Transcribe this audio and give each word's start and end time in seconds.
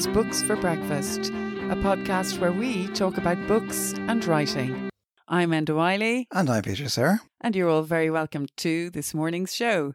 Is 0.00 0.06
Books 0.06 0.40
for 0.40 0.56
Breakfast, 0.56 1.28
a 1.28 1.76
podcast 1.76 2.38
where 2.38 2.52
we 2.52 2.86
talk 2.94 3.18
about 3.18 3.36
books 3.46 3.92
and 4.08 4.24
writing. 4.24 4.88
I'm 5.28 5.50
Enda 5.50 5.76
Wyley. 5.76 6.26
And 6.32 6.48
I'm 6.48 6.62
Peter 6.62 6.88
Sirr. 6.88 7.20
And 7.42 7.54
you're 7.54 7.68
all 7.68 7.82
very 7.82 8.08
welcome 8.08 8.46
to 8.56 8.88
this 8.88 9.12
morning's 9.12 9.54
show. 9.54 9.92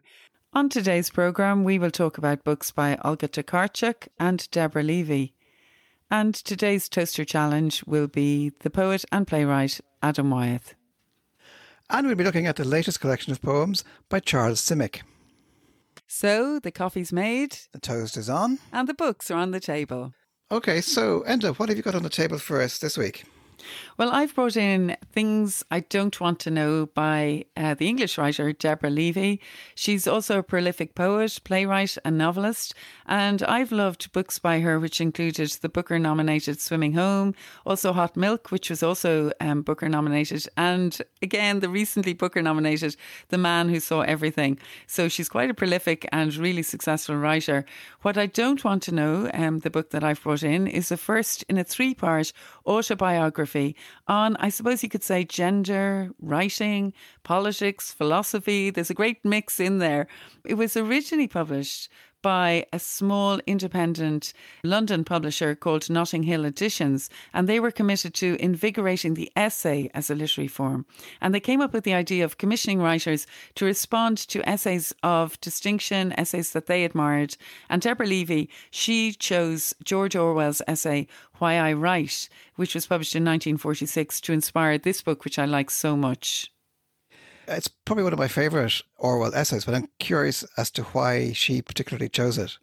On 0.52 0.68
today's 0.68 1.10
programme, 1.10 1.64
we 1.64 1.80
will 1.80 1.90
talk 1.90 2.18
about 2.18 2.44
books 2.44 2.70
by 2.70 2.96
Olga 3.04 3.26
Tokarczuk 3.26 4.06
and 4.20 4.48
Deborah 4.52 4.84
Levy. 4.84 5.34
And 6.08 6.36
today's 6.36 6.88
Toaster 6.88 7.24
Challenge 7.24 7.82
will 7.84 8.06
be 8.06 8.52
the 8.60 8.70
poet 8.70 9.04
and 9.10 9.26
playwright 9.26 9.80
Adam 10.04 10.30
Wyeth. 10.30 10.74
And 11.90 12.06
we'll 12.06 12.14
be 12.14 12.22
looking 12.22 12.46
at 12.46 12.54
the 12.54 12.64
latest 12.64 13.00
collection 13.00 13.32
of 13.32 13.42
poems 13.42 13.82
by 14.08 14.20
Charles 14.20 14.60
Simic. 14.60 15.00
So 16.06 16.60
the 16.60 16.70
coffee's 16.70 17.12
made, 17.12 17.58
the 17.72 17.80
toast 17.80 18.16
is 18.16 18.28
on, 18.30 18.58
and 18.72 18.88
the 18.88 18.94
books 18.94 19.30
are 19.30 19.38
on 19.38 19.50
the 19.50 19.60
table. 19.60 20.12
Okay, 20.50 20.80
so 20.80 21.24
Enda, 21.26 21.56
what 21.58 21.68
have 21.68 21.76
you 21.76 21.82
got 21.82 21.96
on 21.96 22.04
the 22.04 22.08
table 22.08 22.38
for 22.38 22.62
us 22.62 22.78
this 22.78 22.96
week? 22.96 23.24
Well, 23.96 24.10
I've 24.10 24.34
brought 24.34 24.56
in 24.56 24.96
Things 25.12 25.64
I 25.70 25.80
Don't 25.80 26.20
Want 26.20 26.40
to 26.40 26.50
Know 26.50 26.86
by 26.86 27.46
uh, 27.56 27.74
the 27.74 27.88
English 27.88 28.18
writer 28.18 28.52
Deborah 28.52 28.90
Levy. 28.90 29.40
She's 29.74 30.06
also 30.06 30.38
a 30.38 30.42
prolific 30.42 30.94
poet, 30.94 31.40
playwright, 31.44 31.96
and 32.04 32.18
novelist. 32.18 32.74
And 33.06 33.42
I've 33.42 33.72
loved 33.72 34.12
books 34.12 34.38
by 34.38 34.60
her, 34.60 34.78
which 34.78 35.00
included 35.00 35.50
the 35.60 35.68
Booker 35.68 35.98
nominated 35.98 36.60
Swimming 36.60 36.92
Home, 36.94 37.34
also 37.64 37.92
Hot 37.92 38.16
Milk, 38.16 38.50
which 38.50 38.70
was 38.70 38.82
also 38.82 39.32
um, 39.40 39.62
Booker 39.62 39.88
nominated, 39.88 40.46
and 40.56 41.00
again, 41.22 41.60
the 41.60 41.68
recently 41.68 42.12
Booker 42.12 42.42
nominated 42.42 42.96
The 43.28 43.38
Man 43.38 43.68
Who 43.68 43.80
Saw 43.80 44.00
Everything. 44.02 44.58
So 44.86 45.08
she's 45.08 45.28
quite 45.28 45.50
a 45.50 45.54
prolific 45.54 46.08
and 46.12 46.34
really 46.36 46.62
successful 46.62 47.16
writer. 47.16 47.64
What 48.02 48.18
I 48.18 48.26
Don't 48.26 48.64
Want 48.64 48.82
to 48.84 48.94
Know, 48.94 49.30
um, 49.34 49.60
the 49.60 49.70
book 49.70 49.90
that 49.90 50.04
I've 50.04 50.22
brought 50.22 50.42
in, 50.42 50.66
is 50.66 50.88
the 50.88 50.96
first 50.96 51.44
in 51.48 51.58
a 51.58 51.64
three 51.64 51.94
part 51.94 52.32
autobiography 52.66 53.55
philosophy 53.56 53.76
on, 54.08 54.36
I 54.36 54.48
suppose 54.50 54.82
you 54.82 54.88
could 54.88 55.02
say, 55.02 55.24
gender, 55.24 56.10
writing, 56.20 56.92
politics, 57.22 57.92
philosophy. 57.92 58.70
There's 58.70 58.90
a 58.90 58.94
great 58.94 59.24
mix 59.24 59.60
in 59.60 59.78
there. 59.78 60.06
It 60.44 60.54
was 60.54 60.76
originally 60.76 61.28
published 61.28 61.90
by 62.22 62.66
a 62.72 62.78
small 62.78 63.40
independent 63.46 64.32
London 64.64 65.04
publisher 65.04 65.54
called 65.54 65.88
Notting 65.88 66.24
Hill 66.24 66.44
Editions, 66.44 67.08
and 67.32 67.48
they 67.48 67.60
were 67.60 67.70
committed 67.70 68.14
to 68.14 68.36
invigorating 68.40 69.14
the 69.14 69.30
essay 69.36 69.90
as 69.94 70.10
a 70.10 70.14
literary 70.14 70.48
form. 70.48 70.86
And 71.20 71.34
they 71.34 71.40
came 71.40 71.60
up 71.60 71.72
with 71.72 71.84
the 71.84 71.94
idea 71.94 72.24
of 72.24 72.38
commissioning 72.38 72.80
writers 72.80 73.26
to 73.54 73.64
respond 73.64 74.18
to 74.28 74.48
essays 74.48 74.94
of 75.02 75.40
distinction, 75.40 76.12
essays 76.18 76.52
that 76.52 76.66
they 76.66 76.84
admired. 76.84 77.36
And 77.68 77.82
Deborah 77.82 78.06
Levy, 78.06 78.50
she 78.70 79.12
chose 79.12 79.74
George 79.84 80.16
Orwell's 80.16 80.62
essay, 80.66 81.06
Why 81.38 81.58
I 81.58 81.72
Write, 81.72 82.28
which 82.56 82.74
was 82.74 82.86
published 82.86 83.14
in 83.14 83.24
1946, 83.24 84.20
to 84.22 84.32
inspire 84.32 84.78
this 84.78 85.02
book, 85.02 85.24
which 85.24 85.38
I 85.38 85.44
like 85.44 85.70
so 85.70 85.96
much. 85.96 86.50
It's 87.48 87.68
probably 87.68 88.04
one 88.04 88.12
of 88.12 88.18
my 88.18 88.28
favourite 88.28 88.82
Orwell 88.96 89.34
essays, 89.34 89.64
but 89.64 89.74
I'm 89.74 89.88
curious 89.98 90.44
as 90.56 90.70
to 90.72 90.82
why 90.84 91.32
she 91.32 91.62
particularly 91.62 92.08
chose 92.08 92.38
it. 92.38 92.58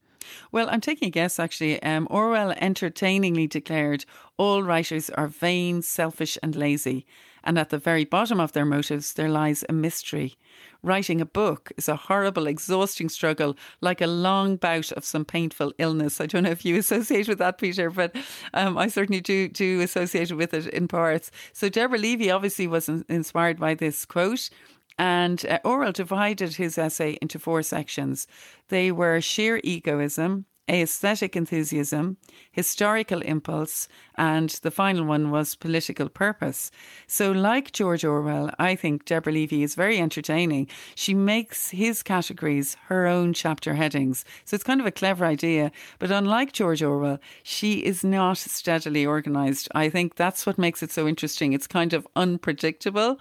Well, 0.52 0.70
I'm 0.70 0.82
taking 0.82 1.08
a 1.08 1.12
guess 1.12 1.40
actually. 1.40 1.82
Um, 1.84 2.08
Orwell 2.10 2.52
entertainingly 2.52 3.48
declared 3.48 4.06
all 4.38 4.64
writers 4.64 5.10
are 5.12 5.28
vain, 5.28 5.82
selfish, 5.82 6.38
and 6.42 6.56
lazy, 6.56 7.06
and 7.44 7.60
at 7.60 7.70
the 7.70 7.78
very 7.78 8.06
bottom 8.06 8.40
of 8.40 8.54
their 8.54 8.66
motives 8.66 9.14
there 9.14 9.30
lies 9.30 9.64
a 9.68 9.74
mystery. 9.74 10.36
Writing 10.82 11.22
a 11.22 11.26
book 11.26 11.72
is 11.78 11.88
a 11.88 11.96
horrible, 11.96 12.46
exhausting 12.46 13.08
struggle, 13.08 13.56
like 13.80 14.02
a 14.02 14.08
long 14.08 14.58
bout 14.58 14.92
of 14.92 15.06
some 15.06 15.24
painful 15.24 15.72
illness. 15.78 16.20
I 16.20 16.26
don't 16.26 16.44
know 16.44 16.52
if 16.52 16.66
you 16.66 16.76
associate 16.80 17.30
with 17.30 17.40
that, 17.40 17.58
Peter, 17.58 17.90
but 17.90 18.16
um, 18.54 18.78
I 18.78 18.88
certainly 18.88 19.22
do, 19.22 19.48
do 19.48 19.82
associate 19.82 20.32
with 20.34 20.54
it 20.54 20.68
in 20.68 20.88
parts. 20.88 21.32
So 21.54 21.70
Deborah 21.70 21.98
Levy 21.98 22.32
obviously 22.32 22.68
was 22.68 22.90
inspired 22.90 23.60
by 23.60 23.76
this 23.76 24.06
quote. 24.06 24.50
And 24.98 25.46
uh, 25.46 25.60
Orwell 25.64 25.92
divided 25.92 26.56
his 26.56 26.78
essay 26.78 27.18
into 27.22 27.40
four 27.40 27.64
sections. 27.64 28.28
They 28.70 28.92
were 28.92 29.22
sheer 29.22 29.60
egoism, 29.64 30.46
aesthetic 30.70 31.36
enthusiasm, 31.36 32.18
historical 32.54 33.22
impulse, 33.22 33.90
and 34.16 34.50
the 34.62 34.72
final 34.72 35.06
one 35.06 35.32
was 35.32 35.56
political 35.56 36.08
purpose. 36.08 36.72
So, 37.08 37.32
like 37.32 37.74
George 37.74 38.06
Orwell, 38.06 38.52
I 38.60 38.76
think 38.76 39.06
Deborah 39.06 39.34
Levy 39.34 39.64
is 39.64 39.76
very 39.76 39.98
entertaining. 39.98 40.68
She 40.96 41.14
makes 41.14 41.72
his 41.72 42.04
categories 42.04 42.78
her 42.86 43.08
own 43.08 43.34
chapter 43.34 43.74
headings. 43.74 44.24
So, 44.46 44.56
it's 44.56 44.64
kind 44.64 44.80
of 44.80 44.86
a 44.86 44.92
clever 44.92 45.26
idea. 45.26 45.72
But 46.00 46.12
unlike 46.12 46.54
George 46.54 46.82
Orwell, 46.84 47.20
she 47.42 47.80
is 47.80 48.04
not 48.04 48.38
steadily 48.38 49.06
organised. 49.06 49.68
I 49.76 49.90
think 49.90 50.16
that's 50.16 50.46
what 50.46 50.58
makes 50.58 50.84
it 50.84 50.92
so 50.92 51.08
interesting. 51.08 51.54
It's 51.54 51.68
kind 51.68 51.92
of 51.92 52.08
unpredictable. 52.16 53.20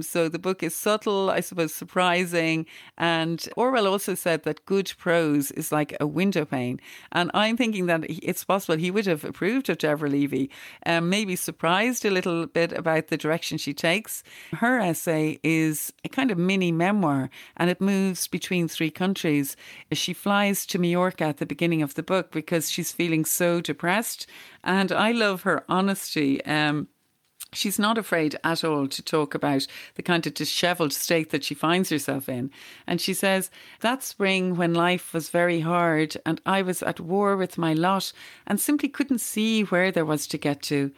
So 0.00 0.28
the 0.28 0.38
book 0.38 0.62
is 0.62 0.74
subtle, 0.74 1.30
I 1.30 1.40
suppose 1.40 1.72
surprising. 1.72 2.66
And 2.98 3.46
Orwell 3.56 3.86
also 3.86 4.14
said 4.14 4.42
that 4.42 4.64
good 4.66 4.92
prose 4.98 5.50
is 5.52 5.70
like 5.70 5.96
a 6.00 6.06
window 6.06 6.44
pane. 6.44 6.80
And 7.12 7.30
I'm 7.34 7.56
thinking 7.56 7.86
that 7.86 8.04
it's 8.08 8.44
possible 8.44 8.73
he 8.76 8.90
would 8.90 9.06
have 9.06 9.24
approved 9.24 9.68
of 9.68 9.78
Deborah 9.78 10.08
Levy, 10.08 10.50
um, 10.86 11.08
maybe 11.08 11.36
surprised 11.36 12.04
a 12.04 12.10
little 12.10 12.46
bit 12.46 12.72
about 12.72 13.08
the 13.08 13.16
direction 13.16 13.58
she 13.58 13.74
takes. 13.74 14.22
Her 14.54 14.78
essay 14.78 15.38
is 15.42 15.92
a 16.04 16.08
kind 16.08 16.30
of 16.30 16.38
mini 16.38 16.72
memoir 16.72 17.30
and 17.56 17.70
it 17.70 17.80
moves 17.80 18.26
between 18.28 18.68
three 18.68 18.90
countries. 18.90 19.56
She 19.92 20.12
flies 20.12 20.66
to 20.66 20.78
Mallorca 20.78 21.24
at 21.24 21.38
the 21.38 21.46
beginning 21.46 21.82
of 21.82 21.94
the 21.94 22.02
book 22.02 22.32
because 22.32 22.70
she's 22.70 22.92
feeling 22.92 23.24
so 23.24 23.60
depressed. 23.60 24.26
And 24.62 24.92
I 24.92 25.12
love 25.12 25.42
her 25.42 25.64
honesty. 25.68 26.44
Um, 26.44 26.88
She's 27.54 27.78
not 27.78 27.98
afraid 27.98 28.36
at 28.42 28.64
all 28.64 28.88
to 28.88 29.02
talk 29.02 29.34
about 29.34 29.66
the 29.94 30.02
kind 30.02 30.26
of 30.26 30.34
disheveled 30.34 30.92
state 30.92 31.30
that 31.30 31.44
she 31.44 31.54
finds 31.54 31.88
herself 31.88 32.28
in. 32.28 32.50
And 32.86 33.00
she 33.00 33.14
says, 33.14 33.50
That 33.80 34.02
spring 34.02 34.56
when 34.56 34.74
life 34.74 35.14
was 35.14 35.30
very 35.30 35.60
hard 35.60 36.16
and 36.26 36.40
I 36.44 36.62
was 36.62 36.82
at 36.82 36.98
war 36.98 37.36
with 37.36 37.56
my 37.56 37.72
lot 37.72 38.12
and 38.46 38.60
simply 38.60 38.88
couldn't 38.88 39.20
see 39.20 39.62
where 39.62 39.92
there 39.92 40.04
was 40.04 40.26
to 40.28 40.38
get 40.38 40.62
to, 40.62 40.90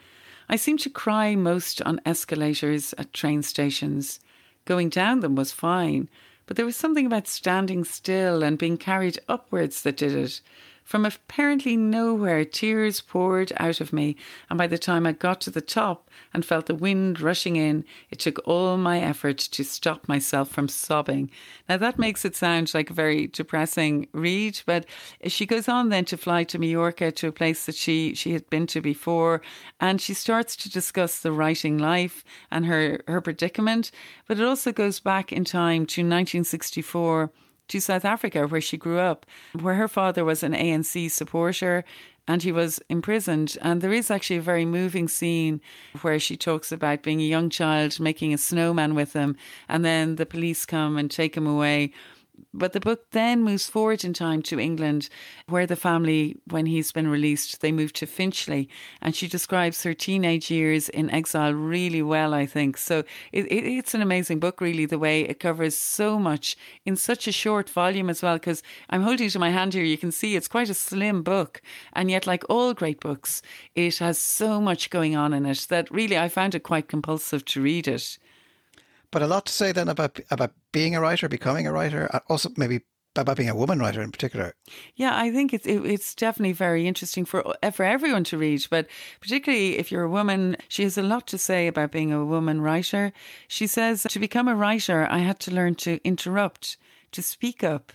I 0.49 0.57
seemed 0.57 0.81
to 0.81 0.91
cry 0.91 1.35
most 1.35 1.83
on 1.83 2.01
escalators 2.07 2.95
at 2.97 3.13
train 3.13 3.43
stations. 3.43 4.21
Going 4.65 4.89
down 4.89 5.21
them 5.21 5.35
was 5.35 5.53
fine, 5.53 6.09
but 6.47 6.57
there 6.57 6.67
was 6.67 6.77
something 6.77 7.05
about 7.05 7.27
standing 7.29 7.85
still 7.85 8.43
and 8.43 8.57
being 8.57 8.79
carried 8.79 9.19
upwards 9.29 9.83
that 9.83 9.97
did 9.97 10.13
it. 10.13 10.41
From 10.87 11.05
apparently 11.05 11.77
nowhere, 11.77 12.45
tears 12.45 13.01
poured 13.01 13.53
out 13.57 13.81
of 13.81 13.93
me, 13.93 14.15
and 14.49 14.57
by 14.57 14.69
the 14.69 14.79
time 14.79 15.05
I 15.05 15.11
got 15.11 15.41
to 15.41 15.51
the 15.51 15.61
top 15.61 16.09
and 16.33 16.45
felt 16.45 16.67
the 16.67 16.77
wind 16.77 17.21
rushing 17.21 17.57
in, 17.57 17.85
it 18.09 18.21
took 18.21 18.39
all 18.47 18.77
my 18.77 19.01
effort 19.01 19.37
to 19.39 19.65
stop 19.65 20.07
myself 20.07 20.49
from 20.49 20.69
sobbing. 20.69 21.29
Now, 21.69 21.77
that 21.79 21.99
makes 21.99 22.25
it 22.25 22.37
sound 22.37 22.73
like 22.73 22.89
a 22.89 22.95
very 22.95 23.27
depressing 23.27 24.07
read, 24.13 24.61
but 24.65 24.87
she 25.27 25.45
goes 25.45 25.69
on 25.69 25.89
then 25.89 26.05
to 26.05 26.17
fly 26.17 26.45
to 26.45 26.59
Mallorca, 26.59 27.11
to 27.11 27.27
a 27.27 27.33
place 27.33 27.67
that 27.67 27.75
she, 27.75 28.15
she 28.15 28.33
had 28.33 28.49
been 28.49 28.69
to 28.69 28.81
before, 28.81 29.43
and 29.81 30.01
she 30.01 30.15
starts 30.15 30.55
to 30.55 30.71
discuss 30.71 31.19
the 31.19 31.33
writing 31.33 31.79
life 31.79 32.23
and 32.49 32.65
her, 32.65 33.01
her 33.09 33.21
predicament, 33.21 33.91
but 34.29 34.39
it 34.39 34.47
also 34.47 34.71
goes 34.71 35.01
back 35.01 35.33
in 35.33 35.45
time 35.45 35.85
to 35.87 36.03
1964 36.03 37.33
to 37.69 37.81
South 37.81 38.05
Africa, 38.05 38.47
where 38.47 38.61
she 38.61 38.77
grew 38.77 38.99
up, 38.99 39.27
where 39.61 39.75
her 39.75 39.89
father 39.89 40.25
was 40.25 40.43
an 40.43 40.53
ANC 40.53 41.11
supporter 41.11 41.85
and 42.29 42.43
he 42.43 42.53
was 42.53 42.81
imprisoned. 42.89 43.57
And 43.63 43.81
there 43.81 43.93
is 43.93 44.11
actually 44.11 44.37
a 44.37 44.43
very 44.43 44.65
moving 44.65 45.09
scene 45.09 45.61
where 46.03 46.19
she 46.19 46.37
talks 46.37 46.73
about 46.73 47.03
being 47.03 47.21
a 47.21 47.25
young 47.25 47.51
child, 47.51 48.01
making 48.01 48.35
a 48.35 48.39
snowman 48.39 48.95
with 48.95 49.13
him, 49.13 49.37
and 49.69 49.85
then 49.85 50.17
the 50.17 50.27
police 50.27 50.67
come 50.67 50.97
and 50.97 51.11
take 51.11 51.37
him 51.37 51.47
away. 51.47 51.93
But 52.53 52.73
the 52.73 52.81
book 52.81 53.11
then 53.11 53.43
moves 53.43 53.69
forward 53.69 54.05
in 54.05 54.13
time 54.13 54.43
to 54.45 54.59
England, 54.59 55.09
where 55.49 55.67
the 55.67 55.77
family, 55.77 56.37
when 56.51 56.67
he's 56.67 56.93
been 56.93 57.09
released, 57.09 57.61
they 57.61 57.73
move 57.73 57.93
to 57.95 58.07
Finchley. 58.07 58.69
And 59.03 59.15
she 59.15 59.29
describes 59.29 59.83
her 59.83 59.95
teenage 59.95 60.51
years 60.51 60.89
in 60.89 61.11
exile 61.11 61.53
really 61.53 62.03
well, 62.03 62.35
I 62.35 62.47
think. 62.47 62.79
So 62.79 63.05
it, 63.33 63.47
it, 63.47 63.65
it's 63.65 63.95
an 63.95 64.03
amazing 64.03 64.41
book, 64.41 64.61
really, 64.61 64.87
the 64.87 64.99
way 64.99 65.23
it 65.23 65.41
covers 65.41 65.77
so 65.77 66.19
much 66.19 66.57
in 66.85 66.97
such 66.97 67.29
a 67.29 67.33
short 67.33 67.69
volume 67.69 68.09
as 68.09 68.23
well. 68.23 68.37
Because 68.37 68.63
I'm 68.91 69.03
holding 69.03 69.27
it 69.27 69.35
in 69.35 69.41
my 69.41 69.51
hand 69.51 69.75
here, 69.75 69.85
you 69.85 69.99
can 69.99 70.13
see 70.13 70.37
it's 70.37 70.49
quite 70.49 70.71
a 70.71 70.75
slim 70.75 71.23
book. 71.23 71.61
And 71.93 72.11
yet, 72.11 72.27
like 72.27 72.45
all 72.49 72.75
great 72.75 73.01
books, 73.01 73.43
it 73.75 73.99
has 73.99 74.19
so 74.19 74.61
much 74.61 74.91
going 74.91 75.17
on 75.17 75.33
in 75.35 75.47
it 75.47 75.67
that 75.69 75.91
really 75.91 76.19
I 76.19 76.29
found 76.29 76.55
it 76.55 76.63
quite 76.63 76.89
compulsive 76.89 77.45
to 77.47 77.63
read 77.63 77.89
it. 77.89 78.19
But 79.11 79.23
a 79.23 79.27
lot 79.27 79.47
to 79.47 79.53
say 79.53 79.73
then 79.73 79.89
about 79.89 80.21
about 80.31 80.53
being 80.77 80.95
a 80.95 81.01
writer, 81.01 81.27
becoming 81.27 81.67
a 81.67 81.73
writer, 81.73 82.07
uh, 82.13 82.21
also 82.29 82.51
maybe 82.59 82.83
about 83.17 83.39
being 83.39 83.49
a 83.49 83.57
woman 83.57 83.79
writer 83.79 84.03
in 84.03 84.13
particular. 84.13 84.53
Yeah, 84.95 85.17
I 85.17 85.31
think 85.31 85.55
it's 85.55 85.67
it, 85.67 85.87
it's 85.87 86.15
definitely 86.15 86.53
very 86.53 86.87
interesting 86.87 87.25
for 87.25 87.39
uh, 87.63 87.71
for 87.71 87.85
everyone 87.85 88.25
to 88.25 88.37
read, 88.37 88.67
but 88.69 88.87
particularly 89.19 89.79
if 89.79 89.91
you're 89.91 90.03
a 90.03 90.11
woman, 90.11 90.59
she 90.69 90.83
has 90.83 90.99
a 90.99 91.03
lot 91.03 91.27
to 91.29 91.39
say 91.39 91.67
about 91.67 91.93
being 91.93 92.13
a 92.13 92.27
woman 92.27 92.61
writer. 92.61 93.15
She 93.49 93.67
says 93.67 94.03
to 94.03 94.19
become 94.19 94.49
a 94.49 94.55
writer, 94.55 95.07
I 95.11 95.21
had 95.21 95.41
to 95.41 95.51
learn 95.51 95.77
to 95.77 95.99
interrupt, 96.05 96.77
to 97.13 97.23
speak 97.23 97.65
up, 97.65 97.95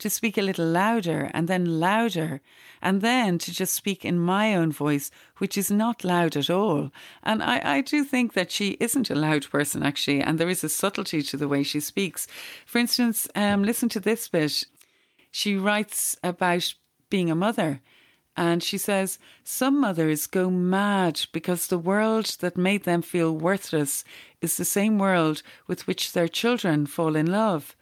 to 0.00 0.10
speak 0.10 0.36
a 0.36 0.42
little 0.42 0.66
louder 0.66 1.30
and 1.32 1.48
then 1.48 1.80
louder, 1.80 2.40
and 2.82 3.00
then 3.00 3.38
to 3.38 3.52
just 3.52 3.72
speak 3.72 4.04
in 4.04 4.18
my 4.18 4.54
own 4.54 4.72
voice, 4.72 5.10
which 5.38 5.56
is 5.56 5.70
not 5.70 6.04
loud 6.04 6.36
at 6.36 6.50
all. 6.50 6.90
And 7.22 7.42
I, 7.42 7.60
I 7.76 7.80
do 7.80 8.04
think 8.04 8.32
that 8.32 8.50
she 8.50 8.76
isn't 8.80 9.10
a 9.10 9.14
loud 9.14 9.48
person, 9.50 9.82
actually, 9.82 10.20
and 10.20 10.38
there 10.38 10.48
is 10.48 10.64
a 10.64 10.68
subtlety 10.68 11.22
to 11.22 11.36
the 11.36 11.48
way 11.48 11.62
she 11.62 11.80
speaks. 11.80 12.26
For 12.66 12.78
instance, 12.78 13.28
um, 13.34 13.62
listen 13.62 13.88
to 13.90 14.00
this 14.00 14.28
bit. 14.28 14.64
She 15.30 15.56
writes 15.56 16.16
about 16.22 16.74
being 17.08 17.30
a 17.30 17.34
mother. 17.34 17.80
And 18.36 18.62
she 18.62 18.78
says, 18.78 19.18
Some 19.44 19.80
mothers 19.80 20.26
go 20.26 20.50
mad 20.50 21.20
because 21.32 21.66
the 21.66 21.78
world 21.78 22.36
that 22.40 22.56
made 22.56 22.84
them 22.84 23.02
feel 23.02 23.36
worthless 23.36 24.04
is 24.40 24.56
the 24.56 24.64
same 24.64 24.98
world 24.98 25.42
with 25.66 25.86
which 25.86 26.12
their 26.12 26.28
children 26.28 26.86
fall 26.86 27.16
in 27.16 27.26
love. 27.26 27.76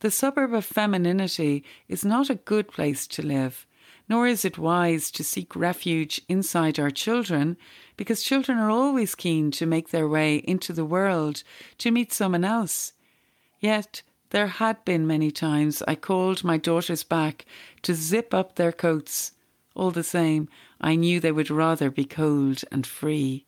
The 0.00 0.10
suburb 0.10 0.54
of 0.54 0.64
femininity 0.64 1.62
is 1.86 2.06
not 2.06 2.30
a 2.30 2.34
good 2.34 2.68
place 2.68 3.06
to 3.08 3.22
live, 3.22 3.66
nor 4.08 4.26
is 4.26 4.46
it 4.46 4.56
wise 4.56 5.10
to 5.10 5.22
seek 5.22 5.54
refuge 5.54 6.22
inside 6.26 6.78
our 6.78 6.90
children, 6.90 7.58
because 7.98 8.22
children 8.22 8.56
are 8.58 8.70
always 8.70 9.14
keen 9.14 9.50
to 9.52 9.66
make 9.66 9.90
their 9.90 10.08
way 10.08 10.36
into 10.36 10.72
the 10.72 10.86
world 10.86 11.42
to 11.78 11.90
meet 11.90 12.14
someone 12.14 12.44
else. 12.44 12.94
Yet, 13.60 14.02
there 14.30 14.46
had 14.46 14.82
been 14.86 15.06
many 15.06 15.30
times 15.30 15.82
I 15.86 15.96
called 15.96 16.44
my 16.44 16.56
daughters 16.56 17.04
back 17.04 17.44
to 17.82 17.94
zip 17.94 18.32
up 18.32 18.56
their 18.56 18.72
coats. 18.72 19.32
All 19.74 19.90
the 19.90 20.02
same, 20.02 20.48
I 20.80 20.94
knew 20.94 21.20
they 21.20 21.32
would 21.32 21.50
rather 21.50 21.90
be 21.90 22.06
cold 22.06 22.62
and 22.72 22.86
free. 22.86 23.44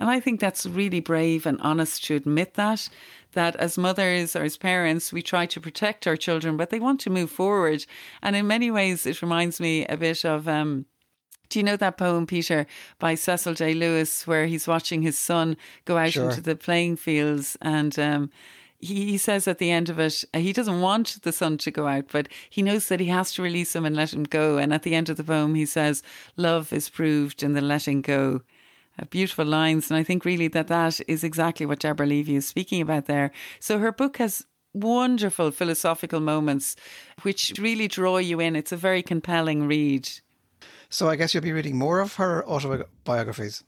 And 0.00 0.08
I 0.08 0.18
think 0.18 0.40
that's 0.40 0.64
really 0.64 1.00
brave 1.00 1.44
and 1.44 1.60
honest 1.60 2.04
to 2.06 2.16
admit 2.16 2.54
that, 2.54 2.88
that 3.32 3.54
as 3.56 3.76
mothers 3.76 4.34
or 4.34 4.42
as 4.42 4.56
parents, 4.56 5.12
we 5.12 5.20
try 5.20 5.44
to 5.46 5.60
protect 5.60 6.06
our 6.06 6.16
children, 6.16 6.56
but 6.56 6.70
they 6.70 6.80
want 6.80 7.00
to 7.02 7.10
move 7.10 7.30
forward. 7.30 7.84
And 8.22 8.34
in 8.34 8.46
many 8.46 8.70
ways, 8.70 9.04
it 9.04 9.20
reminds 9.20 9.60
me 9.60 9.84
a 9.86 9.98
bit 9.98 10.24
of, 10.24 10.48
um, 10.48 10.86
do 11.50 11.58
you 11.58 11.62
know 11.62 11.76
that 11.76 11.98
poem, 11.98 12.26
Peter, 12.26 12.66
by 12.98 13.14
Cecil 13.14 13.52
Day-Lewis, 13.54 14.26
where 14.26 14.46
he's 14.46 14.66
watching 14.66 15.02
his 15.02 15.18
son 15.18 15.56
go 15.84 15.98
out 15.98 16.12
Sure. 16.12 16.30
into 16.30 16.40
the 16.40 16.56
playing 16.56 16.96
fields 16.96 17.58
and, 17.60 17.98
um, 17.98 18.30
he, 18.82 19.04
he 19.10 19.18
says 19.18 19.46
at 19.46 19.58
the 19.58 19.70
end 19.70 19.90
of 19.90 19.98
it, 19.98 20.24
uh, 20.32 20.38
he 20.38 20.54
doesn't 20.54 20.80
want 20.80 21.18
the 21.22 21.32
son 21.32 21.58
to 21.58 21.70
go 21.70 21.86
out, 21.86 22.06
but 22.10 22.26
he 22.48 22.62
knows 22.62 22.88
that 22.88 23.00
he 23.00 23.06
has 23.08 23.34
to 23.34 23.42
release 23.42 23.76
him 23.76 23.84
and 23.84 23.94
let 23.94 24.14
him 24.14 24.24
go. 24.24 24.56
And 24.56 24.72
at 24.72 24.82
the 24.82 24.94
end 24.94 25.10
of 25.10 25.18
the 25.18 25.24
poem, 25.24 25.54
he 25.54 25.66
says, 25.66 26.02
Love 26.38 26.72
is 26.72 26.88
proved 26.88 27.42
in 27.42 27.52
the 27.52 27.60
letting 27.60 28.00
go. 28.00 28.40
Uh, 28.98 29.04
beautiful 29.10 29.44
lines. 29.44 29.90
And 29.90 29.98
I 29.98 30.02
think 30.02 30.24
really 30.24 30.48
that 30.48 30.68
that 30.68 31.00
is 31.06 31.24
exactly 31.24 31.66
what 31.66 31.80
Deborah 31.80 32.06
Levy 32.06 32.36
is 32.36 32.46
speaking 32.46 32.82
about 32.82 33.06
there. 33.06 33.30
So 33.60 33.78
her 33.78 33.92
book 33.92 34.18
has 34.18 34.44
wonderful 34.72 35.50
philosophical 35.50 36.20
moments 36.20 36.76
which 37.22 37.52
really 37.58 37.88
draw 37.88 38.18
you 38.18 38.40
in. 38.40 38.56
It's 38.56 38.72
a 38.72 38.76
very 38.76 39.02
compelling 39.02 39.66
read. 39.66 40.08
So 40.88 41.08
I 41.08 41.16
guess 41.16 41.34
you'll 41.34 41.42
be 41.42 41.52
reading 41.52 41.76
more 41.76 42.00
of 42.00 42.14
her 42.14 42.46
autobiographies. 42.48 43.64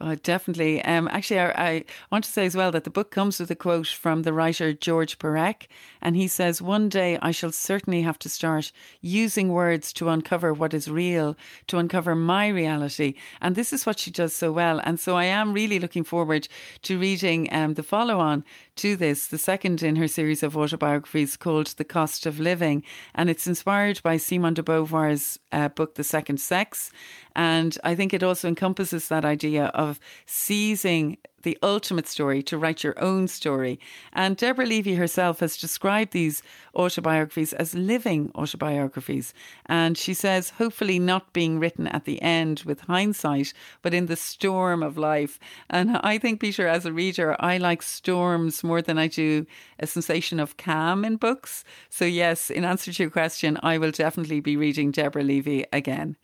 Well, 0.00 0.16
definitely. 0.22 0.82
Um, 0.84 1.08
actually, 1.08 1.40
I, 1.40 1.50
I 1.50 1.84
want 2.10 2.24
to 2.24 2.30
say 2.30 2.46
as 2.46 2.56
well 2.56 2.70
that 2.72 2.84
the 2.84 2.90
book 2.90 3.10
comes 3.10 3.40
with 3.40 3.50
a 3.50 3.54
quote 3.54 3.86
from 3.86 4.22
the 4.22 4.32
writer 4.32 4.72
George 4.72 5.18
Perec, 5.18 5.68
and 6.00 6.16
he 6.16 6.28
says, 6.28 6.60
"One 6.62 6.88
day 6.88 7.18
I 7.22 7.30
shall 7.30 7.52
certainly 7.52 8.02
have 8.02 8.18
to 8.20 8.28
start 8.28 8.72
using 9.00 9.48
words 9.48 9.92
to 9.94 10.08
uncover 10.08 10.52
what 10.52 10.74
is 10.74 10.90
real, 10.90 11.36
to 11.68 11.78
uncover 11.78 12.14
my 12.14 12.48
reality." 12.48 13.14
And 13.40 13.54
this 13.54 13.72
is 13.72 13.86
what 13.86 13.98
she 13.98 14.10
does 14.10 14.34
so 14.34 14.52
well. 14.52 14.80
And 14.84 15.00
so 15.00 15.16
I 15.16 15.24
am 15.24 15.52
really 15.52 15.78
looking 15.78 16.04
forward 16.04 16.48
to 16.82 16.98
reading 16.98 17.48
um, 17.52 17.74
the 17.74 17.82
follow-on 17.82 18.44
to 18.76 18.96
this, 18.96 19.26
the 19.26 19.38
second 19.38 19.82
in 19.82 19.96
her 19.96 20.08
series 20.08 20.42
of 20.42 20.56
autobiographies 20.56 21.36
called 21.36 21.68
"The 21.68 21.84
Cost 21.84 22.26
of 22.26 22.40
Living," 22.40 22.82
and 23.14 23.30
it's 23.30 23.46
inspired 23.46 24.02
by 24.02 24.16
Simone 24.16 24.54
de 24.54 24.62
Beauvoir's 24.62 25.38
uh, 25.52 25.68
book 25.68 25.94
"The 25.94 26.04
Second 26.04 26.40
Sex." 26.40 26.90
And 27.36 27.76
I 27.84 27.94
think 27.94 28.12
it 28.12 28.22
also 28.22 28.48
encompasses 28.48 29.08
that 29.08 29.24
idea 29.24 29.66
of 29.66 30.00
seizing 30.26 31.18
the 31.44 31.56
ultimate 31.62 32.08
story 32.08 32.42
to 32.42 32.58
write 32.58 32.82
your 32.82 32.98
own 33.00 33.28
story. 33.28 33.78
And 34.12 34.36
Deborah 34.36 34.66
Levy 34.66 34.96
herself 34.96 35.40
has 35.40 35.56
described 35.56 36.12
these 36.12 36.42
autobiographies 36.74 37.52
as 37.52 37.74
living 37.74 38.32
autobiographies. 38.34 39.32
And 39.66 39.96
she 39.96 40.12
says, 40.12 40.50
hopefully 40.50 40.98
not 40.98 41.32
being 41.32 41.60
written 41.60 41.86
at 41.86 42.04
the 42.04 42.20
end 42.20 42.62
with 42.66 42.80
hindsight, 42.80 43.52
but 43.82 43.94
in 43.94 44.06
the 44.06 44.16
storm 44.16 44.82
of 44.82 44.98
life. 44.98 45.38
And 45.70 45.98
I 45.98 46.18
think, 46.18 46.40
Peter, 46.40 46.66
as 46.66 46.84
a 46.84 46.92
reader, 46.92 47.36
I 47.38 47.58
like 47.58 47.82
storms 47.82 48.64
more 48.64 48.82
than 48.82 48.98
I 48.98 49.06
do 49.06 49.46
a 49.78 49.86
sensation 49.86 50.40
of 50.40 50.56
calm 50.56 51.04
in 51.04 51.16
books. 51.16 51.64
So, 51.90 52.04
yes, 52.04 52.50
in 52.50 52.64
answer 52.64 52.92
to 52.92 53.02
your 53.04 53.10
question, 53.10 53.58
I 53.62 53.78
will 53.78 53.92
definitely 53.92 54.40
be 54.40 54.56
reading 54.56 54.90
Deborah 54.90 55.22
Levy 55.22 55.64
again. 55.72 56.16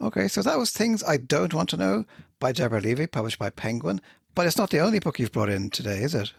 Okay, 0.00 0.28
so 0.28 0.42
that 0.42 0.58
was 0.58 0.72
Things 0.72 1.02
I 1.02 1.16
Don't 1.16 1.54
Want 1.54 1.70
to 1.70 1.78
Know 1.78 2.04
by 2.38 2.52
Deborah 2.52 2.82
Levy, 2.82 3.06
published 3.06 3.38
by 3.38 3.48
Penguin. 3.48 4.02
But 4.36 4.46
it's 4.46 4.58
not 4.58 4.68
the 4.68 4.80
only 4.80 4.98
book 4.98 5.18
you've 5.18 5.32
brought 5.32 5.48
in 5.48 5.70
today, 5.70 6.02
is 6.02 6.14
it? 6.14 6.34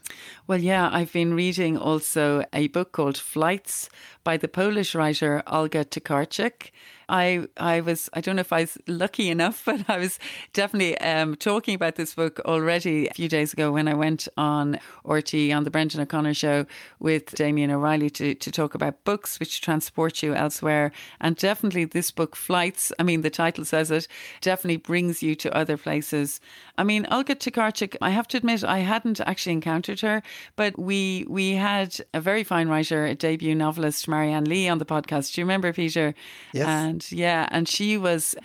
Well, 0.45 0.61
yeah, 0.61 0.87
I've 0.93 1.11
been 1.11 1.33
reading 1.33 1.79
also 1.79 2.45
a 2.53 2.67
book 2.67 2.91
called 2.91 3.17
Flights 3.17 3.89
by 4.27 4.35
the 4.35 4.49
Polish 4.49 4.93
writer 4.93 5.41
Olga 5.47 5.85
Tokarczuk. 5.85 6.71
I 7.09 7.47
I 7.55 7.79
was 7.79 8.09
I 8.13 8.19
don't 8.21 8.35
know 8.35 8.41
if 8.41 8.51
I 8.51 8.61
was 8.61 8.77
lucky 8.87 9.29
enough, 9.29 9.63
but 9.65 9.89
I 9.89 9.97
was 9.97 10.19
definitely 10.53 10.97
um, 10.99 11.35
talking 11.35 11.75
about 11.75 11.95
this 11.95 12.13
book 12.15 12.39
already 12.45 13.07
a 13.07 13.13
few 13.13 13.29
days 13.29 13.53
ago 13.53 13.71
when 13.71 13.87
I 13.87 13.93
went 13.93 14.27
on 14.35 14.79
RTE 15.05 15.55
on 15.55 15.63
the 15.63 15.71
Brendan 15.71 16.01
O'Connor 16.01 16.33
show 16.33 16.65
with 16.99 17.33
Damien 17.35 17.71
O'Reilly 17.71 18.09
to 18.11 18.35
to 18.35 18.51
talk 18.51 18.75
about 18.75 19.03
books 19.05 19.39
which 19.39 19.61
transport 19.61 20.21
you 20.21 20.33
elsewhere. 20.35 20.91
And 21.21 21.37
definitely 21.37 21.85
this 21.85 22.11
book, 22.11 22.35
Flights. 22.35 22.91
I 22.99 23.03
mean, 23.03 23.21
the 23.21 23.29
title 23.29 23.63
says 23.63 23.89
it. 23.91 24.07
Definitely 24.41 24.77
brings 24.77 25.23
you 25.23 25.35
to 25.35 25.55
other 25.55 25.77
places. 25.77 26.41
I 26.77 26.83
mean, 26.83 27.07
Olga 27.09 27.35
Tokarczuk. 27.35 27.95
I 28.01 28.09
have 28.09 28.27
to 28.27 28.37
admit, 28.37 28.63
I 28.63 28.79
hadn't 28.79 29.21
actually 29.21 29.53
encountered 29.53 30.01
her, 30.01 30.21
but 30.57 30.77
we 30.77 31.25
we 31.29 31.53
had 31.53 31.97
a 32.13 32.19
very 32.19 32.43
fine 32.43 32.67
writer, 32.67 33.05
a 33.05 33.15
debut 33.15 33.55
novelist, 33.55 34.07
Marianne 34.17 34.45
Lee, 34.45 34.67
on 34.67 34.79
the 34.79 34.85
podcast. 34.85 35.33
Do 35.33 35.41
you 35.41 35.45
remember, 35.45 35.71
Peter? 35.71 36.15
Yes. 36.51 36.67
And 36.67 37.11
yeah, 37.11 37.47
and 37.51 37.67
she 37.67 37.97
was 37.97 38.35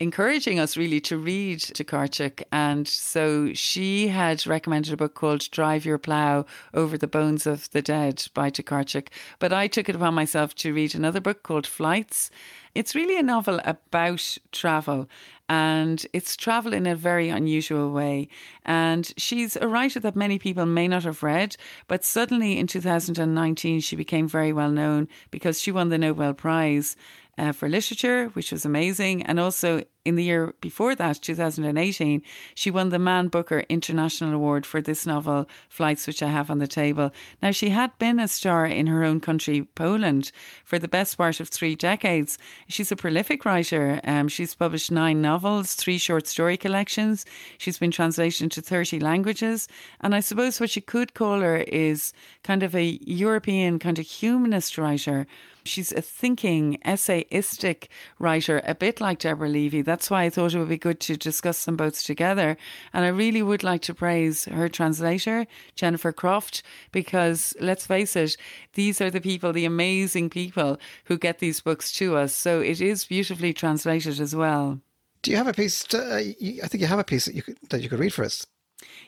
encouraging 0.00 0.58
us 0.58 0.76
really 0.76 1.00
to 1.02 1.16
read 1.16 1.60
Tokarczuk. 1.60 2.42
And 2.50 2.88
so 2.88 3.52
she 3.54 4.08
had 4.08 4.44
recommended 4.48 4.92
a 4.92 4.96
book 4.96 5.14
called 5.14 5.48
Drive 5.52 5.84
Your 5.84 5.98
Plough 5.98 6.44
Over 6.74 6.98
the 6.98 7.06
Bones 7.06 7.46
of 7.46 7.70
the 7.70 7.82
Dead 7.82 8.26
by 8.34 8.50
Tokarczuk. 8.50 9.08
But 9.38 9.52
I 9.52 9.68
took 9.68 9.88
it 9.88 9.94
upon 9.94 10.14
myself 10.14 10.56
to 10.56 10.74
read 10.74 10.96
another 10.96 11.20
book 11.20 11.44
called 11.44 11.68
Flights. 11.68 12.30
It's 12.74 12.94
really 12.94 13.18
a 13.18 13.22
novel 13.22 13.60
about 13.64 14.38
travel 14.50 15.08
and 15.48 16.06
it's 16.14 16.36
travel 16.36 16.72
in 16.72 16.86
a 16.86 16.96
very 16.96 17.28
unusual 17.28 17.92
way. 17.92 18.28
And 18.64 19.12
she's 19.18 19.56
a 19.56 19.68
writer 19.68 20.00
that 20.00 20.16
many 20.16 20.38
people 20.38 20.64
may 20.64 20.88
not 20.88 21.04
have 21.04 21.22
read, 21.22 21.56
but 21.86 22.04
suddenly 22.04 22.58
in 22.58 22.66
2019 22.66 23.80
she 23.80 23.96
became 23.96 24.26
very 24.26 24.54
well 24.54 24.70
known 24.70 25.08
because 25.30 25.60
she 25.60 25.70
won 25.70 25.90
the 25.90 25.98
Nobel 25.98 26.32
Prize 26.32 26.96
uh, 27.38 27.52
for 27.52 27.68
literature, 27.68 28.26
which 28.28 28.52
was 28.52 28.64
amazing. 28.64 29.22
And 29.22 29.40
also 29.40 29.82
in 30.04 30.16
the 30.16 30.24
year 30.24 30.52
before 30.60 30.94
that, 30.96 31.22
2018, 31.22 32.22
she 32.54 32.70
won 32.70 32.88
the 32.88 32.98
Man 32.98 33.28
Booker 33.28 33.60
International 33.68 34.34
Award 34.34 34.66
for 34.66 34.80
this 34.80 35.06
novel, 35.06 35.48
Flights, 35.68 36.06
which 36.06 36.22
I 36.22 36.28
have 36.28 36.50
on 36.50 36.58
the 36.58 36.66
table. 36.66 37.10
Now, 37.40 37.52
she 37.52 37.70
had 37.70 37.96
been 37.98 38.18
a 38.18 38.28
star 38.28 38.66
in 38.66 38.86
her 38.88 39.04
own 39.04 39.20
country, 39.20 39.62
Poland, 39.74 40.32
for 40.64 40.78
the 40.78 40.88
best 40.88 41.16
part 41.16 41.40
of 41.40 41.48
three 41.48 41.74
decades. 41.74 42.36
She's 42.68 42.92
a 42.92 42.96
prolific 42.96 43.44
writer. 43.44 44.00
Um, 44.04 44.28
she's 44.28 44.54
published 44.54 44.90
nine 44.90 45.22
novels, 45.22 45.74
three 45.74 45.98
short 45.98 46.26
story 46.26 46.56
collections. 46.56 47.24
She's 47.58 47.78
been 47.78 47.92
translated 47.92 48.42
into 48.42 48.60
30 48.60 48.98
languages. 49.00 49.68
And 50.00 50.14
I 50.14 50.20
suppose 50.20 50.60
what 50.60 50.74
you 50.76 50.82
could 50.82 51.14
call 51.14 51.40
her 51.40 51.58
is 51.58 52.12
kind 52.42 52.62
of 52.62 52.74
a 52.74 52.98
European, 53.06 53.78
kind 53.78 53.98
of 53.98 54.06
humanist 54.06 54.76
writer. 54.76 55.26
She's 55.64 55.92
a 55.92 56.02
thinking, 56.02 56.78
essayistic 56.84 57.88
writer, 58.18 58.60
a 58.64 58.74
bit 58.74 59.00
like 59.00 59.20
Deborah 59.20 59.48
Levy. 59.48 59.82
That's 59.82 60.10
why 60.10 60.24
I 60.24 60.30
thought 60.30 60.54
it 60.54 60.58
would 60.58 60.68
be 60.68 60.78
good 60.78 61.00
to 61.00 61.16
discuss 61.16 61.64
them 61.64 61.76
both 61.76 62.02
together. 62.02 62.56
And 62.92 63.04
I 63.04 63.08
really 63.08 63.42
would 63.42 63.62
like 63.62 63.82
to 63.82 63.94
praise 63.94 64.46
her 64.46 64.68
translator, 64.68 65.46
Jennifer 65.76 66.12
Croft, 66.12 66.62
because 66.90 67.54
let's 67.60 67.86
face 67.86 68.16
it, 68.16 68.36
these 68.74 69.00
are 69.00 69.10
the 69.10 69.20
people, 69.20 69.52
the 69.52 69.64
amazing 69.64 70.30
people 70.30 70.78
who 71.04 71.18
get 71.18 71.38
these 71.38 71.60
books 71.60 71.92
to 71.92 72.16
us. 72.16 72.32
So 72.32 72.60
it 72.60 72.80
is 72.80 73.04
beautifully 73.04 73.52
translated 73.52 74.20
as 74.20 74.34
well. 74.34 74.80
Do 75.22 75.30
you 75.30 75.36
have 75.36 75.46
a 75.46 75.52
piece? 75.52 75.84
To, 75.84 76.14
uh, 76.14 76.18
you, 76.18 76.62
I 76.62 76.66
think 76.66 76.80
you 76.80 76.88
have 76.88 76.98
a 76.98 77.04
piece 77.04 77.26
that 77.26 77.34
you 77.34 77.42
could, 77.42 77.56
that 77.70 77.80
you 77.80 77.88
could 77.88 78.00
read 78.00 78.12
for 78.12 78.24
us. 78.24 78.46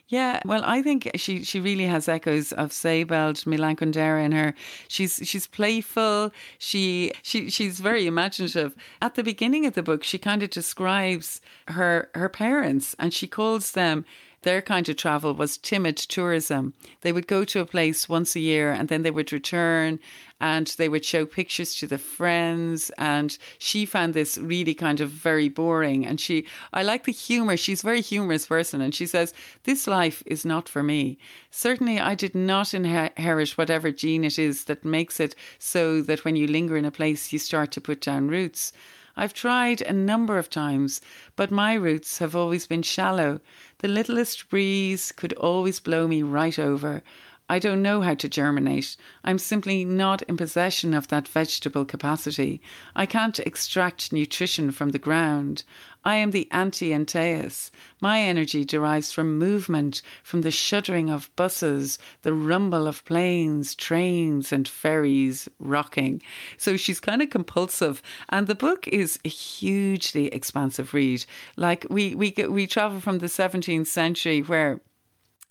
Yeah, 0.06 0.40
well, 0.44 0.62
I 0.66 0.82
think 0.82 1.10
she 1.14 1.44
she 1.44 1.60
really 1.60 1.86
has 1.86 2.08
echoes 2.08 2.52
of 2.52 2.72
Sebald, 2.72 3.46
Milan 3.46 3.76
Kundera 3.76 4.22
in 4.22 4.32
her. 4.32 4.54
She's 4.86 5.20
she's 5.24 5.46
playful. 5.46 6.30
She 6.58 7.10
she 7.22 7.48
she's 7.50 7.80
very 7.80 8.06
imaginative. 8.06 8.74
At 9.00 9.14
the 9.14 9.24
beginning 9.24 9.64
of 9.64 9.72
the 9.74 9.82
book, 9.82 10.04
she 10.04 10.18
kind 10.18 10.42
of 10.42 10.50
describes 10.50 11.40
her 11.68 12.10
her 12.14 12.28
parents, 12.28 12.94
and 12.98 13.14
she 13.14 13.26
calls 13.26 13.72
them 13.72 14.04
their 14.44 14.62
kind 14.62 14.88
of 14.88 14.96
travel 14.96 15.34
was 15.34 15.56
timid 15.56 15.96
tourism. 15.96 16.74
They 17.00 17.12
would 17.12 17.26
go 17.26 17.44
to 17.46 17.60
a 17.60 17.66
place 17.66 18.08
once 18.08 18.36
a 18.36 18.40
year 18.40 18.72
and 18.72 18.88
then 18.88 19.02
they 19.02 19.10
would 19.10 19.32
return 19.32 19.98
and 20.40 20.66
they 20.76 20.88
would 20.88 21.04
show 21.04 21.24
pictures 21.24 21.74
to 21.76 21.86
the 21.86 21.96
friends. 21.98 22.90
And 22.98 23.36
she 23.58 23.86
found 23.86 24.12
this 24.12 24.36
really 24.36 24.74
kind 24.74 25.00
of 25.00 25.08
very 25.08 25.48
boring. 25.48 26.06
And 26.06 26.20
she, 26.20 26.46
I 26.72 26.82
like 26.82 27.04
the 27.04 27.12
humor. 27.12 27.56
She's 27.56 27.82
a 27.82 27.86
very 27.86 28.02
humorous 28.02 28.46
person. 28.46 28.80
And 28.80 28.94
she 28.94 29.06
says, 29.06 29.32
This 29.64 29.86
life 29.86 30.22
is 30.26 30.44
not 30.44 30.68
for 30.68 30.82
me. 30.82 31.18
Certainly, 31.50 31.98
I 31.98 32.14
did 32.14 32.34
not 32.34 32.74
inherit 32.74 33.56
whatever 33.56 33.90
gene 33.90 34.24
it 34.24 34.38
is 34.38 34.64
that 34.64 34.84
makes 34.84 35.20
it 35.20 35.34
so 35.58 36.02
that 36.02 36.24
when 36.24 36.36
you 36.36 36.46
linger 36.46 36.76
in 36.76 36.84
a 36.84 36.90
place, 36.90 37.32
you 37.32 37.38
start 37.38 37.70
to 37.72 37.80
put 37.80 38.02
down 38.02 38.28
roots. 38.28 38.72
I've 39.16 39.32
tried 39.32 39.80
a 39.82 39.92
number 39.92 40.38
of 40.38 40.50
times, 40.50 41.00
but 41.36 41.52
my 41.52 41.74
roots 41.74 42.18
have 42.18 42.34
always 42.34 42.66
been 42.66 42.82
shallow. 42.82 43.40
The 43.84 43.88
littlest 43.88 44.48
breeze 44.48 45.12
could 45.12 45.34
always 45.34 45.78
blow 45.78 46.08
me 46.08 46.22
right 46.22 46.58
over. 46.58 47.02
I 47.46 47.58
don't 47.58 47.82
know 47.82 48.00
how 48.00 48.14
to 48.14 48.28
germinate. 48.28 48.96
I'm 49.22 49.38
simply 49.38 49.84
not 49.84 50.22
in 50.22 50.38
possession 50.38 50.94
of 50.94 51.08
that 51.08 51.28
vegetable 51.28 51.84
capacity. 51.84 52.62
I 52.96 53.04
can't 53.04 53.38
extract 53.38 54.14
nutrition 54.14 54.70
from 54.70 54.90
the 54.90 54.98
ground. 54.98 55.62
I 56.06 56.16
am 56.16 56.30
the 56.30 56.48
anti 56.50 56.90
Antaeus. 56.90 57.70
My 58.00 58.20
energy 58.20 58.64
derives 58.64 59.12
from 59.12 59.38
movement, 59.38 60.00
from 60.22 60.40
the 60.40 60.50
shuddering 60.50 61.10
of 61.10 61.34
buses, 61.36 61.98
the 62.22 62.32
rumble 62.32 62.86
of 62.86 63.04
planes, 63.04 63.74
trains, 63.74 64.50
and 64.50 64.66
ferries 64.66 65.46
rocking. 65.58 66.22
So 66.56 66.78
she's 66.78 67.00
kind 67.00 67.20
of 67.20 67.28
compulsive. 67.28 68.00
And 68.30 68.46
the 68.46 68.54
book 68.54 68.88
is 68.88 69.18
a 69.22 69.28
hugely 69.28 70.28
expansive 70.28 70.94
read. 70.94 71.26
Like 71.56 71.86
we, 71.90 72.14
we, 72.14 72.34
we 72.48 72.66
travel 72.66 73.00
from 73.00 73.18
the 73.18 73.26
17th 73.26 73.86
century 73.86 74.40
where 74.40 74.80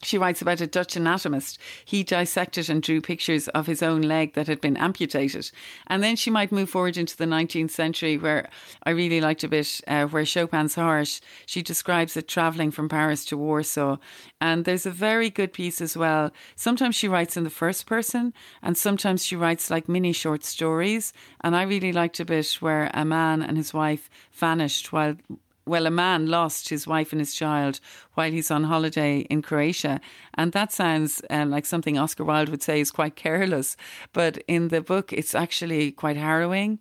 she 0.04 0.18
writes 0.18 0.42
about 0.42 0.62
a 0.62 0.68
Dutch 0.68 0.96
anatomist. 0.96 1.60
He 1.86 2.04
dissected 2.04 2.70
and 2.70 2.82
drew 2.82 3.02
pictures 3.02 3.48
of 3.50 3.68
his 3.68 3.82
own 3.82 4.02
leg 4.02 4.34
that 4.34 4.48
had 4.48 4.62
been 4.62 4.78
amputated. 4.78 5.52
And 5.88 6.04
then 6.04 6.16
she 6.16 6.30
might 6.30 6.52
move 6.52 6.70
forward 6.70 6.98
into 6.98 7.18
the 7.18 7.26
19th 7.26 7.72
century, 7.72 8.18
where 8.18 8.50
I 8.84 8.92
really 8.92 9.22
liked 9.22 9.44
a 9.44 9.48
bit 9.48 9.82
uh, 9.88 10.06
where 10.06 10.26
Chopin's 10.26 10.76
Heart, 10.76 11.20
she 11.46 11.62
describes 11.62 12.18
it 12.18 12.28
travelling 12.28 12.72
from 12.72 12.90
Paris 12.90 13.26
to 13.26 13.38
Warsaw. 13.38 13.98
And 14.40 14.66
there's 14.66 14.86
a 14.86 14.92
very 14.92 15.30
good 15.30 15.54
piece 15.54 15.82
as 15.82 15.96
well. 15.96 16.32
Sometimes 16.56 16.96
she 16.96 17.08
writes 17.08 17.38
in 17.38 17.44
the 17.44 17.50
first 17.50 17.86
person, 17.86 18.34
and 18.62 18.78
sometimes 18.78 19.26
she 19.26 19.36
writes 19.36 19.70
like 19.70 19.88
mini 19.88 20.14
short 20.14 20.44
stories. 20.44 21.14
And 21.42 21.56
I 21.56 21.64
really 21.64 21.94
liked 21.94 22.20
a 22.20 22.26
bit 22.26 22.48
where 22.60 22.92
a 22.94 23.06
man 23.06 23.42
and 23.42 23.58
his 23.58 23.74
wife 23.74 24.10
vanished 24.32 24.92
while 24.92 25.16
well, 25.66 25.86
a 25.86 25.92
man 25.92 26.28
lost 26.28 26.70
his 26.70 26.86
wife 26.86 27.12
and 27.12 27.22
his 27.22 27.34
child 27.34 27.80
while 28.16 28.32
he's 28.32 28.52
on 28.52 28.66
holiday 28.66 29.20
in 29.30 29.42
Croatia. 29.42 30.02
And 30.34 30.52
that 30.52 30.72
sounds 30.72 31.22
um, 31.30 31.50
like 31.50 31.66
something 31.66 31.98
Oscar 31.98 32.26
Wilde 32.26 32.50
would 32.50 32.62
say 32.62 32.82
is 32.82 32.92
quite 32.92 33.16
careless. 33.16 33.78
But 34.12 34.44
in 34.48 34.68
the 34.68 34.82
book, 34.82 35.14
it's 35.14 35.34
actually 35.34 35.92
quite 35.92 36.18
harrowing 36.18 36.80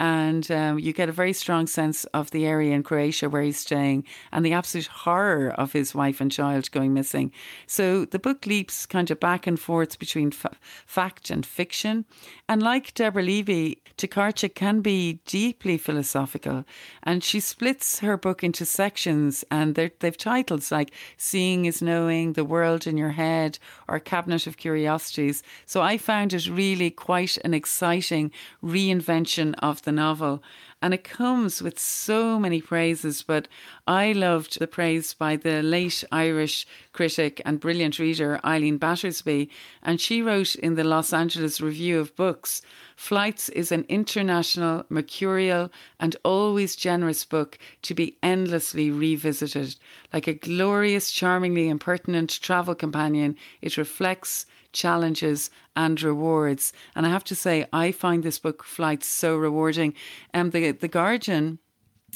and 0.00 0.50
um, 0.50 0.78
you 0.78 0.94
get 0.94 1.10
a 1.10 1.12
very 1.12 1.34
strong 1.34 1.66
sense 1.66 2.04
of 2.06 2.30
the 2.30 2.46
area 2.46 2.74
in 2.74 2.82
Croatia 2.82 3.28
where 3.28 3.42
he's 3.42 3.58
staying 3.58 4.04
and 4.32 4.44
the 4.44 4.54
absolute 4.54 4.86
horror 4.86 5.50
of 5.50 5.74
his 5.74 5.94
wife 5.94 6.22
and 6.22 6.32
child 6.32 6.70
going 6.70 6.94
missing. 6.94 7.30
So 7.66 8.06
the 8.06 8.18
book 8.18 8.46
leaps 8.46 8.86
kind 8.86 9.10
of 9.10 9.20
back 9.20 9.46
and 9.46 9.60
forth 9.60 9.98
between 9.98 10.30
fa- 10.30 10.56
fact 10.86 11.28
and 11.28 11.44
fiction. 11.44 12.06
And 12.48 12.62
like 12.62 12.94
Deborah 12.94 13.22
Levy, 13.22 13.82
Tokarczuk 13.98 14.54
can 14.54 14.80
be 14.80 15.20
deeply 15.26 15.76
philosophical. 15.76 16.64
And 17.02 17.22
she 17.22 17.38
splits 17.38 17.98
her 17.98 18.16
book 18.16 18.42
into 18.42 18.64
sections 18.64 19.44
and 19.50 19.74
they've 19.74 20.16
titles 20.16 20.72
like 20.72 20.92
Seeing 21.18 21.66
is 21.66 21.82
Knowing, 21.82 22.32
The 22.32 22.44
World 22.44 22.86
in 22.86 22.96
Your 22.96 23.10
Head, 23.10 23.58
or 23.86 24.00
Cabinet 24.00 24.46
of 24.46 24.56
Curiosities. 24.56 25.42
So 25.66 25.82
I 25.82 25.98
found 25.98 26.32
it 26.32 26.48
really 26.48 26.90
quite 26.90 27.36
an 27.44 27.52
exciting 27.52 28.30
reinvention 28.64 29.54
of 29.58 29.82
the 29.82 29.89
the 29.90 29.96
novel. 29.96 30.42
And 30.82 30.94
it 30.94 31.04
comes 31.04 31.60
with 31.60 31.78
so 31.78 32.38
many 32.38 32.62
praises, 32.62 33.22
but 33.22 33.48
I 33.86 34.12
loved 34.12 34.58
the 34.58 34.66
praise 34.66 35.12
by 35.12 35.36
the 35.36 35.62
late 35.62 36.04
Irish 36.10 36.66
critic 36.92 37.42
and 37.44 37.60
brilliant 37.60 37.98
reader 37.98 38.40
Eileen 38.44 38.78
Battersby. 38.78 39.50
And 39.82 40.00
she 40.00 40.22
wrote 40.22 40.54
in 40.54 40.76
the 40.76 40.84
Los 40.84 41.12
Angeles 41.12 41.60
Review 41.60 41.98
of 41.98 42.16
Books 42.16 42.62
Flights 42.96 43.48
is 43.48 43.72
an 43.72 43.86
international, 43.88 44.84
mercurial, 44.90 45.70
and 45.98 46.16
always 46.22 46.76
generous 46.76 47.24
book 47.24 47.58
to 47.80 47.94
be 47.94 48.18
endlessly 48.22 48.90
revisited. 48.90 49.74
Like 50.12 50.26
a 50.26 50.34
glorious, 50.34 51.10
charmingly 51.10 51.70
impertinent 51.70 52.30
travel 52.42 52.74
companion, 52.74 53.36
it 53.62 53.78
reflects 53.78 54.44
challenges 54.72 55.50
and 55.76 56.00
rewards. 56.02 56.72
And 56.94 57.06
I 57.06 57.10
have 57.10 57.24
to 57.24 57.34
say, 57.34 57.66
I 57.72 57.92
find 57.92 58.22
this 58.22 58.38
book 58.38 58.64
Flights 58.64 59.06
so 59.06 59.36
rewarding. 59.36 59.94
Um, 60.34 60.50
the 60.50 60.72
the 60.72 60.88
Guardian 60.88 61.58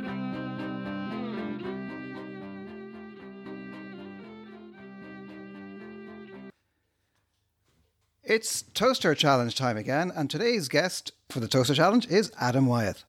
It's 8.24 8.62
Toaster 8.62 9.14
Challenge 9.14 9.54
time 9.54 9.76
again, 9.76 10.10
and 10.16 10.30
today's 10.30 10.68
guest 10.68 11.12
for 11.28 11.40
the 11.40 11.48
Toaster 11.48 11.74
Challenge 11.74 12.08
is 12.08 12.32
Adam 12.40 12.64
Wyeth. 12.64 13.04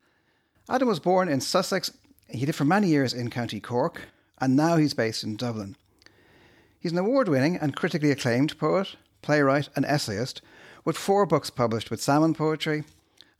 Adam 0.67 0.89
was 0.89 0.99
born 0.99 1.29
in 1.29 1.39
Sussex. 1.39 1.93
He 2.27 2.45
lived 2.45 2.57
for 2.57 2.65
many 2.65 2.89
years 2.89 3.13
in 3.13 3.29
County 3.29 3.61
Cork, 3.61 4.01
and 4.39 4.55
now 4.55 4.77
he's 4.77 4.93
based 4.93 5.23
in 5.23 5.35
Dublin. 5.35 5.75
He's 6.79 6.91
an 6.91 6.97
award 6.97 7.27
winning 7.27 7.57
and 7.57 7.75
critically 7.75 8.11
acclaimed 8.11 8.57
poet, 8.57 8.95
playwright, 9.21 9.69
and 9.75 9.85
essayist 9.85 10.41
with 10.85 10.97
four 10.97 11.25
books 11.25 11.49
published 11.49 11.91
with 11.91 12.01
Salmon 12.01 12.33
Poetry, 12.33 12.83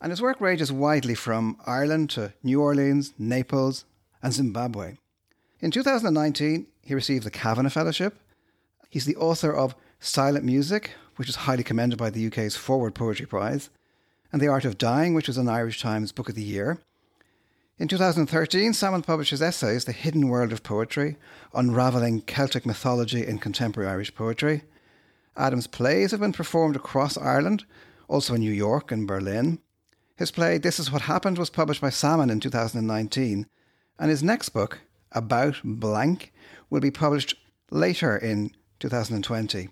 and 0.02 0.12
his 0.12 0.22
work 0.22 0.42
ranges 0.42 0.72
widely 0.72 1.16
from 1.16 1.58
Ireland 1.66 2.10
to 2.12 2.34
New 2.44 2.62
Orleans, 2.62 3.14
Naples, 3.18 3.86
and 4.22 4.34
Zimbabwe. 4.34 4.98
In 5.60 5.72
2019, 5.72 6.68
he 6.82 6.94
received 6.94 7.26
the 7.26 7.32
Kavanagh 7.32 7.70
Fellowship. 7.70 8.20
He's 8.90 9.06
the 9.06 9.16
author 9.16 9.54
of 9.54 9.76
Silent 10.00 10.46
Music, 10.46 10.92
which 11.16 11.30
is 11.30 11.36
highly 11.36 11.64
commended 11.64 11.98
by 11.98 12.10
the 12.10 12.28
UK's 12.28 12.56
Forward 12.56 12.94
Poetry 12.94 13.26
Prize, 13.26 13.70
and 14.32 14.42
The 14.42 14.48
Art 14.48 14.66
of 14.66 14.78
Dying, 14.78 15.14
which 15.14 15.28
was 15.28 15.38
an 15.38 15.50
Irish 15.50 15.82
Times 15.82 16.12
Book 16.12 16.30
of 16.30 16.36
the 16.36 16.44
Year. 16.44 16.80
In 17.80 17.88
2013, 17.88 18.74
Salmon 18.74 19.04
published 19.04 19.30
his 19.30 19.42
essays, 19.42 19.86
The 19.86 19.92
Hidden 19.92 20.30
World 20.30 20.52
of 20.52 20.64
Poetry, 20.64 21.16
unravelling 21.54 22.22
Celtic 22.22 22.66
mythology 22.66 23.24
in 23.24 23.38
contemporary 23.38 23.88
Irish 23.88 24.16
poetry. 24.16 24.64
Adam's 25.36 25.68
plays 25.68 26.10
have 26.10 26.20
been 26.20 26.34
performed 26.34 26.76
across 26.76 27.20
Ireland, 27.20 27.66
also 28.08 28.34
in 28.34 28.42
New 28.42 28.52
York 28.52 28.92
and 28.92 29.08
Berlin. 29.08 29.60
His 30.16 30.32
play, 30.32 30.58
This 30.58 30.80
Is 30.80 30.92
What 30.92 31.04
Happened, 31.04 31.38
was 31.38 31.52
published 31.52 31.82
by 31.82 31.92
Salmon 31.92 32.32
in 32.32 32.40
2019, 32.40 33.46
and 34.00 34.10
his 34.10 34.24
next 34.24 34.50
book, 34.50 34.80
About 35.12 35.62
Blank, 35.64 36.34
will 36.72 36.82
be 36.82 36.90
published 36.90 37.36
later 37.70 38.18
in 38.18 38.50
2020. 38.80 39.70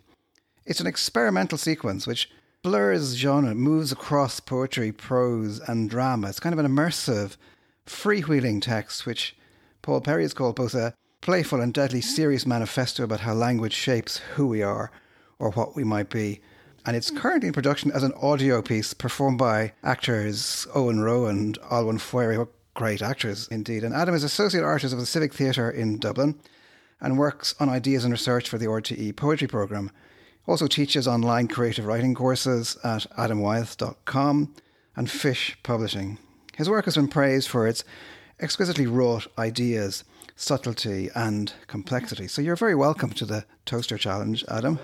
It's 0.63 0.79
an 0.79 0.85
experimental 0.85 1.57
sequence 1.57 2.05
which 2.05 2.29
blurs 2.61 3.15
genre, 3.15 3.55
moves 3.55 3.91
across 3.91 4.39
poetry, 4.39 4.91
prose, 4.91 5.59
and 5.67 5.89
drama. 5.89 6.29
It's 6.29 6.39
kind 6.39 6.53
of 6.53 6.63
an 6.63 6.71
immersive 6.71 7.37
freewheeling 7.85 8.61
text, 8.61 9.05
which 9.05 9.35
Paul 9.81 10.01
Perry 10.01 10.23
has 10.23 10.33
called 10.33 10.55
both 10.55 10.73
a 10.73 10.93
playful 11.21 11.61
and 11.61 11.73
deadly 11.73 12.01
serious 12.01 12.45
manifesto 12.45 13.03
about 13.03 13.21
how 13.21 13.33
language 13.33 13.73
shapes 13.73 14.17
who 14.35 14.47
we 14.47 14.61
are 14.61 14.91
or 15.39 15.51
what 15.51 15.75
we 15.75 15.83
might 15.83 16.09
be. 16.09 16.39
And 16.85 16.95
it's 16.95 17.09
currently 17.09 17.47
in 17.47 17.53
production 17.53 17.91
as 17.91 18.03
an 18.03 18.13
audio 18.21 18.61
piece 18.61 18.93
performed 18.93 19.39
by 19.39 19.73
actors 19.83 20.67
Owen 20.75 20.99
Roe 21.01 21.25
and 21.25 21.59
Olwen 21.61 21.97
Fouéré, 21.97 22.47
great 22.75 23.01
actors 23.01 23.47
indeed. 23.47 23.83
And 23.83 23.95
Adam 23.95 24.13
is 24.13 24.23
Associate 24.23 24.63
Artist 24.63 24.93
of 24.93 24.99
the 24.99 25.05
Civic 25.05 25.33
Theatre 25.33 25.69
in 25.69 25.97
Dublin 25.97 26.39
and 27.01 27.17
works 27.17 27.55
on 27.59 27.69
ideas 27.69 28.03
and 28.03 28.11
research 28.11 28.49
for 28.49 28.57
the 28.57 28.67
RTE 28.67 29.15
Poetry 29.15 29.47
Programme. 29.47 29.91
Also 30.47 30.67
teaches 30.67 31.07
online 31.07 31.47
creative 31.47 31.85
writing 31.85 32.13
courses 32.13 32.77
at 32.83 33.07
adamwyeth.com 33.17 34.53
and 34.95 35.09
Fish 35.09 35.57
Publishing. 35.63 36.19
His 36.55 36.69
work 36.69 36.85
has 36.85 36.95
been 36.95 37.09
praised 37.09 37.49
for 37.49 37.67
its 37.67 37.83
exquisitely 38.39 38.87
wrought 38.87 39.27
ideas, 39.37 40.05
subtlety, 40.35 41.09
and 41.13 41.51
complexity. 41.67 42.27
So 42.27 42.41
you're 42.41 42.55
very 42.55 42.75
welcome 42.75 43.11
to 43.11 43.25
the 43.25 43.45
Toaster 43.65 43.97
Challenge, 43.97 44.43
Adam. 44.47 44.79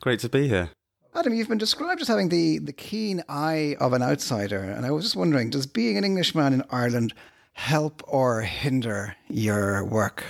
Great 0.00 0.18
to 0.20 0.28
be 0.28 0.48
here. 0.48 0.70
Adam, 1.14 1.34
you've 1.34 1.48
been 1.48 1.58
described 1.58 2.00
as 2.00 2.08
having 2.08 2.28
the, 2.28 2.58
the 2.58 2.72
keen 2.72 3.22
eye 3.28 3.76
of 3.78 3.92
an 3.92 4.02
outsider, 4.02 4.60
and 4.62 4.84
I 4.84 4.90
was 4.90 5.04
just 5.04 5.16
wondering 5.16 5.50
does 5.50 5.66
being 5.66 5.96
an 5.96 6.04
Englishman 6.04 6.54
in 6.54 6.64
Ireland 6.70 7.14
help 7.52 8.02
or 8.06 8.40
hinder 8.40 9.14
your 9.28 9.84
work? 9.84 10.24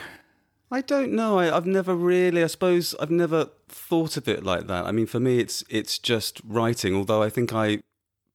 I 0.71 0.81
don't 0.81 1.13
know. 1.13 1.39
I, 1.39 1.47
have 1.47 1.67
never 1.67 1.95
really. 1.95 2.43
I 2.43 2.49
suppose 2.49 2.95
I've 3.01 3.11
never 3.11 3.49
thought 3.69 4.17
of 4.17 4.27
it 4.27 4.43
like 4.43 4.67
that. 4.67 4.87
I 4.87 4.93
mean, 4.93 5.07
for 5.07 5.21
me, 5.21 5.39
it's 5.39 5.63
it's 5.69 5.99
just 5.99 6.41
writing. 6.45 6.97
Although 6.97 7.23
I 7.23 7.29
think 7.29 7.53
I, 7.53 7.81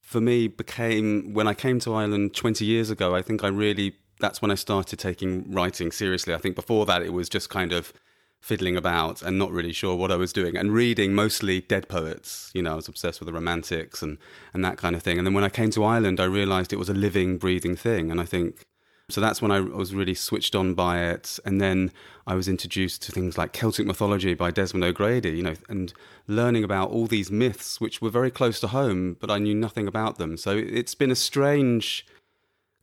for 0.07 0.21
me, 0.21 0.47
became 0.47 1.33
when 1.33 1.47
I 1.49 1.53
came 1.53 1.79
to 1.81 1.93
Ireland 1.93 2.33
twenty 2.33 2.63
years 2.63 2.89
ago. 2.89 3.13
I 3.13 3.21
think 3.21 3.43
I 3.43 3.49
really 3.49 3.95
that's 4.21 4.41
when 4.41 4.49
I 4.49 4.55
started 4.55 4.97
taking 4.97 5.51
writing 5.51 5.91
seriously. 5.91 6.33
I 6.33 6.37
think 6.37 6.55
before 6.55 6.85
that 6.85 7.01
it 7.01 7.11
was 7.11 7.27
just 7.27 7.49
kind 7.49 7.73
of 7.73 7.91
fiddling 8.39 8.77
about 8.77 9.21
and 9.21 9.37
not 9.37 9.51
really 9.51 9.73
sure 9.73 9.95
what 9.95 10.11
I 10.11 10.15
was 10.15 10.31
doing 10.31 10.55
and 10.55 10.71
reading 10.71 11.13
mostly 11.13 11.59
dead 11.59 11.89
poets. 11.89 12.51
You 12.53 12.61
know, 12.61 12.73
I 12.73 12.75
was 12.75 12.87
obsessed 12.87 13.19
with 13.19 13.27
the 13.27 13.33
romantics 13.33 14.01
and, 14.01 14.17
and 14.53 14.63
that 14.63 14.77
kind 14.77 14.95
of 14.95 15.03
thing. 15.03 15.17
And 15.17 15.27
then 15.27 15.33
when 15.33 15.43
I 15.43 15.49
came 15.49 15.71
to 15.71 15.83
Ireland, 15.83 16.19
I 16.19 16.25
realized 16.25 16.71
it 16.71 16.79
was 16.79 16.89
a 16.89 16.93
living, 16.93 17.37
breathing 17.37 17.75
thing. 17.75 18.09
And 18.09 18.21
I 18.21 18.25
think 18.25 18.65
so 19.09 19.21
that's 19.21 19.41
when 19.41 19.51
I 19.51 19.61
was 19.61 19.95
really 19.95 20.13
switched 20.13 20.53
on 20.53 20.73
by 20.73 20.99
it. 20.99 21.39
And 21.45 21.61
then 21.61 21.91
I 22.25 22.35
was 22.35 22.49
introduced 22.49 23.01
to 23.03 23.11
things 23.11 23.37
like 23.37 23.53
Celtic 23.53 23.87
mythology 23.87 24.33
by 24.33 24.51
Desmond 24.51 24.83
O'Grady, 24.83 25.29
you 25.29 25.43
know, 25.43 25.55
and 25.69 25.93
learning 26.27 26.65
about 26.65 26.89
all 26.89 27.07
these 27.07 27.31
myths 27.31 27.79
which 27.79 28.01
were 28.01 28.09
very 28.09 28.31
close 28.31 28.59
to 28.59 28.67
home, 28.67 29.15
but 29.19 29.31
I 29.31 29.37
knew 29.37 29.55
nothing 29.55 29.87
about 29.87 30.17
them. 30.17 30.35
So 30.35 30.57
it's 30.57 30.93
been 30.93 31.11
a 31.11 31.15
strange 31.15 32.05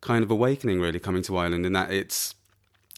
kind 0.00 0.24
of 0.24 0.30
awakening, 0.30 0.80
really, 0.80 0.98
coming 0.98 1.22
to 1.24 1.36
Ireland 1.36 1.66
in 1.66 1.74
that 1.74 1.90
it's 1.90 2.34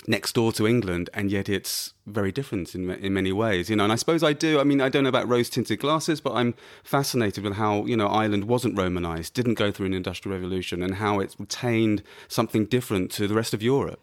next 0.08 0.34
door 0.34 0.52
to 0.52 0.66
England, 0.66 1.10
and 1.14 1.30
yet 1.30 1.48
it's 1.48 1.94
very 2.06 2.32
different 2.32 2.74
in 2.74 2.90
in 2.90 3.12
many 3.12 3.32
ways. 3.32 3.68
You 3.70 3.76
know, 3.76 3.84
and 3.84 3.92
I 3.92 3.96
suppose 3.96 4.22
I 4.22 4.32
do. 4.32 4.60
I 4.60 4.64
mean, 4.64 4.80
I 4.80 4.88
don't 4.88 5.02
know 5.02 5.08
about 5.08 5.28
rose 5.28 5.50
tinted 5.50 5.80
glasses, 5.80 6.20
but 6.20 6.34
I'm 6.34 6.54
fascinated 6.84 7.44
with 7.44 7.54
how 7.54 7.84
you 7.84 7.96
know 7.96 8.08
Ireland 8.08 8.44
wasn't 8.44 8.78
Romanized, 8.78 9.34
didn't 9.34 9.54
go 9.54 9.70
through 9.70 9.86
an 9.86 9.94
industrial 9.94 10.36
revolution, 10.36 10.82
and 10.82 10.96
how 10.96 11.20
it 11.20 11.34
retained 11.38 12.02
something 12.28 12.66
different 12.66 13.10
to 13.12 13.26
the 13.26 13.34
rest 13.34 13.54
of 13.54 13.62
Europe. 13.62 14.00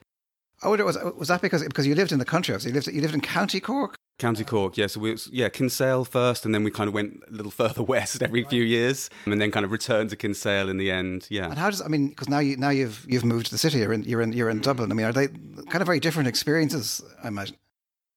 I 0.62 0.70
wonder 0.70 0.86
was 0.86 0.98
was 1.18 1.28
that 1.28 1.42
because 1.42 1.64
because 1.64 1.88
you 1.88 1.96
lived 1.96 2.12
in 2.12 2.20
the 2.20 2.26
country? 2.26 2.60
So 2.60 2.68
you 2.68 2.74
lived 2.74 2.88
you 2.88 3.02
lived 3.02 3.14
in 3.14 3.22
County 3.22 3.60
Cork. 3.60 3.96
County 4.20 4.44
Cork. 4.44 4.78
Yeah, 4.78 4.88
so 4.88 5.00
we, 5.00 5.18
yeah, 5.32 5.50
Kinsale 5.50 6.06
first, 6.06 6.46
and 6.46 6.54
then 6.54 6.64
we 6.64 6.72
kind 6.72 6.88
of 6.88 6.94
went 6.94 7.22
a 7.28 7.32
little 7.32 7.52
further 7.64 7.84
west 7.84 8.22
every 8.22 8.44
few 8.44 8.64
years, 8.64 9.10
and 9.26 9.42
then 9.42 9.52
kind 9.52 9.66
of 9.66 9.72
returned 9.72 10.10
to 10.12 10.16
Kinsale 10.16 10.70
in 10.70 10.78
the 10.78 10.92
end. 10.92 11.28
Yeah. 11.30 11.46
And 11.46 11.58
how 11.58 11.70
does 11.70 11.82
I 11.82 11.88
mean? 11.88 12.10
Because 12.10 12.30
now 12.30 12.40
you 12.40 12.58
now 12.58 12.70
you've 12.70 13.06
you've 13.08 13.26
moved 13.26 13.48
to 13.48 13.52
the 13.52 13.58
city. 13.58 13.80
You're 13.80 13.94
in 13.94 14.04
you're 14.04 14.22
in 14.22 14.34
you're 14.34 14.50
in 14.50 14.60
Dublin. 14.60 14.92
I 14.92 14.96
mean, 14.96 15.06
are 15.06 15.14
they 15.14 15.28
kind 15.28 15.82
of 15.82 15.86
very 15.86 16.00
different 16.00 16.28
experiences? 16.28 17.02
I 17.24 17.28
imagine. 17.28 17.58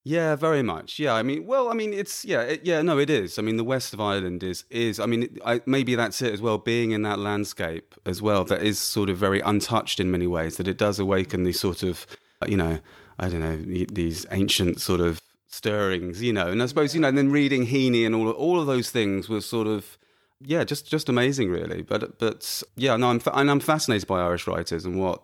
Yeah, 0.08 0.36
very 0.36 0.62
much. 0.62 1.00
Yeah, 1.00 1.14
I 1.14 1.24
mean, 1.24 1.46
well, 1.46 1.68
I 1.68 1.74
mean, 1.74 1.92
it's 1.92 2.24
yeah, 2.24 2.42
it, 2.42 2.60
yeah, 2.64 2.80
no, 2.80 2.96
it 2.96 3.10
is. 3.10 3.40
I 3.40 3.42
mean, 3.42 3.56
the 3.56 3.64
west 3.64 3.92
of 3.92 4.00
Ireland 4.00 4.44
is 4.44 4.64
is. 4.70 5.00
I 5.00 5.06
mean, 5.06 5.36
I, 5.44 5.60
maybe 5.66 5.96
that's 5.96 6.22
it 6.22 6.32
as 6.32 6.40
well. 6.40 6.58
Being 6.58 6.92
in 6.92 7.02
that 7.02 7.18
landscape 7.18 7.92
as 8.06 8.22
well, 8.22 8.44
that 8.44 8.62
is 8.62 8.78
sort 8.78 9.10
of 9.10 9.16
very 9.16 9.40
untouched 9.40 9.98
in 9.98 10.12
many 10.12 10.28
ways. 10.28 10.58
That 10.58 10.68
it 10.68 10.78
does 10.78 11.00
awaken 11.00 11.42
these 11.42 11.58
sort 11.58 11.82
of, 11.82 12.06
you 12.46 12.56
know, 12.56 12.78
I 13.18 13.28
don't 13.28 13.40
know, 13.40 13.56
these 13.56 14.26
ancient 14.30 14.80
sort 14.80 15.00
of 15.00 15.20
stirrings, 15.46 16.22
you 16.22 16.32
know. 16.32 16.48
And 16.48 16.62
I 16.62 16.66
suppose 16.66 16.94
you 16.94 17.00
know, 17.00 17.08
and 17.08 17.18
then 17.18 17.30
reading 17.30 17.66
Heaney 17.66 18.04
and 18.04 18.14
all 18.14 18.30
all 18.30 18.60
of 18.60 18.66
those 18.66 18.90
things 18.90 19.28
was 19.28 19.46
sort 19.46 19.66
of 19.66 19.98
yeah, 20.40 20.64
just 20.64 20.86
just 20.86 21.08
amazing, 21.08 21.50
really. 21.50 21.82
But 21.82 22.18
but 22.18 22.62
yeah, 22.76 22.96
no, 22.96 23.10
I'm 23.10 23.20
and 23.32 23.50
I'm 23.50 23.60
fascinated 23.60 24.06
by 24.06 24.20
Irish 24.20 24.46
writers 24.46 24.84
and 24.84 25.00
what 25.00 25.22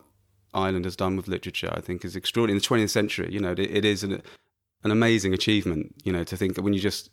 Ireland 0.54 0.84
has 0.84 0.96
done 0.96 1.16
with 1.16 1.28
literature. 1.28 1.72
I 1.72 1.80
think 1.80 2.04
is 2.04 2.16
extraordinary 2.16 2.56
in 2.56 2.62
the 2.62 2.84
20th 2.84 2.90
century. 2.90 3.32
You 3.32 3.40
know, 3.40 3.52
it, 3.52 3.58
it 3.58 3.84
is 3.84 4.02
an 4.02 4.22
an 4.84 4.90
amazing 4.90 5.34
achievement. 5.34 5.94
You 6.04 6.12
know, 6.12 6.24
to 6.24 6.36
think 6.36 6.54
that 6.54 6.62
when 6.62 6.72
you 6.72 6.80
just 6.80 7.10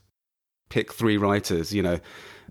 pick 0.69 0.93
three 0.93 1.17
writers, 1.17 1.73
you 1.73 1.81
know, 1.81 1.99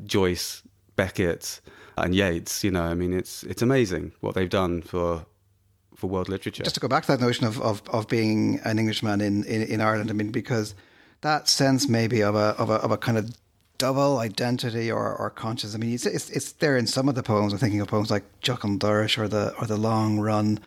Joyce, 0.05 0.62
Beckett, 0.97 1.61
and 1.97 2.14
Yeats. 2.14 2.62
You 2.64 2.71
know, 2.71 2.83
I 2.83 2.94
mean, 2.94 3.12
it's 3.12 3.42
it's 3.44 3.62
amazing 3.62 4.12
what 4.21 4.35
they've 4.35 4.51
done 4.51 4.83
for 4.83 5.27
for 5.99 6.07
world 6.07 6.29
literature. 6.29 6.63
Just 6.63 6.77
to 6.77 6.81
go 6.81 6.87
back 6.87 7.05
to 7.07 7.13
that 7.13 7.21
notion 7.21 7.45
of, 7.45 7.61
of, 7.61 7.83
of 7.89 8.07
being 8.07 8.61
an 8.65 8.79
Englishman 8.79 9.21
in, 9.21 9.43
in, 9.45 9.63
in 9.63 9.81
Ireland, 9.81 10.11
I 10.11 10.13
mean, 10.13 10.31
because 10.31 10.77
that 11.23 11.49
sense 11.49 11.89
maybe 11.89 12.23
of 12.23 12.37
a, 12.37 12.55
of 12.57 12.71
a, 12.71 12.75
of 12.75 12.93
a 12.93 12.97
kind 12.97 13.19
of 13.19 13.35
double 13.79 14.19
identity 14.19 14.93
or, 14.93 15.13
or 15.17 15.29
conscious. 15.29 15.75
I 15.75 15.79
mean, 15.79 15.93
it's, 15.93 16.07
it's, 16.07 16.31
it's 16.31 16.53
there 16.53 16.77
in 16.77 16.87
some 16.87 17.09
of 17.09 17.17
the 17.17 17.25
poems. 17.25 17.53
I'm 17.53 17.59
thinking 17.59 17.81
of 17.81 17.89
poems 17.89 18.13
like 18.13 18.23
Jocham 18.43 18.79
Durish 18.79 19.19
or 19.19 19.27
the 19.27 19.53
or 19.61 19.67
the 19.67 19.77
Long 19.77 20.21
Run, 20.21 20.61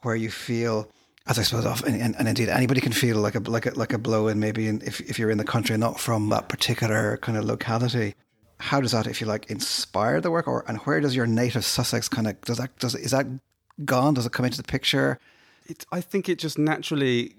where 0.00 0.16
you 0.16 0.30
feel, 0.30 0.90
as 1.26 1.38
I 1.38 1.42
suppose, 1.42 1.66
often, 1.66 2.00
and, 2.00 2.16
and 2.18 2.26
indeed 2.26 2.48
anybody 2.48 2.80
can 2.80 2.92
feel 2.92 3.18
like 3.18 3.34
a 3.34 3.40
like 3.40 3.66
a 3.66 3.78
like 3.78 3.92
a 3.92 3.98
blow 3.98 4.28
in 4.28 4.40
maybe 4.40 4.66
in, 4.66 4.80
if 4.80 5.00
if 5.02 5.18
you're 5.18 5.30
in 5.30 5.38
the 5.38 5.44
country 5.44 5.74
and 5.74 5.80
not 5.80 6.00
from 6.00 6.30
that 6.30 6.48
particular 6.48 7.18
kind 7.18 7.36
of 7.36 7.44
locality. 7.44 8.14
How 8.60 8.80
does 8.80 8.92
that, 8.92 9.06
if 9.06 9.20
you 9.20 9.26
like, 9.26 9.50
inspire 9.50 10.20
the 10.20 10.30
work, 10.30 10.48
or 10.48 10.64
and 10.66 10.78
where 10.78 11.00
does 11.00 11.14
your 11.14 11.26
native 11.26 11.64
Sussex 11.66 12.08
kind 12.08 12.26
of 12.28 12.40
does 12.42 12.56
that 12.58 12.78
does 12.78 12.94
is 12.94 13.10
that 13.10 13.26
gone? 13.84 14.14
Does 14.14 14.26
it 14.26 14.32
come 14.32 14.44
into 14.44 14.58
the 14.58 14.64
picture? 14.64 15.18
It, 15.66 15.86
I 15.90 16.00
think 16.00 16.28
it 16.28 16.38
just 16.38 16.58
naturally 16.58 17.34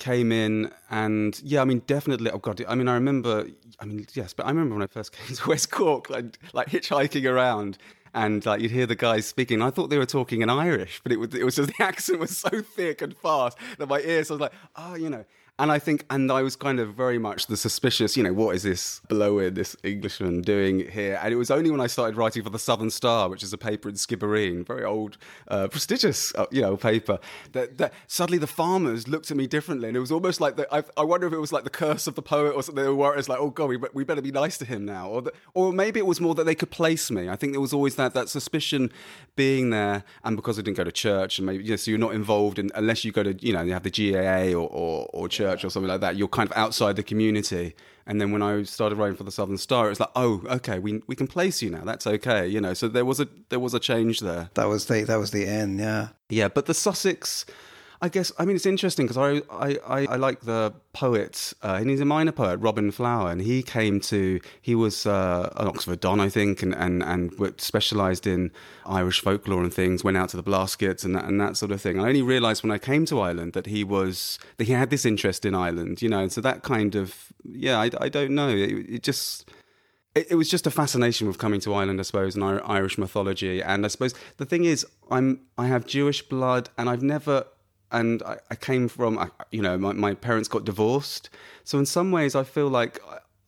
came 0.00 0.32
in 0.32 0.72
and 0.90 1.38
yeah 1.44 1.60
i 1.60 1.64
mean 1.64 1.82
definitely 1.86 2.30
oh 2.30 2.38
god 2.38 2.64
i 2.66 2.74
mean 2.74 2.88
i 2.88 2.94
remember 2.94 3.46
i 3.80 3.84
mean 3.84 4.04
yes 4.14 4.32
but 4.32 4.46
i 4.46 4.48
remember 4.48 4.74
when 4.74 4.82
i 4.82 4.86
first 4.86 5.12
came 5.16 5.36
to 5.36 5.46
west 5.46 5.70
cork 5.70 6.08
like, 6.08 6.38
like 6.54 6.68
hitchhiking 6.68 7.30
around 7.30 7.76
and 8.14 8.46
like 8.46 8.62
you'd 8.62 8.70
hear 8.70 8.86
the 8.86 8.96
guys 8.96 9.26
speaking 9.26 9.60
i 9.60 9.68
thought 9.68 9.90
they 9.90 9.98
were 9.98 10.06
talking 10.06 10.40
in 10.40 10.48
irish 10.48 11.00
but 11.02 11.12
it 11.12 11.18
was 11.18 11.34
it 11.34 11.44
was 11.44 11.54
just 11.54 11.70
the 11.78 11.84
accent 11.84 12.18
was 12.18 12.34
so 12.36 12.62
thick 12.62 13.02
and 13.02 13.14
fast 13.18 13.58
that 13.76 13.88
my 13.88 14.00
ears 14.00 14.30
I 14.30 14.34
was 14.34 14.40
like 14.40 14.52
oh 14.74 14.94
you 14.94 15.10
know 15.10 15.24
and 15.60 15.70
I 15.70 15.78
think, 15.78 16.06
and 16.08 16.32
I 16.32 16.40
was 16.40 16.56
kind 16.56 16.80
of 16.80 16.94
very 16.94 17.18
much 17.18 17.46
the 17.46 17.56
suspicious, 17.56 18.16
you 18.16 18.22
know, 18.22 18.32
what 18.32 18.56
is 18.56 18.62
this 18.62 19.00
blower, 19.10 19.50
this 19.50 19.76
Englishman 19.84 20.40
doing 20.40 20.88
here? 20.88 21.20
And 21.22 21.34
it 21.34 21.36
was 21.36 21.50
only 21.50 21.70
when 21.70 21.82
I 21.82 21.86
started 21.86 22.16
writing 22.16 22.42
for 22.42 22.48
the 22.48 22.58
Southern 22.58 22.88
Star, 22.88 23.28
which 23.28 23.42
is 23.42 23.52
a 23.52 23.58
paper 23.58 23.90
in 23.90 23.96
Skibbereen, 23.96 24.66
very 24.66 24.84
old, 24.84 25.18
uh, 25.48 25.68
prestigious, 25.68 26.34
uh, 26.36 26.46
you 26.50 26.62
know, 26.62 26.78
paper, 26.78 27.18
that, 27.52 27.76
that, 27.76 27.92
suddenly 28.06 28.38
the 28.38 28.46
farmers 28.46 29.06
looked 29.06 29.30
at 29.30 29.36
me 29.36 29.46
differently. 29.46 29.88
And 29.88 29.98
it 29.98 30.00
was 30.00 30.10
almost 30.10 30.40
like, 30.40 30.56
the, 30.56 30.66
I, 30.74 30.82
I, 30.96 31.04
wonder 31.04 31.26
if 31.26 31.34
it 31.34 31.38
was 31.38 31.52
like 31.52 31.64
the 31.64 31.70
curse 31.70 32.06
of 32.06 32.14
the 32.14 32.22
poet 32.22 32.54
or 32.54 32.62
something. 32.62 32.82
They 32.82 32.90
were 32.90 33.14
it's 33.14 33.28
like, 33.28 33.38
oh 33.38 33.50
God, 33.50 33.68
we, 33.68 33.76
we 33.92 34.02
better 34.02 34.22
be 34.22 34.32
nice 34.32 34.56
to 34.58 34.64
him 34.64 34.86
now. 34.86 35.10
Or, 35.10 35.20
the, 35.20 35.32
or 35.52 35.74
maybe 35.74 36.00
it 36.00 36.06
was 36.06 36.22
more 36.22 36.34
that 36.36 36.44
they 36.44 36.54
could 36.54 36.70
place 36.70 37.10
me. 37.10 37.28
I 37.28 37.36
think 37.36 37.52
there 37.52 37.60
was 37.60 37.74
always 37.74 37.96
that, 37.96 38.14
that 38.14 38.30
suspicion 38.30 38.90
being 39.36 39.68
there. 39.68 40.04
And 40.24 40.36
because 40.36 40.58
I 40.58 40.62
didn't 40.62 40.78
go 40.78 40.84
to 40.84 40.92
church 40.92 41.38
and 41.38 41.44
maybe, 41.44 41.64
you 41.64 41.70
know, 41.70 41.76
so 41.76 41.90
you're 41.90 42.00
not 42.00 42.14
involved 42.14 42.58
in, 42.58 42.70
unless 42.74 43.04
you 43.04 43.12
go 43.12 43.22
to, 43.22 43.34
you 43.44 43.52
know, 43.52 43.60
you 43.60 43.74
have 43.74 43.82
the 43.82 43.90
GAA 43.90 44.58
or, 44.58 44.66
or, 44.66 45.10
or 45.12 45.28
church 45.28 45.49
church 45.50 45.64
or 45.64 45.70
something 45.70 45.88
like 45.88 46.00
that, 46.00 46.16
you're 46.16 46.28
kind 46.28 46.50
of 46.50 46.56
outside 46.56 46.96
the 46.96 47.02
community. 47.02 47.74
And 48.06 48.20
then 48.20 48.32
when 48.32 48.42
I 48.42 48.62
started 48.64 48.98
writing 48.98 49.16
for 49.16 49.24
the 49.24 49.30
Southern 49.30 49.58
Star, 49.58 49.86
it 49.86 49.90
was 49.90 50.00
like, 50.00 50.10
oh, 50.16 50.42
okay, 50.46 50.78
we 50.78 51.02
we 51.06 51.14
can 51.14 51.26
place 51.26 51.62
you 51.62 51.70
now. 51.70 51.84
That's 51.84 52.06
okay, 52.06 52.48
you 52.48 52.60
know. 52.60 52.74
So 52.74 52.88
there 52.88 53.04
was 53.04 53.20
a 53.20 53.28
there 53.50 53.60
was 53.60 53.74
a 53.74 53.80
change 53.80 54.20
there. 54.20 54.50
That 54.54 54.66
was 54.66 54.86
the 54.86 55.02
that 55.04 55.16
was 55.16 55.30
the 55.30 55.46
end, 55.46 55.78
yeah. 55.78 56.08
Yeah, 56.28 56.48
but 56.48 56.66
the 56.66 56.74
Sussex 56.74 57.44
I 58.02 58.08
guess 58.08 58.32
I 58.38 58.46
mean 58.46 58.56
it's 58.56 58.66
interesting 58.66 59.06
because 59.06 59.18
I, 59.18 59.42
I, 59.54 59.76
I, 59.86 60.06
I, 60.06 60.16
like 60.16 60.40
the 60.40 60.72
poet 60.94 61.52
uh, 61.62 61.76
and 61.78 61.90
he's 61.90 62.00
a 62.00 62.06
minor 62.06 62.32
poet 62.32 62.58
Robin 62.58 62.90
Flower 62.90 63.30
and 63.30 63.42
he 63.42 63.62
came 63.62 64.00
to 64.00 64.40
he 64.60 64.74
was 64.74 65.04
uh, 65.04 65.52
an 65.56 65.68
Oxford 65.68 66.00
Don 66.00 66.18
I 66.18 66.30
think 66.30 66.62
and 66.62 66.74
and 66.74 67.02
and 67.02 67.60
specialised 67.60 68.26
in 68.26 68.52
Irish 68.86 69.20
folklore 69.20 69.62
and 69.62 69.72
things 69.72 70.02
went 70.02 70.16
out 70.16 70.30
to 70.30 70.38
the 70.38 70.42
Blaskets 70.42 71.04
and 71.04 71.14
that, 71.14 71.26
and 71.26 71.38
that 71.40 71.58
sort 71.58 71.72
of 71.72 71.82
thing 71.82 72.00
I 72.00 72.08
only 72.08 72.22
realised 72.22 72.62
when 72.62 72.72
I 72.72 72.78
came 72.78 73.04
to 73.06 73.20
Ireland 73.20 73.52
that 73.52 73.66
he 73.66 73.84
was 73.84 74.38
that 74.56 74.66
he 74.66 74.72
had 74.72 74.88
this 74.88 75.04
interest 75.04 75.44
in 75.44 75.54
Ireland 75.54 76.00
you 76.00 76.08
know 76.08 76.20
and 76.20 76.32
so 76.32 76.40
that 76.40 76.62
kind 76.62 76.94
of 76.94 77.32
yeah 77.44 77.78
I, 77.78 77.90
I 78.00 78.08
don't 78.08 78.34
know 78.34 78.48
it, 78.48 78.70
it 78.88 79.02
just 79.02 79.50
it, 80.14 80.34
was 80.34 80.48
just 80.48 80.66
a 80.66 80.70
fascination 80.70 81.28
with 81.28 81.38
coming 81.38 81.60
to 81.60 81.72
Ireland, 81.72 82.00
I 82.00 82.02
suppose, 82.02 82.34
and 82.34 82.42
Irish 82.44 82.98
mythology. 82.98 83.62
And 83.62 83.84
I 83.84 83.88
suppose 83.88 84.12
the 84.38 84.44
thing 84.44 84.64
is, 84.64 84.84
I'm 85.08 85.42
I 85.56 85.68
have 85.68 85.86
Jewish 85.86 86.22
blood, 86.22 86.68
and 86.76 86.88
I've 86.90 87.02
never 87.02 87.46
and 87.92 88.22
I, 88.22 88.38
I 88.50 88.54
came 88.54 88.88
from, 88.88 89.30
you 89.50 89.62
know, 89.62 89.76
my, 89.78 89.92
my, 89.92 90.14
parents 90.14 90.48
got 90.48 90.64
divorced. 90.64 91.30
So 91.64 91.78
in 91.78 91.86
some 91.86 92.12
ways, 92.12 92.34
I 92.34 92.44
feel 92.44 92.68
like 92.68 93.00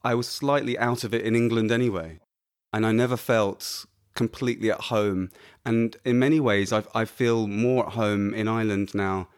I 0.03 0.15
was 0.15 0.29
slightly 0.29 0.79
out 0.79 1.05
of 1.05 1.15
it 1.15 1.23
in 1.23 1.37
England 1.37 1.71
anyway. 1.71 2.19
And 2.73 2.87
I 2.87 2.93
never 2.93 3.17
felt 3.17 3.85
completely 4.15 4.71
at 4.71 4.83
home. 4.83 5.31
And 5.65 5.97
in 6.05 6.19
many 6.19 6.41
ways, 6.41 6.73
I, 6.73 6.85
I 6.95 7.05
feel 7.05 7.47
more 7.47 7.87
at 7.87 7.93
home 7.93 8.35
in 8.35 8.49
Ireland 8.49 8.95
now 8.95 9.29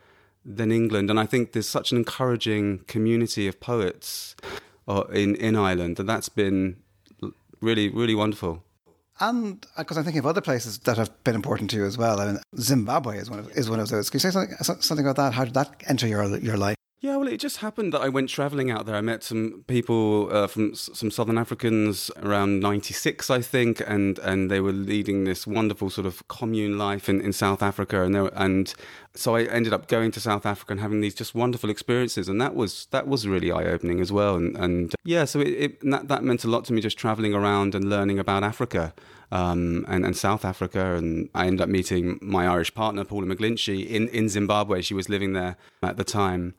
than 0.45 0.73
England. 0.73 1.11
And 1.11 1.19
I 1.19 1.27
think 1.27 1.53
there's 1.53 1.69
such 1.69 1.93
an 1.93 1.99
encouraging 1.99 2.81
community 2.87 3.47
of 3.49 3.61
poets 3.61 4.37
uh, 4.89 5.05
in, 5.13 5.35
in 5.37 5.57
Ireland. 5.57 5.99
And 5.99 6.09
that's 6.09 6.29
been 6.29 6.77
really, 7.61 7.89
really 7.89 8.15
wonderful. 8.15 8.63
And 9.21 9.65
uh, 9.77 9.83
because 9.83 9.97
I'm 9.97 10.05
thinking 10.05 10.19
of 10.21 10.27
other 10.27 10.41
places 10.41 10.79
that 10.81 10.97
have 10.97 11.11
been 11.23 11.35
important 11.35 11.71
to 11.71 11.77
you 11.77 11.85
as 11.85 11.97
well. 11.97 12.21
I 12.21 12.27
mean, 12.27 12.41
Zimbabwe 12.59 13.19
is 13.19 13.31
one 13.31 13.39
of 13.39 13.51
is 13.57 13.71
one 13.71 13.81
of 13.81 13.89
those. 13.89 14.11
Can 14.11 14.17
you 14.19 14.21
say 14.21 14.31
something 14.31 14.57
something 14.81 15.07
about 15.07 15.17
that? 15.17 15.35
How 15.35 15.45
did 15.45 15.55
that 15.55 15.83
enter 15.87 16.07
your 16.07 16.25
your 16.39 16.57
life? 16.57 16.74
Yeah, 17.05 17.17
well, 17.17 17.29
it 17.29 17.37
just 17.37 17.59
happened 17.59 17.93
that 17.93 18.01
I 18.01 18.09
went 18.09 18.31
traveling 18.31 18.71
out 18.71 18.87
there. 18.87 18.95
I 18.97 19.03
met 19.03 19.23
some 19.23 19.63
people 19.67 20.35
uh, 20.35 20.47
from 20.47 20.75
some 20.75 21.11
Southern 21.11 21.37
Africans 21.37 22.11
around 22.23 22.61
'96, 22.61 23.29
I 23.29 23.43
think, 23.43 23.83
and 23.87 24.19
and 24.21 24.51
they 24.51 24.59
were 24.59 24.73
leading 24.73 25.25
this 25.25 25.47
wonderful 25.47 25.91
sort 25.91 26.07
of 26.07 26.27
commune 26.29 26.79
life 26.79 27.07
in, 27.07 27.21
in 27.21 27.35
South 27.35 27.63
Africa, 27.63 28.05
and 28.05 28.15
were, 28.15 28.33
and 28.35 28.75
so 29.13 29.37
I 29.37 29.43
ended 29.43 29.75
up 29.75 29.87
going 29.87 30.13
to 30.13 30.21
South 30.21 30.47
Africa 30.47 30.73
and 30.73 30.81
having 30.81 31.03
these 31.03 31.15
just 31.15 31.35
wonderful 31.35 31.69
experiences, 31.69 32.27
and 32.27 32.41
that 32.41 32.55
was 32.55 32.87
that 32.91 33.07
was 33.07 33.29
really 33.29 33.53
eye 33.53 33.65
opening 33.65 34.01
as 34.01 34.11
well. 34.11 34.37
And, 34.37 34.57
and 34.57 34.95
yeah, 35.05 35.27
so 35.27 35.41
it, 35.41 35.49
it, 35.49 35.81
that 35.83 36.09
that 36.09 36.25
meant 36.25 36.43
a 36.45 36.49
lot 36.49 36.65
to 36.65 36.73
me 36.73 36.81
just 36.81 36.97
traveling 36.97 37.35
around 37.35 37.75
and 37.75 37.85
learning 37.85 38.19
about 38.19 38.43
Africa 38.43 38.95
um, 39.31 39.85
and, 39.89 40.07
and 40.07 40.17
South 40.17 40.43
Africa. 40.43 40.95
And 40.95 41.29
I 41.35 41.49
ended 41.49 41.61
up 41.61 41.69
meeting 41.69 42.19
my 42.23 42.47
Irish 42.47 42.75
partner 42.75 43.05
Paula 43.05 43.27
McGlinchey 43.27 43.87
in 43.87 44.09
in 44.09 44.31
Zimbabwe. 44.31 44.81
She 44.81 44.95
was 44.95 45.11
living 45.11 45.35
there 45.35 45.59
at 45.83 45.99
the 45.99 46.05
time. 46.05 46.55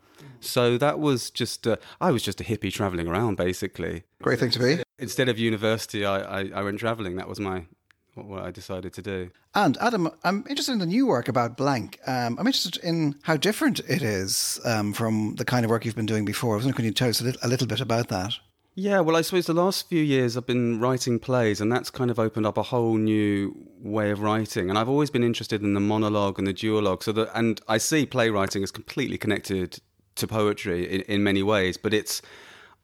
So 0.45 0.77
that 0.77 0.99
was 0.99 1.29
just, 1.29 1.67
uh, 1.67 1.77
I 1.99 2.11
was 2.11 2.23
just 2.23 2.39
a 2.41 2.43
hippie 2.43 2.71
traveling 2.71 3.07
around 3.07 3.37
basically. 3.37 4.03
Great 4.21 4.39
thing 4.39 4.51
to 4.51 4.59
be. 4.59 4.83
Instead 4.99 5.29
of 5.29 5.37
university, 5.37 6.05
I, 6.05 6.41
I, 6.41 6.49
I 6.55 6.63
went 6.63 6.79
traveling. 6.79 7.15
That 7.17 7.27
was 7.27 7.39
my, 7.39 7.65
what 8.13 8.43
I 8.43 8.51
decided 8.51 8.93
to 8.93 9.01
do. 9.01 9.31
And 9.53 9.77
Adam, 9.81 10.09
I'm 10.23 10.45
interested 10.49 10.73
in 10.73 10.79
the 10.79 10.85
new 10.85 11.07
work 11.07 11.27
about 11.27 11.57
blank. 11.57 11.99
Um, 12.07 12.37
I'm 12.39 12.47
interested 12.47 12.77
in 12.83 13.15
how 13.23 13.37
different 13.37 13.79
it 13.87 14.01
is 14.01 14.59
um, 14.65 14.93
from 14.93 15.35
the 15.35 15.45
kind 15.45 15.65
of 15.65 15.71
work 15.71 15.85
you've 15.85 15.95
been 15.95 16.05
doing 16.05 16.25
before. 16.25 16.53
I 16.53 16.57
was 16.57 16.65
wondering, 16.65 16.77
can 16.77 16.85
you 16.85 16.91
tell 16.91 17.09
us 17.09 17.21
a 17.21 17.23
little, 17.23 17.41
a 17.43 17.47
little 17.47 17.67
bit 17.67 17.81
about 17.81 18.07
that? 18.09 18.33
Yeah, 18.77 18.99
well, 18.99 19.15
I 19.15 19.21
suppose 19.21 19.45
the 19.45 19.53
last 19.53 19.87
few 19.87 20.03
years 20.03 20.35
I've 20.35 20.45
been 20.45 20.81
writing 20.81 21.17
plays, 21.17 21.61
and 21.61 21.71
that's 21.71 21.89
kind 21.89 22.11
of 22.11 22.19
opened 22.19 22.45
up 22.45 22.57
a 22.57 22.63
whole 22.63 22.97
new 22.97 23.55
way 23.79 24.11
of 24.11 24.19
writing. 24.19 24.69
And 24.69 24.77
I've 24.77 24.89
always 24.89 25.09
been 25.09 25.23
interested 25.23 25.63
in 25.63 25.73
the 25.73 25.79
monologue 25.79 26.37
and 26.37 26.45
the 26.45 26.53
duologue. 26.53 27.01
So 27.01 27.13
that, 27.13 27.29
and 27.33 27.61
I 27.69 27.77
see 27.77 28.05
playwriting 28.05 28.63
as 28.63 28.71
completely 28.71 29.17
connected 29.17 29.79
to 30.15 30.27
poetry 30.27 30.85
in, 30.89 31.01
in 31.01 31.23
many 31.23 31.43
ways, 31.43 31.77
but 31.77 31.93
it's, 31.93 32.21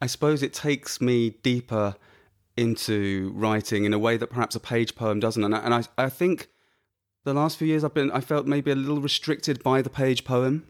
I 0.00 0.06
suppose, 0.06 0.42
it 0.42 0.52
takes 0.52 1.00
me 1.00 1.30
deeper 1.42 1.96
into 2.56 3.32
writing 3.34 3.84
in 3.84 3.92
a 3.92 3.98
way 3.98 4.16
that 4.16 4.28
perhaps 4.28 4.54
a 4.54 4.60
page 4.60 4.94
poem 4.94 5.20
doesn't. 5.20 5.42
And 5.42 5.54
I, 5.54 5.58
and 5.60 5.74
I, 5.74 5.84
I 5.96 6.08
think 6.08 6.48
the 7.24 7.34
last 7.34 7.56
few 7.56 7.66
years 7.66 7.84
I've 7.84 7.94
been, 7.94 8.10
I 8.10 8.20
felt 8.20 8.46
maybe 8.46 8.70
a 8.70 8.74
little 8.74 9.00
restricted 9.00 9.62
by 9.62 9.80
the 9.80 9.90
page 9.90 10.24
poem. 10.24 10.66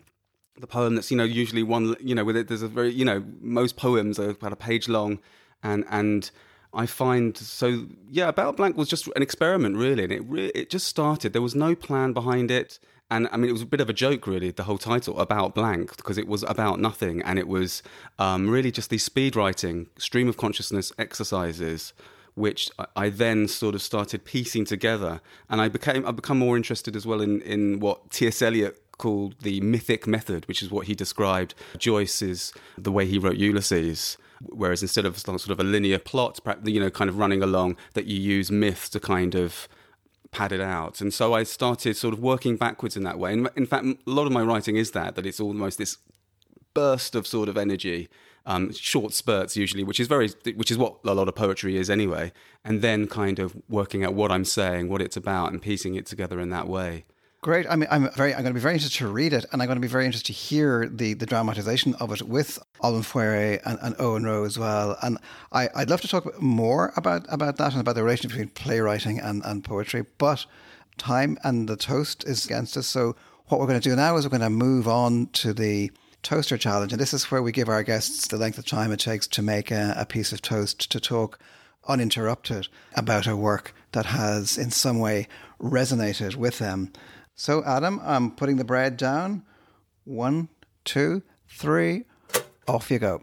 The 0.61 0.67
poem 0.67 0.95
that's, 0.95 1.11
you 1.11 1.17
know, 1.17 1.25
usually 1.25 1.63
one, 1.63 1.97
you 1.99 2.15
know, 2.15 2.25
with 2.25 2.37
it, 2.37 2.49
there's 2.49 2.63
a 2.63 2.69
very, 2.69 2.93
you 2.93 3.05
know, 3.05 3.25
most 3.41 3.77
poems 3.77 4.19
are 4.19 4.31
about 4.31 4.53
a 4.53 4.57
page 4.57 4.89
long. 4.89 5.19
And, 5.63 5.85
and 5.91 6.31
I 6.75 6.87
find, 6.87 7.37
so 7.37 7.87
yeah, 8.09 8.29
About 8.29 8.57
Blank 8.59 8.77
was 8.77 8.89
just 8.89 9.09
an 9.17 9.23
experiment 9.23 9.77
really. 9.77 10.05
And 10.05 10.13
it, 10.13 10.23
re- 10.27 10.53
it 10.55 10.71
just 10.71 10.87
started. 10.87 11.33
There 11.33 11.43
was 11.43 11.55
no 11.55 11.75
plan 11.75 12.13
behind 12.13 12.51
it 12.51 12.79
and 13.13 13.29
I 13.31 13.37
mean, 13.37 13.51
it 13.51 13.53
was 13.53 13.63
a 13.63 13.67
bit 13.67 13.83
of 13.83 13.91
a 13.91 13.93
joke, 13.93 14.27
really, 14.27 14.51
the 14.51 14.63
whole 14.63 14.79
title 14.79 15.21
about 15.21 15.55
blank, 15.55 15.95
because 15.99 16.17
it 16.17 16.27
was 16.27 16.43
about 16.45 16.81
nothing, 16.81 17.21
and 17.21 17.39
it 17.39 17.47
was 17.47 17.83
um, 18.19 18.49
really 18.49 18.71
just 18.71 18.89
these 18.89 19.05
speed 19.05 19.37
writing, 19.37 19.89
stream 19.99 20.29
of 20.29 20.39
consciousness 20.39 20.93
exercises, 20.99 21.93
which 22.35 22.71
I 22.97 23.11
then 23.11 23.49
sort 23.49 23.75
of 23.75 23.83
started 23.83 24.25
piecing 24.25 24.65
together, 24.65 25.21
and 25.51 25.61
I 25.61 25.69
became 25.69 26.07
I 26.07 26.13
become 26.13 26.39
more 26.39 26.57
interested 26.57 26.97
as 26.97 27.05
well 27.05 27.21
in 27.21 27.43
in 27.43 27.81
what 27.81 28.11
T.S. 28.11 28.41
Eliot 28.41 28.81
called 28.97 29.35
the 29.41 29.61
mythic 29.61 30.07
method, 30.07 30.49
which 30.49 30.63
is 30.63 30.71
what 30.71 30.87
he 30.87 30.95
described 30.95 31.55
Joyce's 31.77 32.55
the 32.79 32.93
way 32.93 33.05
he 33.07 33.19
wrote 33.19 33.37
Ulysses. 33.37 34.17
Whereas 34.49 34.83
instead 34.83 35.05
of 35.05 35.19
sort 35.19 35.51
of 35.51 35.61
a 35.61 35.65
linear 35.65 35.99
plot, 35.99 36.41
you 36.65 36.81
know, 36.81 36.91
kind 36.91 37.11
of 37.11 37.19
running 37.19 37.43
along, 37.43 37.77
that 37.93 38.07
you 38.07 38.19
use 38.19 38.51
myths 38.51 38.89
to 38.89 38.99
kind 38.99 39.35
of 39.35 39.69
pad 40.33 40.51
it 40.51 40.61
out. 40.61 41.01
And 41.01 41.15
so 41.15 41.35
I 41.35 41.45
started 41.45 41.97
sort 41.97 42.15
of 42.15 42.21
working 42.21 42.57
backwards 42.57 42.97
in 42.97 43.05
that 43.05 43.19
way. 43.19 43.33
And 43.33 43.49
in 43.55 43.67
fact, 43.67 43.85
a 43.85 43.97
lot 44.07 44.27
of 44.27 44.33
my 44.33 44.43
writing 44.43 44.77
is 44.77 44.91
that, 44.93 45.15
that 45.15 45.27
it's 45.27 45.39
almost 45.39 45.79
this 45.79 45.99
burst 46.75 47.15
of 47.15 47.27
sort 47.27 47.49
of 47.49 47.57
energy, 47.57 48.09
um, 48.47 48.73
short 48.73 49.13
spurts 49.13 49.57
usually, 49.57 49.85
which 49.85 50.01
is 50.01 50.09
very, 50.09 50.31
which 50.57 50.71
is 50.71 50.79
what 50.79 50.97
a 51.05 51.15
lot 51.15 51.29
of 51.29 51.35
poetry 51.35 51.77
is 51.77 51.91
anyway. 51.91 52.33
And 52.65 52.81
then 52.81 53.07
kind 53.07 53.39
of 53.39 53.55
working 53.69 54.05
out 54.05 54.15
what 54.15 54.33
I'm 54.33 54.47
saying, 54.47 54.89
what 54.89 55.03
it's 55.03 55.17
about, 55.17 55.53
and 55.53 55.61
piecing 55.61 55.95
it 55.95 56.07
together 56.07 56.41
in 56.41 56.51
that 56.51 56.67
way. 56.67 57.05
Great. 57.43 57.67
I 57.69 57.75
mean, 57.75 57.89
I'm 57.91 58.09
very. 58.13 58.33
I'm 58.33 58.43
going 58.43 58.55
to 58.55 58.59
be 58.59 58.61
very 58.61 58.75
interested 58.75 58.99
to 58.99 59.09
read 59.09 59.33
it, 59.33 59.45
and 59.51 59.61
I'm 59.61 59.67
going 59.67 59.75
to 59.75 59.81
be 59.81 59.89
very 59.89 60.07
interested 60.07 60.33
to 60.33 60.33
hear 60.33 60.89
the 60.89 61.15
the 61.15 61.27
dramatization 61.27 61.97
of 61.97 62.13
it 62.13 62.23
with 62.23 62.61
Olwen 62.85 63.03
Fouéré 63.03 63.61
and, 63.65 63.81
and 63.83 63.97
Owen 63.99 64.23
Roe 64.23 64.45
as 64.45 64.61
well. 64.61 64.97
And 65.03 65.19
I, 65.51 65.69
would 65.75 65.91
love 65.91 66.01
to 66.03 66.09
talk 66.09 66.41
more 66.41 66.93
about 66.95 67.27
about 67.29 67.57
that 67.57 67.73
and 67.73 67.81
about 67.81 67.97
the 67.97 68.05
relationship 68.05 68.39
between 68.39 68.51
playwriting 68.51 69.19
and, 69.19 69.43
and 69.45 69.65
poetry. 69.65 70.05
But 70.19 70.47
time 70.99 71.37
and 71.43 71.69
the 71.69 71.75
toast 71.77 72.23
is 72.29 72.45
against 72.45 72.77
us. 72.77 72.87
So 72.87 73.17
what 73.47 73.59
we're 73.59 73.67
going 73.67 73.81
to 73.81 73.89
do 73.91 73.97
now 73.97 74.17
is 74.17 74.25
we're 74.25 74.39
going 74.39 74.43
to 74.43 74.49
move 74.49 74.87
on 74.87 75.27
to 75.33 75.53
the 75.53 75.91
toaster 76.23 76.57
challenge, 76.57 76.93
and 76.93 77.01
this 77.01 77.13
is 77.13 77.29
where 77.29 77.43
we 77.43 77.51
give 77.51 77.69
our 77.69 77.83
guests 77.83 78.29
the 78.29 78.37
length 78.37 78.59
of 78.59 78.67
time 78.67 78.93
it 78.93 79.01
takes 79.01 79.27
to 79.27 79.43
make 79.43 79.73
a, 79.73 79.95
a 79.99 80.07
piece 80.07 80.31
of 80.31 80.43
toast 80.43 80.93
to 80.93 81.01
talk 81.01 81.41
uninterrupted 81.89 82.69
about 82.95 83.27
a 83.27 83.37
work 83.37 83.75
that 83.91 84.07
has 84.07 84.57
in 84.57 84.71
some 84.71 85.01
way 85.01 85.27
resonated 85.61 86.37
with 86.37 86.59
them. 86.59 86.93
So, 87.35 87.65
Adam, 87.65 88.01
I'm 88.03 88.31
putting 88.31 88.57
the 88.57 88.65
bread 88.65 88.97
down. 88.97 89.45
One, 90.05 90.49
two, 90.85 91.23
three. 91.49 92.05
Off 92.69 92.91
you 92.91 92.99
go. 92.99 93.23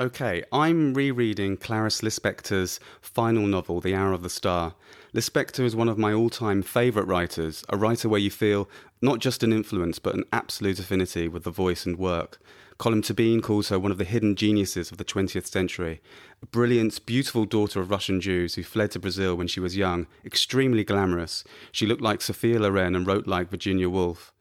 Okay, 0.00 0.42
I'm 0.50 0.94
rereading 0.94 1.58
Clarice 1.58 2.00
Lispector's 2.00 2.80
final 3.02 3.46
novel, 3.46 3.82
The 3.82 3.94
Hour 3.94 4.12
of 4.12 4.22
the 4.22 4.30
Star. 4.30 4.74
Lispector 5.14 5.62
is 5.62 5.76
one 5.76 5.90
of 5.90 5.98
my 5.98 6.12
all 6.14 6.30
time 6.30 6.62
favourite 6.62 7.06
writers, 7.06 7.64
a 7.68 7.76
writer 7.76 8.08
where 8.08 8.20
you 8.20 8.30
feel 8.30 8.66
not 9.02 9.18
just 9.18 9.42
an 9.42 9.52
influence, 9.52 9.98
but 9.98 10.14
an 10.14 10.24
absolute 10.32 10.78
affinity 10.78 11.28
with 11.28 11.44
the 11.44 11.50
voice 11.50 11.84
and 11.84 11.98
work. 11.98 12.40
Colm 12.80 13.02
Tóibín 13.02 13.42
calls 13.42 13.68
her 13.68 13.78
one 13.78 13.92
of 13.92 13.98
the 13.98 14.04
hidden 14.04 14.34
geniuses 14.34 14.90
of 14.90 14.96
the 14.96 15.04
20th 15.04 15.44
century. 15.44 16.00
A 16.42 16.46
brilliant, 16.46 17.04
beautiful 17.04 17.44
daughter 17.44 17.78
of 17.78 17.90
Russian 17.90 18.22
Jews 18.22 18.54
who 18.54 18.62
fled 18.62 18.90
to 18.92 18.98
Brazil 18.98 19.34
when 19.34 19.48
she 19.48 19.60
was 19.60 19.76
young, 19.76 20.06
extremely 20.24 20.82
glamorous. 20.82 21.44
She 21.72 21.84
looked 21.84 22.00
like 22.00 22.22
Sophia 22.22 22.58
Loren 22.58 22.96
and 22.96 23.06
wrote 23.06 23.26
like 23.26 23.50
Virginia 23.50 23.90
Woolf. 23.90 24.32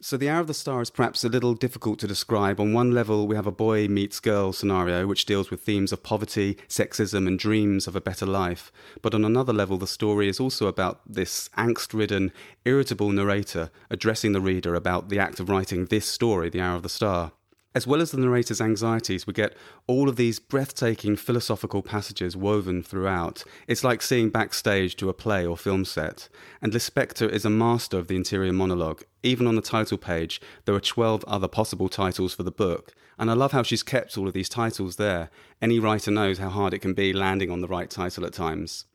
So, 0.00 0.16
The 0.16 0.28
Hour 0.28 0.40
of 0.40 0.46
the 0.48 0.52
Star 0.52 0.82
is 0.82 0.90
perhaps 0.90 1.22
a 1.22 1.28
little 1.28 1.54
difficult 1.54 2.00
to 2.00 2.08
describe. 2.08 2.58
On 2.58 2.72
one 2.72 2.90
level, 2.90 3.28
we 3.28 3.36
have 3.36 3.46
a 3.46 3.52
boy 3.52 3.86
meets 3.86 4.18
girl 4.18 4.52
scenario, 4.52 5.06
which 5.06 5.24
deals 5.24 5.52
with 5.52 5.60
themes 5.60 5.92
of 5.92 6.02
poverty, 6.02 6.58
sexism, 6.68 7.28
and 7.28 7.38
dreams 7.38 7.86
of 7.86 7.94
a 7.94 8.00
better 8.00 8.26
life. 8.26 8.72
But 9.00 9.14
on 9.14 9.24
another 9.24 9.52
level, 9.52 9.78
the 9.78 9.86
story 9.86 10.28
is 10.28 10.40
also 10.40 10.66
about 10.66 11.02
this 11.06 11.48
angst 11.56 11.94
ridden, 11.94 12.32
irritable 12.64 13.12
narrator 13.12 13.70
addressing 13.90 14.32
the 14.32 14.40
reader 14.40 14.74
about 14.74 15.08
the 15.08 15.20
act 15.20 15.38
of 15.38 15.48
writing 15.48 15.84
this 15.84 16.06
story, 16.06 16.50
The 16.50 16.60
Hour 16.60 16.74
of 16.74 16.82
the 16.82 16.88
Star. 16.88 17.30
As 17.76 17.86
well 17.86 18.00
as 18.00 18.10
the 18.10 18.16
narrator's 18.16 18.62
anxieties, 18.62 19.26
we 19.26 19.34
get 19.34 19.54
all 19.86 20.08
of 20.08 20.16
these 20.16 20.38
breathtaking 20.38 21.14
philosophical 21.14 21.82
passages 21.82 22.34
woven 22.34 22.82
throughout. 22.82 23.44
It's 23.68 23.84
like 23.84 24.00
seeing 24.00 24.30
backstage 24.30 24.96
to 24.96 25.10
a 25.10 25.12
play 25.12 25.44
or 25.44 25.58
film 25.58 25.84
set. 25.84 26.30
And 26.62 26.72
Lispector 26.72 27.28
is 27.28 27.44
a 27.44 27.50
master 27.50 27.98
of 27.98 28.08
the 28.08 28.16
interior 28.16 28.54
monologue. 28.54 29.02
Even 29.22 29.46
on 29.46 29.56
the 29.56 29.60
title 29.60 29.98
page, 29.98 30.40
there 30.64 30.74
are 30.74 30.80
12 30.80 31.22
other 31.24 31.48
possible 31.48 31.90
titles 31.90 32.32
for 32.32 32.44
the 32.44 32.50
book. 32.50 32.94
And 33.18 33.30
I 33.30 33.34
love 33.34 33.52
how 33.52 33.62
she's 33.62 33.82
kept 33.82 34.16
all 34.16 34.26
of 34.26 34.32
these 34.32 34.48
titles 34.48 34.96
there. 34.96 35.28
Any 35.60 35.78
writer 35.78 36.10
knows 36.10 36.38
how 36.38 36.48
hard 36.48 36.72
it 36.72 36.78
can 36.78 36.94
be 36.94 37.12
landing 37.12 37.50
on 37.50 37.60
the 37.60 37.68
right 37.68 37.90
title 37.90 38.24
at 38.24 38.32
times. 38.32 38.86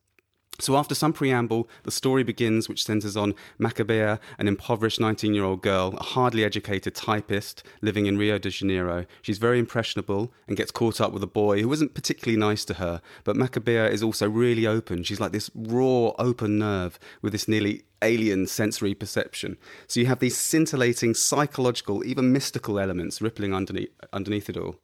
So, 0.59 0.75
after 0.75 0.93
some 0.93 1.11
preamble, 1.11 1.67
the 1.83 1.91
story 1.91 2.23
begins, 2.23 2.69
which 2.69 2.83
centers 2.83 3.17
on 3.17 3.33
Macabea, 3.59 4.19
an 4.37 4.47
impoverished 4.47 4.99
19 4.99 5.33
year 5.33 5.43
old 5.43 5.63
girl, 5.63 5.95
a 5.97 6.03
hardly 6.03 6.43
educated 6.43 6.93
typist 6.93 7.63
living 7.81 8.05
in 8.05 8.17
Rio 8.17 8.37
de 8.37 8.51
Janeiro. 8.51 9.05
She's 9.23 9.39
very 9.39 9.57
impressionable 9.57 10.31
and 10.47 10.57
gets 10.57 10.69
caught 10.69 11.01
up 11.01 11.13
with 11.13 11.23
a 11.23 11.27
boy 11.27 11.61
who 11.61 11.73
isn't 11.73 11.95
particularly 11.95 12.37
nice 12.37 12.63
to 12.65 12.75
her, 12.75 13.01
but 13.23 13.35
Macabea 13.35 13.89
is 13.89 14.03
also 14.03 14.29
really 14.29 14.67
open. 14.67 15.03
She's 15.03 15.19
like 15.19 15.31
this 15.31 15.49
raw, 15.55 16.11
open 16.19 16.59
nerve 16.59 16.99
with 17.23 17.31
this 17.31 17.47
nearly 17.47 17.83
alien 18.03 18.45
sensory 18.45 18.93
perception. 18.93 19.57
So, 19.87 19.99
you 19.99 20.05
have 20.07 20.19
these 20.19 20.37
scintillating 20.37 21.15
psychological, 21.15 22.05
even 22.05 22.31
mystical 22.31 22.77
elements 22.77 23.19
rippling 23.19 23.55
underneath, 23.55 23.89
underneath 24.13 24.49
it 24.49 24.57
all. 24.57 24.75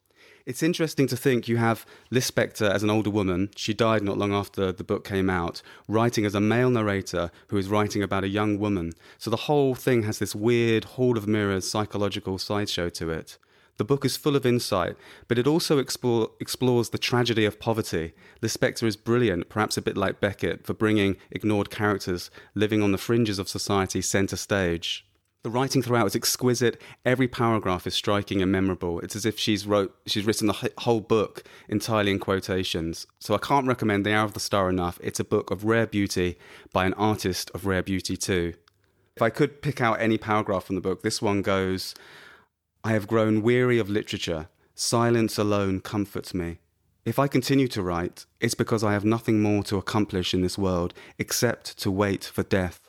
It's 0.48 0.64
interesting 0.64 1.08
to 1.08 1.18
think 1.18 1.50
you 1.50 1.58
have 1.58 1.86
Lispector 2.10 2.72
as 2.72 2.82
an 2.82 2.90
older 2.90 3.10
woman. 3.10 3.50
She 3.58 3.74
died 3.74 4.02
not 4.02 4.18
long 4.18 4.34
after 4.34 4.72
the 4.72 4.86
book 4.86 5.04
came 5.04 5.30
out, 5.30 5.62
writing 5.90 6.26
as 6.26 6.34
a 6.34 6.40
male 6.40 6.70
narrator 6.70 7.32
who 7.48 7.58
is 7.58 7.68
writing 7.68 8.02
about 8.02 8.24
a 8.24 8.30
young 8.30 8.58
woman. 8.58 8.94
So 9.18 9.30
the 9.30 9.44
whole 9.48 9.76
thing 9.76 10.04
has 10.04 10.20
this 10.20 10.34
weird 10.34 10.86
Hall 10.86 11.18
of 11.18 11.28
Mirrors 11.28 11.70
psychological 11.70 12.38
sideshow 12.38 12.88
to 12.88 13.10
it. 13.10 13.38
The 13.76 13.84
book 13.84 14.06
is 14.06 14.16
full 14.16 14.38
of 14.38 14.46
insight, 14.46 14.96
but 15.28 15.38
it 15.38 15.48
also 15.48 15.80
explore, 15.80 16.32
explores 16.40 16.92
the 16.92 16.98
tragedy 16.98 17.44
of 17.44 17.60
poverty. 17.60 18.14
Lispector 18.42 18.84
is 18.84 18.96
brilliant, 18.96 19.50
perhaps 19.50 19.76
a 19.76 19.82
bit 19.82 19.98
like 19.98 20.22
Beckett, 20.22 20.66
for 20.66 20.74
bringing 20.74 21.18
ignored 21.30 21.70
characters 21.70 22.32
living 22.56 22.82
on 22.82 22.94
the 22.94 22.98
fringes 22.98 23.38
of 23.38 23.50
society 23.50 24.02
centre 24.02 24.38
stage. 24.38 25.06
The 25.44 25.52
writing 25.52 25.82
throughout 25.82 26.08
is 26.08 26.16
exquisite. 26.16 26.82
Every 27.06 27.28
paragraph 27.28 27.88
is 27.88 27.94
striking 27.94 28.42
and 28.42 28.52
memorable. 28.52 29.00
It's 29.00 29.16
as 29.16 29.26
if 29.26 29.40
she's 29.40 29.66
wrote 29.66 29.96
she's 30.06 30.26
written 30.26 30.48
the 30.48 30.72
whole 30.80 31.00
book 31.00 31.44
entirely 31.70 32.12
in 32.12 32.20
quotations. 32.20 33.08
So 33.20 33.34
I 33.36 33.38
can't 33.38 33.68
recommend 33.68 34.06
The 34.06 34.14
Hour 34.14 34.26
of 34.26 34.34
the 34.34 34.40
Star 34.40 34.70
enough. 34.70 35.00
It's 35.02 35.20
a 35.20 35.24
book 35.24 35.52
of 35.52 35.64
rare 35.64 35.88
beauty 35.88 36.38
by 36.74 36.86
an 36.86 36.94
artist 36.96 37.52
of 37.54 37.66
rare 37.66 37.84
beauty 37.84 38.18
too. 38.18 38.56
If 39.16 39.22
I 39.22 39.30
could 39.30 39.62
pick 39.62 39.80
out 39.80 40.02
any 40.02 40.18
paragraph 40.18 40.66
from 40.66 40.76
the 40.76 40.82
book, 40.82 41.02
this 41.02 41.22
one 41.22 41.42
goes 41.42 41.96
I 42.84 42.92
have 42.92 43.08
grown 43.08 43.42
weary 43.42 43.80
of 43.80 43.90
literature. 43.90 44.50
Silence 44.76 45.38
alone 45.38 45.80
comforts 45.82 46.34
me. 46.34 46.60
If 47.06 47.20
I 47.20 47.28
continue 47.28 47.68
to 47.70 47.82
write, 47.82 48.26
it's 48.42 48.54
because 48.54 48.84
I 48.84 48.94
have 48.94 49.06
nothing 49.06 49.42
more 49.42 49.64
to 49.64 49.78
accomplish 49.78 50.34
in 50.34 50.42
this 50.42 50.58
world 50.58 50.94
except 51.18 51.78
to 51.80 51.90
wait 51.90 52.26
for 52.26 52.44
death. 52.44 52.87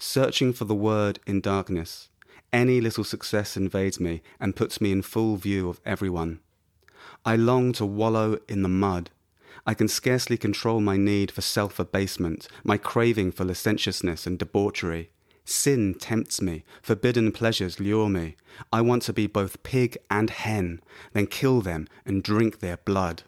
Searching 0.00 0.52
for 0.52 0.64
the 0.64 0.74
word 0.74 1.20
in 1.26 1.40
darkness. 1.40 2.08
Any 2.52 2.80
little 2.80 3.04
success 3.04 3.56
invades 3.56 4.00
me 4.00 4.22
and 4.40 4.56
puts 4.56 4.80
me 4.80 4.90
in 4.90 5.02
full 5.02 5.36
view 5.36 5.68
of 5.68 5.80
everyone. 5.84 6.40
I 7.24 7.36
long 7.36 7.72
to 7.74 7.86
wallow 7.86 8.38
in 8.48 8.62
the 8.62 8.68
mud. 8.68 9.10
I 9.66 9.74
can 9.74 9.88
scarcely 9.88 10.36
control 10.36 10.80
my 10.80 10.96
need 10.96 11.30
for 11.30 11.42
self 11.42 11.78
abasement, 11.78 12.48
my 12.64 12.76
craving 12.76 13.32
for 13.32 13.44
licentiousness 13.44 14.26
and 14.26 14.38
debauchery. 14.38 15.10
Sin 15.44 15.94
tempts 15.94 16.40
me, 16.40 16.64
forbidden 16.82 17.32
pleasures 17.32 17.78
lure 17.78 18.08
me. 18.08 18.36
I 18.72 18.80
want 18.80 19.02
to 19.04 19.12
be 19.12 19.26
both 19.26 19.62
pig 19.62 19.98
and 20.10 20.30
hen, 20.30 20.80
then 21.12 21.26
kill 21.26 21.60
them 21.60 21.88
and 22.06 22.22
drink 22.22 22.60
their 22.60 22.78
blood. 22.78 23.22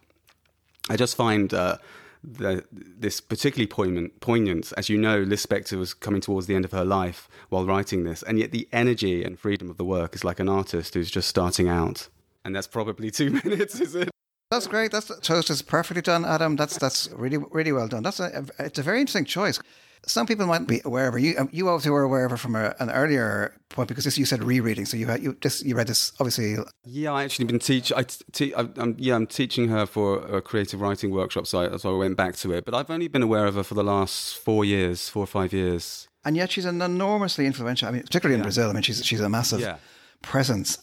I 0.88 0.96
just 0.96 1.16
find 1.16 1.52
uh, 1.52 1.78
the, 2.24 2.64
this 2.72 3.20
particularly 3.20 3.66
poignant, 3.66 4.20
poignant. 4.20 4.72
As 4.76 4.88
you 4.88 4.98
know, 4.98 5.24
Lispector 5.24 5.76
was 5.78 5.94
coming 5.94 6.20
towards 6.20 6.46
the 6.46 6.54
end 6.54 6.64
of 6.64 6.72
her 6.72 6.84
life 6.84 7.28
while 7.48 7.66
writing 7.66 8.04
this, 8.04 8.22
and 8.22 8.38
yet 8.38 8.52
the 8.52 8.68
energy 8.72 9.24
and 9.24 9.38
freedom 9.38 9.70
of 9.70 9.76
the 9.76 9.84
work 9.84 10.14
is 10.14 10.24
like 10.24 10.40
an 10.40 10.48
artist 10.48 10.94
who's 10.94 11.10
just 11.10 11.28
starting 11.28 11.68
out. 11.68 12.08
And 12.44 12.54
that's 12.54 12.66
probably 12.66 13.10
two 13.10 13.30
minutes, 13.44 13.80
is 13.80 13.94
it? 13.94 14.10
That's 14.50 14.66
great. 14.66 14.92
That's 14.92 15.10
toast 15.20 15.48
is 15.48 15.62
perfectly 15.62 16.02
done, 16.02 16.26
Adam. 16.26 16.56
That's 16.56 16.76
that's 16.76 17.08
really 17.12 17.38
really 17.38 17.72
well 17.72 17.88
done. 17.88 18.02
That's 18.02 18.20
a 18.20 18.44
it's 18.58 18.78
a 18.78 18.82
very 18.82 19.00
interesting 19.00 19.24
choice. 19.24 19.58
Some 20.04 20.26
people 20.26 20.46
might 20.46 20.66
be 20.66 20.80
aware 20.84 21.08
of. 21.08 21.18
You, 21.20 21.36
um, 21.38 21.48
you 21.52 21.68
obviously 21.68 21.92
were 21.92 22.02
aware 22.02 22.24
of 22.24 22.32
it 22.32 22.38
from 22.38 22.56
a, 22.56 22.74
an 22.80 22.90
earlier 22.90 23.54
point 23.68 23.88
because 23.88 24.04
this 24.04 24.18
you 24.18 24.24
said 24.24 24.42
rereading. 24.42 24.84
So 24.84 24.96
you 24.96 25.06
had 25.06 25.22
you 25.22 25.36
just 25.40 25.64
you 25.64 25.76
read 25.76 25.86
this 25.86 26.12
obviously. 26.18 26.56
Yeah, 26.84 27.12
I 27.12 27.24
actually 27.24 27.44
been 27.44 27.60
teach. 27.60 27.92
I 27.92 28.02
te- 28.02 28.54
I'm, 28.54 28.96
yeah, 28.98 29.14
I'm 29.14 29.26
teaching 29.26 29.68
her 29.68 29.86
for 29.86 30.18
a 30.26 30.42
creative 30.42 30.80
writing 30.80 31.12
workshop, 31.12 31.46
so 31.46 31.60
I, 31.60 31.76
so 31.76 31.94
I 31.94 31.98
went 31.98 32.16
back 32.16 32.34
to 32.36 32.52
it. 32.52 32.64
But 32.64 32.74
I've 32.74 32.90
only 32.90 33.08
been 33.08 33.22
aware 33.22 33.46
of 33.46 33.54
her 33.54 33.62
for 33.62 33.74
the 33.74 33.84
last 33.84 34.36
four 34.38 34.64
years, 34.64 35.08
four 35.08 35.22
or 35.22 35.28
five 35.28 35.52
years. 35.52 36.08
And 36.24 36.36
yet 36.36 36.50
she's 36.52 36.64
an 36.64 36.82
enormously 36.82 37.46
influential. 37.46 37.88
I 37.88 37.92
mean, 37.92 38.02
particularly 38.02 38.34
in 38.34 38.40
yeah. 38.40 38.44
Brazil. 38.44 38.70
I 38.70 38.72
mean, 38.72 38.82
she's 38.82 39.04
she's 39.04 39.20
a 39.20 39.28
massive 39.28 39.60
yeah. 39.60 39.76
presence 40.20 40.78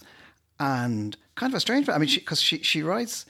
and 0.60 1.15
kind 1.36 1.51
of 1.53 1.58
a 1.58 1.60
strange. 1.60 1.89
I 1.89 1.97
mean, 1.97 2.10
because 2.13 2.41
she, 2.41 2.58
she 2.58 2.63
she 2.63 2.84
writes 2.84 3.25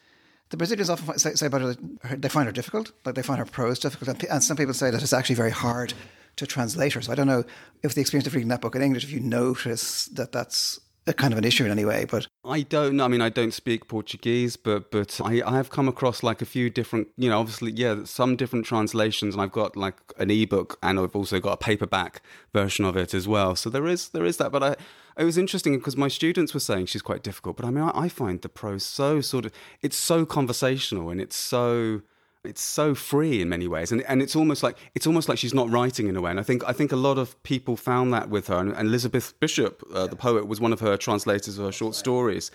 the 0.50 0.58
Brazilians 0.58 0.90
often 0.90 1.18
say, 1.20 1.34
say 1.36 1.46
about 1.46 1.62
her, 1.62 2.16
they 2.16 2.30
find 2.30 2.48
her 2.48 2.52
difficult, 2.52 2.92
like 3.06 3.16
they 3.16 3.22
find 3.22 3.40
her 3.40 3.46
prose 3.46 3.80
difficult, 3.80 4.24
and 4.24 4.44
some 4.44 4.58
people 4.58 4.74
say 4.74 4.90
that 4.90 5.02
it's 5.02 5.14
actually 5.14 5.36
very 5.36 5.52
hard 5.52 5.94
to 6.36 6.48
translate 6.48 6.94
her. 6.94 7.02
So 7.02 7.12
I 7.12 7.16
don't 7.16 7.28
know 7.28 7.44
if 7.84 7.94
the 7.94 8.02
experience 8.02 8.28
of 8.28 8.34
reading 8.34 8.50
that 8.50 8.62
book 8.62 8.76
in 8.76 8.82
English, 8.82 9.04
if 9.04 9.12
you 9.12 9.20
notice 9.20 10.06
that 10.06 10.32
that's 10.32 10.80
a 11.10 11.14
kind 11.14 11.34
of 11.34 11.38
an 11.38 11.44
issue 11.44 11.66
in 11.66 11.72
any 11.72 11.86
way. 11.86 12.06
But 12.10 12.28
I 12.46 12.62
don't 12.62 12.96
know. 12.96 13.06
I 13.06 13.08
mean, 13.08 13.22
I 13.22 13.30
don't 13.30 13.54
speak 13.54 13.88
Portuguese, 13.88 14.56
but 14.56 14.92
but 14.92 15.20
I, 15.24 15.42
I 15.46 15.58
have 15.58 15.70
come 15.70 15.88
across 15.88 16.24
like 16.24 16.42
a 16.42 16.46
few 16.46 16.70
different, 16.70 17.10
you 17.18 17.30
know, 17.30 17.40
obviously, 17.40 17.72
yeah, 17.72 18.04
some 18.06 18.36
different 18.36 18.66
translations, 18.66 19.36
and 19.36 19.42
I've 19.42 19.52
got 19.52 19.76
like 19.76 19.96
an 20.18 20.32
ebook, 20.32 20.78
and 20.82 21.00
I've 21.00 21.16
also 21.16 21.40
got 21.40 21.54
a 21.54 21.58
paperback 21.58 22.22
version 22.54 22.86
of 22.86 22.96
it 22.96 23.14
as 23.14 23.28
well. 23.28 23.56
So 23.56 23.70
there 23.70 23.88
is 23.88 24.10
there 24.10 24.26
is 24.26 24.38
that, 24.38 24.52
but 24.52 24.64
I 24.64 24.76
it 25.18 25.26
was 25.26 25.38
interesting 25.38 25.78
because 25.78 25.98
my 25.98 26.08
students 26.08 26.54
were 26.54 26.62
saying 26.62 26.86
she's 26.86 27.02
quite 27.02 27.24
difficult, 27.24 27.58
but 27.58 27.66
I 27.66 27.72
mean, 27.72 27.84
I, 27.84 27.92
I 28.06 28.10
find 28.10 28.42
the 28.42 28.50
prose 28.50 28.84
so 28.84 29.20
sort 29.20 29.46
of 29.46 29.52
it's 29.82 29.98
so 29.98 30.26
conversational 30.26 31.10
and 31.10 31.20
it's 31.20 31.36
so 31.36 32.02
it's 32.44 32.62
so 32.62 32.96
free 32.96 33.42
in 33.42 33.50
many 33.50 33.68
ways. 33.68 33.92
And 33.92 34.02
and 34.04 34.22
it's 34.22 34.36
almost 34.36 34.64
like 34.64 34.78
it's 34.96 35.08
almost 35.08 35.30
like 35.30 35.38
she's 35.38 35.54
not 35.54 35.70
writing 35.70 36.08
in 36.08 36.16
a 36.16 36.22
way. 36.22 36.32
And 36.32 36.40
i 36.40 36.44
think 36.44 36.64
i 36.68 36.74
think 36.74 36.92
a 36.92 36.96
lot 36.96 37.18
of 37.18 37.42
people 37.44 37.76
found 37.76 38.14
that 38.14 38.30
with 38.30 38.48
her. 38.48 38.58
And, 38.58 38.72
and 38.72 38.88
elizabeth 38.88 39.40
bishop 39.40 39.84
uh, 39.94 40.08
the 40.08 40.16
poet 40.16 40.48
was 40.48 40.62
one 40.62 40.74
of 40.74 40.80
her 40.80 40.98
translators 40.98 41.58
of 41.58 41.66
her 41.66 41.72
short 41.72 41.96
stories. 41.96 42.52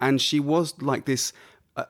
And 0.00 0.20
she 0.20 0.40
was 0.40 0.80
like 0.80 1.06
this 1.06 1.32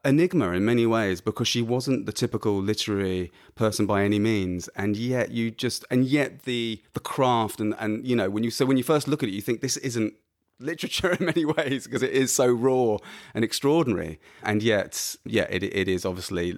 enigma 0.04 0.52
in 0.52 0.64
many 0.64 0.86
ways 0.86 1.20
because 1.20 1.48
she 1.48 1.62
wasn't 1.62 2.06
the 2.06 2.12
typical 2.12 2.60
literary 2.60 3.32
person 3.54 3.86
by 3.86 4.04
any 4.04 4.18
means. 4.18 4.68
And 4.76 4.96
yet 4.96 5.30
you 5.30 5.50
just 5.50 5.84
and 5.90 6.04
yet 6.04 6.42
the 6.42 6.82
the 6.92 7.00
craft 7.00 7.60
and 7.60 7.74
and 7.78 8.06
you 8.06 8.16
know 8.16 8.30
when 8.30 8.44
you 8.44 8.50
so 8.50 8.66
when 8.66 8.76
you 8.76 8.82
first 8.82 9.08
look 9.08 9.22
at 9.22 9.28
it 9.28 9.32
you 9.32 9.40
think 9.40 9.60
this 9.60 9.76
isn't 9.78 10.14
literature 10.60 11.12
in 11.12 11.24
many 11.24 11.44
ways 11.44 11.84
because 11.84 12.02
it 12.02 12.10
is 12.10 12.32
so 12.32 12.46
raw 12.46 12.98
and 13.34 13.44
extraordinary. 13.44 14.20
And 14.42 14.62
yet 14.62 15.16
yeah 15.24 15.46
it 15.48 15.62
it 15.62 15.88
is 15.88 16.04
obviously 16.04 16.56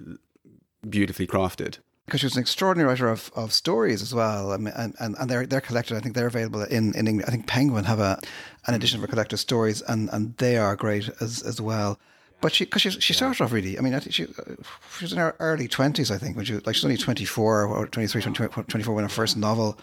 beautifully 0.87 1.27
crafted 1.27 1.79
because 2.05 2.19
she 2.19 2.25
was 2.25 2.35
an 2.35 2.41
extraordinary 2.41 2.89
writer 2.89 3.07
of, 3.07 3.31
of 3.35 3.53
stories 3.53 4.01
as 4.01 4.13
well. 4.13 4.51
I 4.51 4.57
mean, 4.57 4.73
and, 4.75 4.95
and, 4.99 5.15
and 5.17 5.29
they're 5.29 5.45
they're 5.45 5.61
collected. 5.61 5.95
I 5.95 6.01
think 6.01 6.15
they're 6.15 6.27
available 6.27 6.63
in, 6.63 6.93
in 6.95 7.07
England. 7.07 7.25
I 7.27 7.31
think 7.31 7.47
Penguin 7.47 7.85
have 7.85 7.99
a 7.99 8.19
an 8.67 8.73
edition 8.73 8.97
of 8.97 9.01
her 9.01 9.07
collected 9.07 9.37
stories, 9.37 9.81
and, 9.81 10.09
and 10.11 10.35
they 10.37 10.57
are 10.57 10.75
great 10.75 11.09
as 11.21 11.41
as 11.43 11.61
well. 11.61 11.99
But 12.41 12.53
she, 12.53 12.65
because 12.65 12.81
she, 12.81 12.89
she 12.89 13.13
started 13.13 13.41
off 13.43 13.51
really, 13.51 13.77
I 13.77 13.81
mean, 13.81 13.93
I 13.93 13.99
think 13.99 14.15
she, 14.15 14.23
uh, 14.23 14.55
she 14.97 15.03
was 15.03 15.13
in 15.13 15.19
her 15.19 15.35
early 15.39 15.67
20s, 15.67 16.09
I 16.09 16.17
think, 16.17 16.35
when 16.35 16.43
she, 16.43 16.55
like, 16.55 16.73
she's 16.73 16.83
only 16.83 16.97
24 16.97 17.67
or 17.67 17.85
23, 17.85 18.19
24 18.19 18.95
when 18.95 19.03
her 19.03 19.09
first 19.09 19.37
novel 19.37 19.77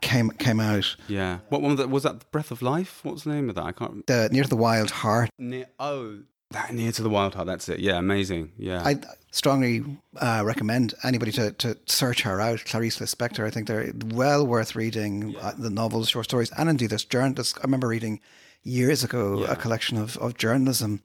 came 0.00 0.30
came 0.30 0.58
out. 0.60 0.96
Yeah. 1.08 1.38
What 1.50 1.62
one 1.62 1.72
was 1.72 1.78
that? 1.78 1.88
Was 1.88 2.02
that 2.02 2.30
Breath 2.32 2.50
of 2.50 2.62
Life? 2.62 3.00
What's 3.04 3.24
the 3.24 3.30
name 3.30 3.48
of 3.48 3.54
that? 3.54 3.64
I 3.64 3.72
can't 3.72 4.06
The, 4.06 4.28
Near 4.32 4.42
to 4.42 4.48
the 4.48 4.56
Wild 4.56 4.90
Heart. 4.90 5.30
Near, 5.38 5.66
oh, 5.78 6.18
that 6.50 6.74
Near 6.74 6.90
to 6.92 7.02
the 7.02 7.10
Wild 7.10 7.34
Heart, 7.34 7.46
that's 7.46 7.68
it. 7.68 7.78
Yeah, 7.78 7.96
amazing. 7.98 8.52
Yeah. 8.58 8.82
I 8.84 8.96
strongly 9.30 9.84
uh, 10.16 10.42
recommend 10.44 10.94
anybody 11.04 11.30
to, 11.32 11.52
to 11.52 11.78
search 11.86 12.22
her 12.22 12.40
out, 12.40 12.64
Clarice 12.64 12.98
Lispector. 12.98 13.44
I 13.46 13.50
think 13.50 13.68
they're 13.68 13.92
well 14.06 14.44
worth 14.44 14.74
reading 14.74 15.30
yeah. 15.30 15.38
uh, 15.40 15.52
the 15.56 15.70
novels, 15.70 16.08
short 16.08 16.24
stories, 16.24 16.50
and 16.58 16.68
indeed 16.68 16.90
this 16.90 17.04
journal. 17.04 17.44
I 17.58 17.62
remember 17.62 17.86
reading 17.86 18.20
years 18.64 19.04
ago 19.04 19.42
yeah. 19.42 19.52
a 19.52 19.56
collection 19.56 19.96
of, 19.96 20.16
of 20.18 20.36
journalism 20.36 21.02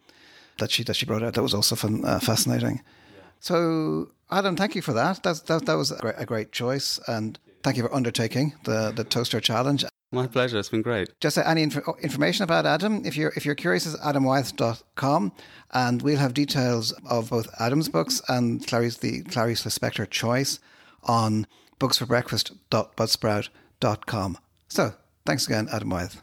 that 0.57 0.71
she 0.71 0.83
that 0.83 0.95
she 0.95 1.05
brought 1.05 1.21
out. 1.21 1.35
That 1.35 1.43
was 1.43 1.53
also 1.53 1.75
fun, 1.75 2.03
uh, 2.03 2.19
fascinating. 2.19 2.81
Yeah. 3.15 3.21
So 3.39 4.11
Adam, 4.31 4.55
thank 4.55 4.73
you 4.73 4.81
for 4.81 4.93
that. 4.93 5.21
That 5.23 5.45
that, 5.45 5.65
that 5.67 5.75
was 5.75 5.91
a 5.91 5.97
great, 5.97 6.15
a 6.17 6.25
great 6.25 6.51
choice, 6.51 6.99
and 7.07 7.37
thank 7.61 7.77
you 7.77 7.83
for 7.83 7.93
undertaking 7.93 8.53
the 8.63 8.91
the 8.95 9.03
toaster 9.03 9.39
challenge. 9.39 9.85
My 10.11 10.27
pleasure. 10.27 10.59
It's 10.59 10.69
been 10.69 10.81
great. 10.81 11.09
Just 11.19 11.37
any 11.37 11.61
inf- 11.63 11.85
oh, 11.87 11.95
information 12.01 12.43
about 12.43 12.65
Adam, 12.65 13.05
if 13.05 13.17
you're 13.17 13.33
if 13.35 13.45
you're 13.45 13.55
curious, 13.55 13.85
is 13.85 13.97
adamwyeth.com, 13.97 15.33
and 15.73 16.01
we'll 16.01 16.17
have 16.17 16.33
details 16.33 16.93
of 17.09 17.29
both 17.31 17.49
Adam's 17.59 17.89
books 17.89 18.21
and 18.29 18.65
Clarice 18.65 18.95
the 18.97 19.23
Clarice 19.23 19.65
Lispector 19.65 20.09
choice 20.09 20.59
on 21.03 21.45
booksforbreakfast.buzzsprout.com. 21.79 24.37
So 24.67 24.93
thanks 25.25 25.47
again, 25.47 25.67
Adam 25.71 25.89
Wyeth. 25.89 26.21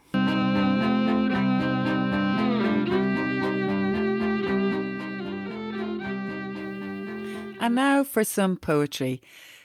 And 7.61 7.77
now 7.77 8.03
for 8.03 8.25
some 8.25 8.57
poetry. 8.57 9.23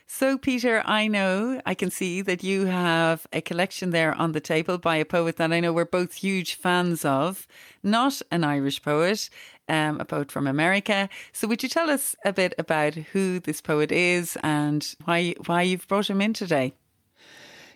So, 0.10 0.38
Peter, 0.38 0.82
I 0.86 1.10
know 1.10 1.62
I 1.66 1.74
can 1.74 1.92
see 1.92 2.22
that 2.22 2.42
you 2.42 2.66
have 2.66 3.28
a 3.34 3.42
collection 3.42 3.90
there 3.90 4.16
on 4.16 4.32
the 4.32 4.40
table 4.40 4.78
by 4.78 4.96
a 4.96 5.06
poet 5.06 5.36
that 5.36 5.52
I 5.52 5.60
know 5.60 5.74
we're 5.74 5.84
both 5.84 6.14
huge 6.14 6.56
fans 6.56 7.04
of, 7.04 7.46
not 7.84 8.22
an 8.32 8.46
Irish 8.46 8.82
poet, 8.82 9.30
um, 9.68 10.00
a 10.00 10.06
poet 10.06 10.32
from 10.32 10.48
America. 10.48 11.10
So, 11.34 11.46
would 11.50 11.62
you 11.62 11.68
tell 11.68 11.90
us 11.90 12.16
a 12.24 12.32
bit 12.32 12.54
about 12.58 12.94
who 12.96 13.42
this 13.42 13.60
poet 13.60 13.92
is 13.92 14.38
and 14.44 14.96
why 15.04 15.36
why 15.46 15.64
you've 15.64 15.88
brought 15.90 16.10
him 16.10 16.22
in 16.22 16.34
today? 16.34 16.74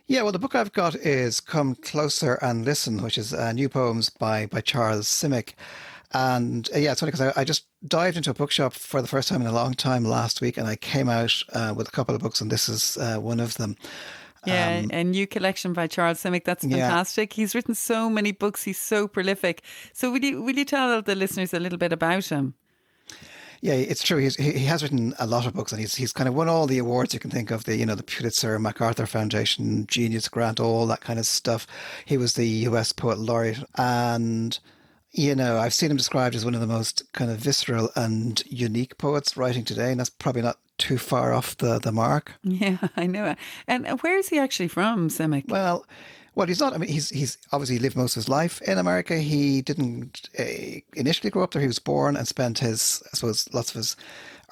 Yeah, 0.08 0.24
well, 0.24 0.32
the 0.32 0.39
book 0.39 0.56
I've 0.56 0.74
got 0.74 0.96
is 0.96 1.41
"Come 1.41 1.76
Closer 1.76 2.36
and 2.36 2.63
Listen," 2.63 3.04
which 3.04 3.17
is 3.17 3.34
uh, 3.34 3.52
new 3.52 3.67
poems 3.67 4.10
by 4.10 4.46
by 4.46 4.62
Charles 4.62 5.08
Simic. 5.08 5.54
And 6.13 6.69
uh, 6.76 6.80
yeah, 6.80 6.91
it's 6.91 7.00
funny 7.00 7.12
because 7.12 7.34
I, 7.36 7.41
I, 7.41 7.43
just 7.45 7.65
dived 7.88 8.17
into 8.17 8.32
a 8.32 8.34
bookshop 8.34 8.74
for 8.74 9.02
the 9.02 9.08
first 9.08 9.30
time 9.30 9.41
in 9.41 9.47
a 9.47 9.54
long 9.54 9.74
time 9.74 10.04
last 10.04 10.41
week, 10.41 10.58
and 10.58 10.67
I 10.67 10.76
came 10.76 11.08
out 11.08 11.34
uh, 11.54 11.74
with 11.76 11.88
a 11.88 11.91
couple 11.91 12.13
of 12.13 12.21
books, 12.21 12.41
and 12.41 12.52
this 12.52 12.67
is 12.67 12.97
uh, 12.97 13.17
one 13.17 13.39
of 13.39 13.56
them. 13.56 13.78
Yeah, 14.45 14.82
um, 14.84 14.89
a 14.91 15.04
new 15.04 15.28
collection 15.28 15.71
by 15.71 15.88
Charles 15.88 16.21
Simic. 16.21 16.43
That's 16.43 16.65
fantastic. 16.65 17.38
Yeah. 17.38 17.43
He's 17.43 17.56
written 17.56 17.76
so 17.76 18.10
many 18.10 18.32
books. 18.32 18.63
He's 18.63 18.80
so 18.80 19.08
prolific. 19.08 19.63
So, 19.93 20.12
will 20.12 20.24
you 20.24 20.41
will 20.41 20.56
you 20.56 20.65
tell 20.65 21.02
the 21.02 21.15
listeners 21.15 21.54
a 21.54 21.60
little 21.60 21.78
bit 21.78 21.93
about 21.93 22.26
him? 22.26 22.56
Yeah, 23.62 23.74
it's 23.74 24.02
true. 24.02 24.17
He's, 24.17 24.36
he 24.38 24.65
has 24.65 24.82
written 24.82 25.13
a 25.19 25.28
lot 25.28 25.45
of 25.45 25.54
books, 25.54 25.71
and 25.71 25.80
he's 25.80 25.93
he's 25.93 26.12
kind 26.12 26.28
of 26.28 26.34
won 26.34 26.50
all 26.50 26.65
the 26.65 26.80
awards 26.80 27.13
you 27.13 27.19
can 27.19 27.30
think 27.30 27.52
of. 27.52 27.65
The 27.65 27.78
you 27.78 27.86
know 27.86 27.93
the 27.93 28.04
Pulitzer, 28.04 28.58
MacArthur 28.58 29.06
Foundation, 29.06 29.86
Genius 29.86 30.28
Grant, 30.28 30.60
all 30.60 30.88
that 30.88 31.02
kind 31.02 31.19
of 31.19 31.28
stuff. 31.28 31.67
He 32.04 32.17
was 32.17 32.34
the 32.34 32.47
U.S. 32.47 32.91
Poet 32.91 33.19
Laureate, 33.19 33.63
and 33.78 34.60
you 35.13 35.36
know, 35.36 35.58
I've 35.58 35.74
seen 35.74 35.91
him 35.91 35.97
described 35.97 36.36
as 36.36 36.45
one 36.45 36.56
of 36.56 36.62
the 36.62 36.67
most 36.67 37.12
kind 37.13 37.30
of 37.30 37.38
visceral 37.38 37.89
and 37.95 38.41
unique 38.47 38.97
poets 38.97 39.36
writing 39.36 39.65
today, 39.65 39.91
and 39.91 40.00
that's 40.00 40.10
probably 40.10 40.41
not 40.41 40.58
too 40.78 40.97
far 40.97 41.34
off 41.34 41.58
the, 41.58 41.80
the 41.80 41.91
mark. 41.91 42.34
Yeah, 42.43 42.78
I 42.97 43.08
know. 43.08 43.36
And 43.67 43.88
where 44.02 44.17
is 44.17 44.30
he 44.30 44.39
actually 44.39 44.69
from, 44.69 45.10
Simic? 45.10 45.50
Well, 45.50 45.86
well, 46.34 46.47
he's 46.47 46.62
not. 46.62 46.74
I 46.74 46.78
mean, 46.78 46.89
he's 46.89 47.10
he's 47.10 47.38
obviously 47.52 47.80
lived 47.80 47.97
most 47.97 48.15
of 48.15 48.21
his 48.21 48.30
life 48.30 48.62
in 48.62 48.78
America. 48.78 49.17
He 49.17 49.62
didn't 49.62 50.30
uh, 50.39 50.80
initially 50.95 51.30
grow 51.30 51.43
up 51.43 51.52
there. 51.52 51.62
He 51.62 51.67
was 51.67 51.80
born 51.80 52.15
and 52.15 52.28
spent 52.28 52.60
his, 52.60 53.04
I 53.12 53.17
suppose, 53.17 53.50
lots 53.54 53.71
of 53.71 53.76
his 53.76 53.97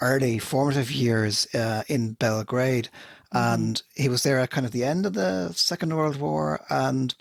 early 0.01 0.39
formative 0.39 0.91
years 0.91 1.47
uh, 1.55 1.83
in 1.87 2.13
Belgrade, 2.13 2.89
mm. 3.33 3.53
and 3.53 3.81
he 3.95 4.09
was 4.09 4.23
there 4.23 4.39
at 4.39 4.49
kind 4.49 4.65
of 4.65 4.73
the 4.73 4.83
end 4.83 5.05
of 5.05 5.13
the 5.13 5.53
Second 5.53 5.95
World 5.95 6.17
War, 6.17 6.59
and 6.69 7.15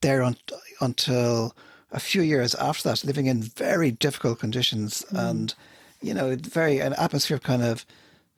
there 0.00 0.24
un- 0.24 0.36
until 0.80 1.54
a 1.92 2.00
few 2.00 2.22
years 2.22 2.54
after 2.56 2.88
that, 2.88 3.04
living 3.04 3.26
in 3.26 3.42
very 3.42 3.90
difficult 3.90 4.38
conditions 4.40 5.04
mm. 5.10 5.30
and, 5.30 5.54
you 6.00 6.14
know, 6.14 6.36
very 6.36 6.80
an 6.80 6.94
atmosphere 6.94 7.36
of 7.36 7.42
kind 7.42 7.62
of 7.62 7.86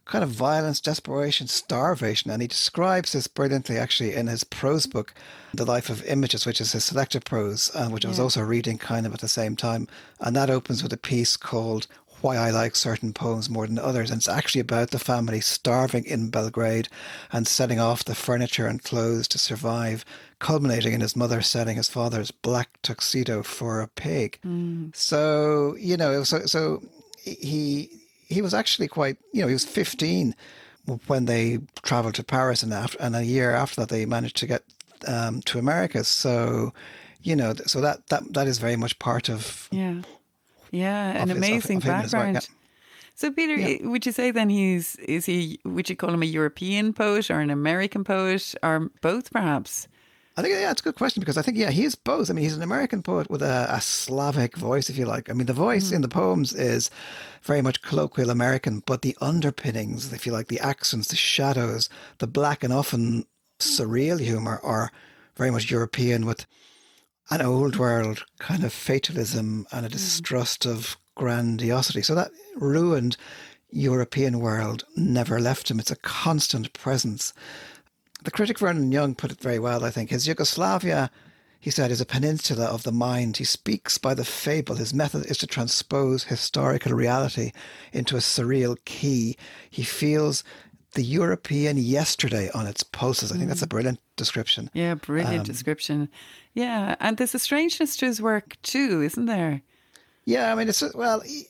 kind 0.04 0.22
of 0.22 0.30
violence, 0.30 0.80
desperation, 0.80 1.46
starvation. 1.46 2.30
And 2.30 2.42
he 2.42 2.48
describes 2.48 3.12
this 3.12 3.26
brilliantly 3.26 3.78
actually 3.78 4.14
in 4.14 4.26
his 4.26 4.44
prose 4.44 4.86
book, 4.86 5.14
The 5.54 5.64
Life 5.64 5.88
of 5.88 6.04
Images, 6.04 6.44
which 6.44 6.60
is 6.60 6.72
his 6.72 6.84
selected 6.84 7.24
prose, 7.24 7.70
uh, 7.74 7.88
which 7.88 8.04
I 8.04 8.08
was 8.08 8.20
also 8.20 8.42
reading 8.42 8.76
kind 8.76 9.06
of 9.06 9.14
at 9.14 9.20
the 9.20 9.28
same 9.28 9.56
time. 9.56 9.88
And 10.20 10.36
that 10.36 10.50
opens 10.50 10.82
with 10.82 10.92
a 10.92 10.98
piece 10.98 11.36
called 11.36 11.86
why 12.24 12.36
I 12.36 12.50
like 12.50 12.74
certain 12.74 13.12
poems 13.12 13.50
more 13.50 13.66
than 13.66 13.78
others. 13.78 14.10
And 14.10 14.18
it's 14.18 14.28
actually 14.28 14.62
about 14.62 14.90
the 14.90 14.98
family 14.98 15.40
starving 15.40 16.04
in 16.06 16.30
Belgrade 16.30 16.88
and 17.30 17.46
selling 17.46 17.78
off 17.78 18.04
the 18.04 18.14
furniture 18.14 18.66
and 18.66 18.82
clothes 18.82 19.28
to 19.28 19.38
survive, 19.38 20.04
culminating 20.38 20.94
in 20.94 21.02
his 21.02 21.14
mother 21.14 21.42
selling 21.42 21.76
his 21.76 21.88
father's 21.88 22.30
black 22.30 22.70
tuxedo 22.82 23.42
for 23.42 23.80
a 23.80 23.88
pig. 23.88 24.38
Mm. 24.44 24.96
So, 24.96 25.76
you 25.78 25.96
know, 25.96 26.24
so, 26.24 26.46
so 26.46 26.82
he 27.22 27.90
he 28.26 28.42
was 28.42 28.54
actually 28.54 28.88
quite, 28.88 29.18
you 29.32 29.42
know, 29.42 29.46
he 29.46 29.52
was 29.52 29.64
15 29.64 30.34
when 31.06 31.26
they 31.26 31.58
traveled 31.82 32.14
to 32.14 32.24
Paris, 32.24 32.62
and 32.62 32.72
after, 32.72 32.98
and 33.00 33.16
a 33.16 33.24
year 33.24 33.52
after 33.52 33.80
that, 33.80 33.88
they 33.88 34.04
managed 34.04 34.36
to 34.38 34.46
get 34.46 34.62
um, 35.06 35.40
to 35.42 35.58
America. 35.58 36.04
So, 36.04 36.72
you 37.22 37.36
know, 37.36 37.54
so 37.66 37.80
that 37.80 38.06
that 38.08 38.32
that 38.34 38.46
is 38.46 38.58
very 38.58 38.76
much 38.76 38.98
part 38.98 39.30
of 39.30 39.68
yeah, 39.70 40.02
yeah, 40.74 41.22
an 41.22 41.28
his- 41.28 41.36
amazing 41.36 41.76
of 41.78 41.84
him 41.84 41.94
as 41.94 42.12
well, 42.12 42.22
background. 42.22 42.34
yeah. 42.34 42.56
So, 43.16 43.30
Peter, 43.30 43.54
Yeah. 43.54 43.88
would 43.88 44.04
you 44.06 44.12
say 44.12 44.32
then 44.32 44.48
he's 44.48 44.96
is 44.96 45.26
he? 45.26 45.60
Would 45.64 45.88
you 45.88 45.96
call 45.96 46.10
him 46.12 46.22
a 46.22 46.26
European 46.26 46.92
poet 46.92 47.30
or 47.30 47.38
an 47.40 47.50
American 47.50 48.02
poet 48.02 48.54
or 48.62 48.90
both, 49.02 49.30
perhaps? 49.30 49.86
I 50.36 50.42
think 50.42 50.52
yeah, 50.54 50.72
it's 50.72 50.80
a 50.80 50.84
good 50.84 50.96
question 50.96 51.20
because 51.20 51.38
I 51.38 51.42
think 51.42 51.56
yeah, 51.56 51.70
he 51.70 51.84
is 51.84 51.94
both. 51.94 52.28
I 52.28 52.32
mean, 52.32 52.42
he's 52.42 52.56
an 52.56 52.62
American 52.62 53.04
poet 53.04 53.30
with 53.30 53.40
a, 53.40 53.68
a 53.70 53.80
Slavic 53.80 54.56
voice, 54.56 54.90
if 54.90 54.98
you 54.98 55.04
like. 55.04 55.30
I 55.30 55.32
mean, 55.32 55.46
the 55.46 55.52
voice 55.52 55.92
mm. 55.92 55.94
in 55.94 56.02
the 56.02 56.08
poems 56.08 56.52
is 56.52 56.90
very 57.42 57.62
much 57.62 57.82
colloquial 57.82 58.30
American, 58.30 58.82
but 58.84 59.02
the 59.02 59.16
underpinnings, 59.20 60.12
if 60.12 60.26
you 60.26 60.32
like, 60.32 60.48
the 60.48 60.58
accents, 60.58 61.06
the 61.06 61.14
shadows, 61.16 61.88
the 62.18 62.26
black 62.26 62.64
and 62.64 62.72
often 62.72 63.26
surreal 63.60 64.18
humor 64.18 64.58
are 64.64 64.90
very 65.36 65.52
much 65.52 65.70
European 65.70 66.26
with 66.26 66.46
an 67.30 67.42
old 67.42 67.76
world 67.76 68.24
kind 68.38 68.64
of 68.64 68.72
fatalism 68.72 69.66
and 69.72 69.86
a 69.86 69.88
hmm. 69.88 69.92
distrust 69.92 70.66
of 70.66 70.96
grandiosity. 71.14 72.02
So 72.02 72.14
that 72.14 72.30
ruined 72.56 73.16
European 73.70 74.40
world 74.40 74.84
never 74.96 75.40
left 75.40 75.70
him. 75.70 75.80
It's 75.80 75.90
a 75.90 75.96
constant 75.96 76.72
presence. 76.72 77.32
The 78.22 78.30
critic 78.30 78.58
Vernon 78.58 78.92
Young 78.92 79.14
put 79.14 79.32
it 79.32 79.40
very 79.40 79.58
well, 79.58 79.84
I 79.84 79.90
think. 79.90 80.10
His 80.10 80.26
Yugoslavia, 80.26 81.10
he 81.60 81.70
said, 81.70 81.90
is 81.90 82.00
a 82.00 82.06
peninsula 82.06 82.66
of 82.66 82.84
the 82.84 82.92
mind. 82.92 83.36
He 83.36 83.44
speaks 83.44 83.98
by 83.98 84.14
the 84.14 84.24
fable. 84.24 84.76
His 84.76 84.94
method 84.94 85.26
is 85.26 85.38
to 85.38 85.46
transpose 85.46 86.24
historical 86.24 86.92
reality 86.92 87.52
into 87.92 88.16
a 88.16 88.20
surreal 88.20 88.76
key. 88.84 89.36
He 89.68 89.82
feels 89.82 90.44
the 90.92 91.02
European 91.02 91.76
yesterday 91.76 92.48
on 92.54 92.66
its 92.68 92.84
pulses. 92.84 93.32
I 93.32 93.36
think 93.36 93.48
that's 93.48 93.62
a 93.62 93.66
hmm. 93.66 93.70
brilliant 93.70 94.00
description. 94.16 94.70
Yeah, 94.72 94.94
brilliant 94.94 95.40
um, 95.40 95.44
description. 95.44 96.08
Yeah, 96.54 96.94
and 97.00 97.16
there's 97.16 97.34
a 97.34 97.38
strangeness 97.38 97.96
to 97.96 98.06
his 98.06 98.22
work 98.22 98.56
too, 98.62 99.02
isn't 99.02 99.26
there? 99.26 99.62
Yeah, 100.24 100.52
I 100.52 100.54
mean, 100.54 100.68
it's 100.68 100.82
well, 100.94 101.20
he- 101.20 101.48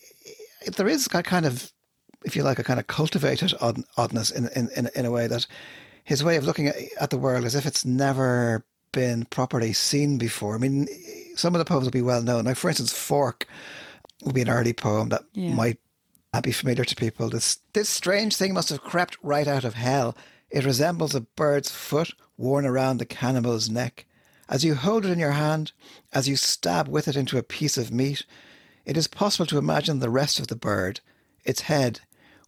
he- 0.62 0.71
there 0.71 0.88
is 0.88 1.07
a 1.12 1.23
kind 1.23 1.47
of, 1.47 1.73
if 2.25 2.35
you 2.35 2.43
like, 2.43 2.59
a 2.59 2.64
kind 2.64 2.81
of 2.81 2.87
cultivated 2.87 3.53
odd, 3.61 3.83
oddness 3.97 4.31
in, 4.31 4.49
in 4.57 4.69
in 4.77 4.88
in 4.95 5.05
a 5.07 5.11
way 5.11 5.27
that 5.27 5.47
his 6.05 6.25
way 6.25 6.37
of 6.37 6.45
looking 6.45 6.69
at, 6.69 6.77
at 7.01 7.11
the 7.11 7.19
world 7.19 7.45
as 7.45 7.55
if 7.55 7.67
it's 7.67 7.85
never 7.85 8.64
been 8.93 9.25
properly 9.27 9.73
seen 9.73 10.19
before. 10.19 10.55
I 10.55 10.59
mean, 10.59 10.87
some 11.37 11.55
of 11.55 11.59
the 11.59 11.64
poems 11.64 11.85
will 11.85 11.90
be 11.90 12.03
well 12.03 12.23
known. 12.23 12.45
Like, 12.45 12.57
for 12.57 12.69
instance, 12.69 12.93
"Fork" 12.93 13.47
would 14.23 14.35
be 14.35 14.43
an 14.43 14.49
early 14.49 14.73
poem 14.73 15.09
that 15.11 15.25
Yeah. 15.35 15.55
might 15.55 15.79
be 16.43 16.53
familiar 16.53 16.85
to 16.85 16.97
people. 16.97 17.29
This 17.29 17.59
this 17.75 17.88
strange 17.88 18.37
thing 18.37 18.55
must 18.55 18.71
have 18.71 18.81
crept 18.83 19.19
right 19.23 19.47
out 19.47 19.64
of 19.64 19.75
hell. 19.75 20.17
It 20.51 20.64
resembles 20.64 21.14
a 21.14 21.21
bird's 21.21 21.71
foot 21.71 22.12
worn 22.37 22.64
around 22.67 22.99
the 22.99 23.05
cannibal's 23.07 23.69
neck. 23.69 24.07
As 24.48 24.64
you 24.64 24.74
hold 24.74 25.07
it 25.07 25.11
in 25.11 25.18
your 25.18 25.33
hand, 25.33 25.72
as 26.12 26.28
you 26.28 26.37
stab 26.37 26.88
with 26.88 27.09
it 27.09 27.16
into 27.16 27.38
a 27.38 27.42
piece 27.42 27.76
of 27.76 27.92
meat, 27.92 28.24
it 28.85 28.96
is 28.96 29.09
possible 29.09 29.46
to 29.46 29.59
imagine 29.59 30.00
the 30.00 30.11
rest 30.11 30.38
of 30.38 30.48
the 30.48 30.57
bird, 30.57 31.00
its 31.44 31.62
head, 31.62 32.00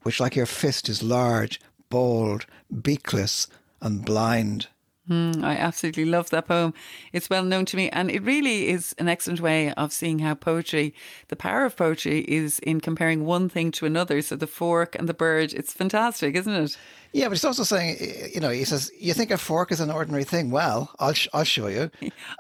which 0.03 0.21
like 0.21 0.37
your 0.37 0.47
fist 0.47 0.89
is 0.89 1.03
large, 1.03 1.61
bald, 1.89 2.47
beakless, 2.73 3.49
and 3.81 4.05
blind. 4.05 4.69
Mm, 5.09 5.45
I 5.45 5.57
absolutely 5.57 6.05
love 6.05 6.31
that 6.31 6.49
poem. 6.49 6.75
It's 7.13 7.31
well 7.31 7.45
known 7.45 7.65
to 7.67 7.77
me, 7.77 7.89
and 7.91 8.11
it 8.11 8.23
really 8.23 8.69
is 8.69 8.95
an 8.99 9.09
excellent 9.09 9.41
way 9.41 9.73
of 9.75 9.93
seeing 9.93 10.19
how 10.19 10.35
poetry, 10.35 10.95
the 11.29 11.37
power 11.37 11.65
of 11.65 11.77
poetry, 11.77 12.21
is 12.23 12.59
in 12.61 12.81
comparing 12.81 13.25
one 13.25 13.49
thing 13.49 13.71
to 13.73 13.87
another. 13.87 14.21
So 14.21 14.35
the 14.35 14.49
fork 14.49 14.97
and 14.97 15.09
the 15.09 15.15
bird, 15.15 15.53
it's 15.53 15.73
fantastic, 15.73 16.35
isn't 16.35 16.53
it? 16.53 16.77
Yeah, 17.13 17.27
but 17.29 17.35
he's 17.35 17.45
also 17.45 17.63
saying, 17.63 17.99
you 18.35 18.41
know, 18.41 18.51
he 18.51 18.65
says, 18.65 18.91
you 18.99 19.15
think 19.15 19.31
a 19.31 19.39
fork 19.39 19.71
is 19.71 19.81
an 19.81 19.91
ordinary 19.91 20.25
thing? 20.25 20.51
Well, 20.51 20.91
I'll, 20.99 21.13
sh- 21.13 21.29
I'll 21.33 21.45
show 21.45 21.69
you. 21.69 21.91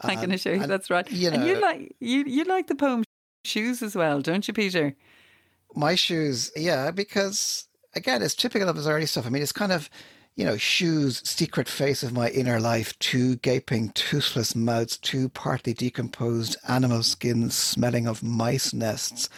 I'm 0.03 0.17
going 0.17 0.31
to 0.31 0.39
show 0.39 0.51
you. 0.51 0.63
and, 0.63 0.71
That's 0.71 0.91
right. 0.91 1.09
you 1.11 1.31
know, 1.31 1.37
and 1.37 1.47
you 1.47 1.61
like 1.61 1.95
you 2.01 2.25
you 2.27 2.45
like 2.45 2.67
the 2.67 2.75
poem 2.75 3.05
"Shoes" 3.45 3.81
as 3.83 3.95
well, 3.95 4.21
don't 4.21 4.47
you, 4.49 4.53
Peter? 4.53 4.97
My 5.75 5.95
shoes, 5.95 6.51
yeah, 6.57 6.91
because 6.91 7.69
again, 7.95 8.23
it's 8.23 8.35
typical 8.35 8.69
of 8.69 8.77
his 8.77 8.89
early 8.89 9.07
stuff. 9.07 9.25
I 9.27 9.31
mean, 9.31 9.43
it's 9.43 9.53
kind 9.53 9.73
of, 9.73 9.89
you 10.37 10.44
know, 10.44 10.59
shoes, 10.59 11.22
secret 11.25 11.66
face 11.66 12.03
of 12.03 12.12
my 12.12 12.29
inner 12.29 12.61
life, 12.61 12.96
two 12.99 13.37
gaping, 13.37 13.88
toothless 13.88 14.55
mouths, 14.55 14.99
two 14.99 15.31
partly 15.31 15.72
decomposed 15.72 16.57
animal 16.68 17.03
skins 17.03 17.57
smelling 17.57 18.07
of 18.07 18.22
mice 18.22 18.75
nests. 18.75 19.31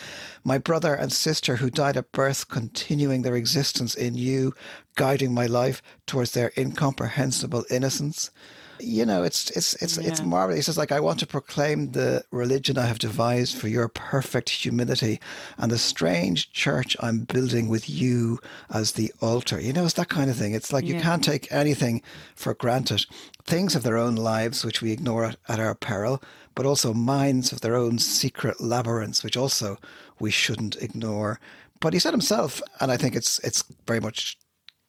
My 0.43 0.59
brother 0.59 0.95
and 0.95 1.13
sister 1.13 1.57
who 1.57 1.71
died 1.71 1.97
at 1.97 2.11
birth, 2.11 2.49
continuing 2.49 3.23
their 3.23 3.37
existence 3.37 3.95
in 3.95 4.17
you, 4.17 4.55
guiding 4.97 5.33
my 5.33 5.47
life 5.47 5.81
towards 6.05 6.33
their 6.33 6.51
incomprehensible 6.57 7.65
innocence. 7.71 8.33
You 8.81 9.05
know, 9.07 9.23
it's 9.23 9.51
it's 9.51 9.75
it's 9.83 9.99
it's 9.99 10.23
marvelous. 10.23 10.59
He 10.59 10.63
says, 10.63 10.79
like, 10.79 10.93
I 10.93 11.01
want 11.01 11.19
to 11.21 11.27
proclaim 11.27 11.93
the 11.93 12.25
religion 12.31 12.79
I 12.79 12.87
have 12.87 12.99
devised 12.99 13.57
for 13.57 13.69
your 13.69 13.89
perfect 13.89 14.51
humility 14.51 15.21
and 15.57 15.71
the 15.71 15.79
strange 15.79 16.53
church 16.53 16.97
I'm 17.01 17.21
building 17.21 17.69
with 17.69 17.89
you 17.89 18.39
as 18.71 18.93
the 18.93 19.13
altar. 19.21 19.61
You 19.61 19.73
know, 19.73 19.85
it's 19.85 19.95
that 19.95 20.09
kind 20.09 20.31
of 20.31 20.37
thing. 20.37 20.55
It's 20.55 20.73
like 20.73 20.85
you 20.85 21.01
can't 21.01 21.25
take 21.25 21.51
anything 21.53 22.03
for 22.35 22.55
granted. 22.55 23.07
Things 23.45 23.75
of 23.75 23.83
their 23.83 23.97
own 23.97 24.15
lives, 24.15 24.65
which 24.65 24.83
we 24.83 24.93
ignore 24.93 25.25
at, 25.25 25.37
at 25.49 25.61
our 25.61 25.75
peril, 25.75 26.23
but 26.55 26.67
also 26.67 26.93
minds 26.93 27.53
of 27.53 27.61
their 27.61 27.75
own 27.77 27.99
secret 27.99 28.61
labyrinths, 28.61 29.25
which 29.25 29.37
also 29.37 29.79
we 30.21 30.31
shouldn't 30.31 30.77
ignore. 30.77 31.41
But 31.81 31.93
he 31.93 31.99
said 31.99 32.13
himself, 32.13 32.61
and 32.81 32.91
I 32.91 32.97
think 32.97 33.15
it's 33.17 33.39
it's 33.41 33.65
very 33.87 34.01
much 34.01 34.37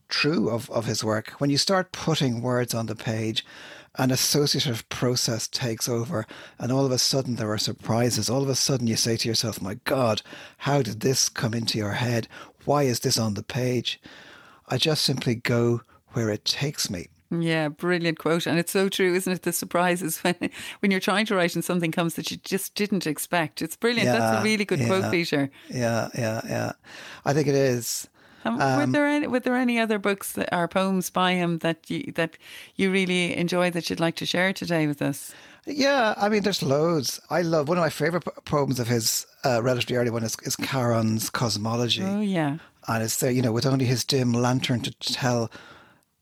true 0.10 0.50
of, 0.50 0.70
of 0.72 0.86
his 0.86 1.04
work. 1.04 1.34
When 1.38 1.50
you 1.50 1.58
start 1.58 1.92
putting 1.92 2.42
words 2.42 2.74
on 2.74 2.88
the 2.88 2.96
page, 2.96 3.46
an 3.98 4.12
associative 4.12 4.88
process 4.90 5.48
takes 5.48 5.90
over, 5.90 6.26
and 6.58 6.72
all 6.72 6.86
of 6.86 6.92
a 6.92 6.98
sudden 6.98 7.36
there 7.36 7.52
are 7.52 7.58
surprises. 7.58 8.30
All 8.30 8.44
of 8.44 8.50
a 8.50 8.56
sudden 8.56 8.88
you 8.88 8.96
say 8.96 9.18
to 9.18 9.28
yourself, 9.28 9.62
My 9.62 9.76
God, 9.84 10.22
how 10.60 10.82
did 10.82 11.02
this 11.02 11.30
come 11.30 11.54
into 11.54 11.78
your 11.78 11.94
head? 11.94 12.28
Why 12.66 12.84
is 12.84 13.00
this 13.00 13.18
on 13.18 13.34
the 13.34 13.44
page? 13.44 14.00
I 14.68 14.78
just 14.78 15.04
simply 15.04 15.36
go 15.36 15.82
where 16.14 16.30
it 16.30 16.46
takes 16.46 16.90
me. 16.90 17.08
Yeah, 17.32 17.70
brilliant 17.70 18.18
quote, 18.18 18.48
and 18.48 18.58
it's 18.58 18.72
so 18.72 18.90
true, 18.90 19.14
isn't 19.14 19.32
it? 19.32 19.44
The 19.44 19.54
surprises 19.54 20.20
when 20.22 20.36
when 20.80 20.92
you're 20.92 21.00
trying 21.00 21.26
to 21.28 21.36
write 21.36 21.56
and 21.56 21.64
something 21.64 21.92
comes 21.92 22.16
that 22.16 22.32
you 22.32 22.38
just 22.38 22.74
didn't 22.76 23.06
expect. 23.06 23.62
It's 23.62 23.76
brilliant. 23.76 24.08
That's 24.08 24.40
a 24.40 24.44
really 24.44 24.66
good 24.66 24.80
yeah. 24.80 24.88
quote, 24.88 25.12
Peter. 25.12 25.52
Yeah, 25.70 26.10
yeah, 26.18 26.42
yeah. 26.46 26.72
I 27.26 27.34
think 27.34 27.48
it 27.48 27.56
is. 27.56 28.08
Um, 28.58 28.80
were 28.80 28.86
there 28.88 29.06
any 29.06 29.28
were 29.28 29.40
there 29.40 29.56
any 29.56 29.80
other 29.80 30.00
books 30.00 30.34
that 30.34 30.54
are 30.54 30.68
poems 30.68 31.10
by 31.10 31.34
him 31.34 31.60
that 31.60 31.90
you 31.90 32.12
that 32.16 32.38
you 32.76 32.92
really 32.92 33.36
enjoy 33.36 33.70
that 33.72 33.90
you'd 33.90 34.00
like 34.00 34.16
to 34.18 34.26
share 34.26 34.54
today 34.54 34.88
with 34.88 35.02
us? 35.02 35.34
Yeah, 35.66 36.16
I 36.18 36.30
mean, 36.30 36.44
there's 36.44 36.64
loads. 36.64 37.20
I 37.30 37.42
love 37.42 37.68
one 37.68 37.78
of 37.78 37.84
my 37.84 37.90
favorite 37.90 38.24
poems 38.46 38.80
of 38.80 38.88
his, 38.88 39.28
uh, 39.44 39.62
relatively 39.62 39.98
early 39.98 40.10
one, 40.10 40.24
is, 40.24 40.36
is 40.44 40.56
Charon's 40.56 41.30
Cosmology. 41.30 42.04
Oh 42.04 42.22
yeah, 42.22 42.58
and 42.88 43.04
it's 43.04 43.18
there, 43.18 43.32
you 43.32 43.42
know, 43.42 43.52
with 43.52 43.66
only 43.66 43.86
his 43.86 44.04
dim 44.04 44.34
lantern 44.34 44.82
to 44.82 44.92
tell 44.92 45.52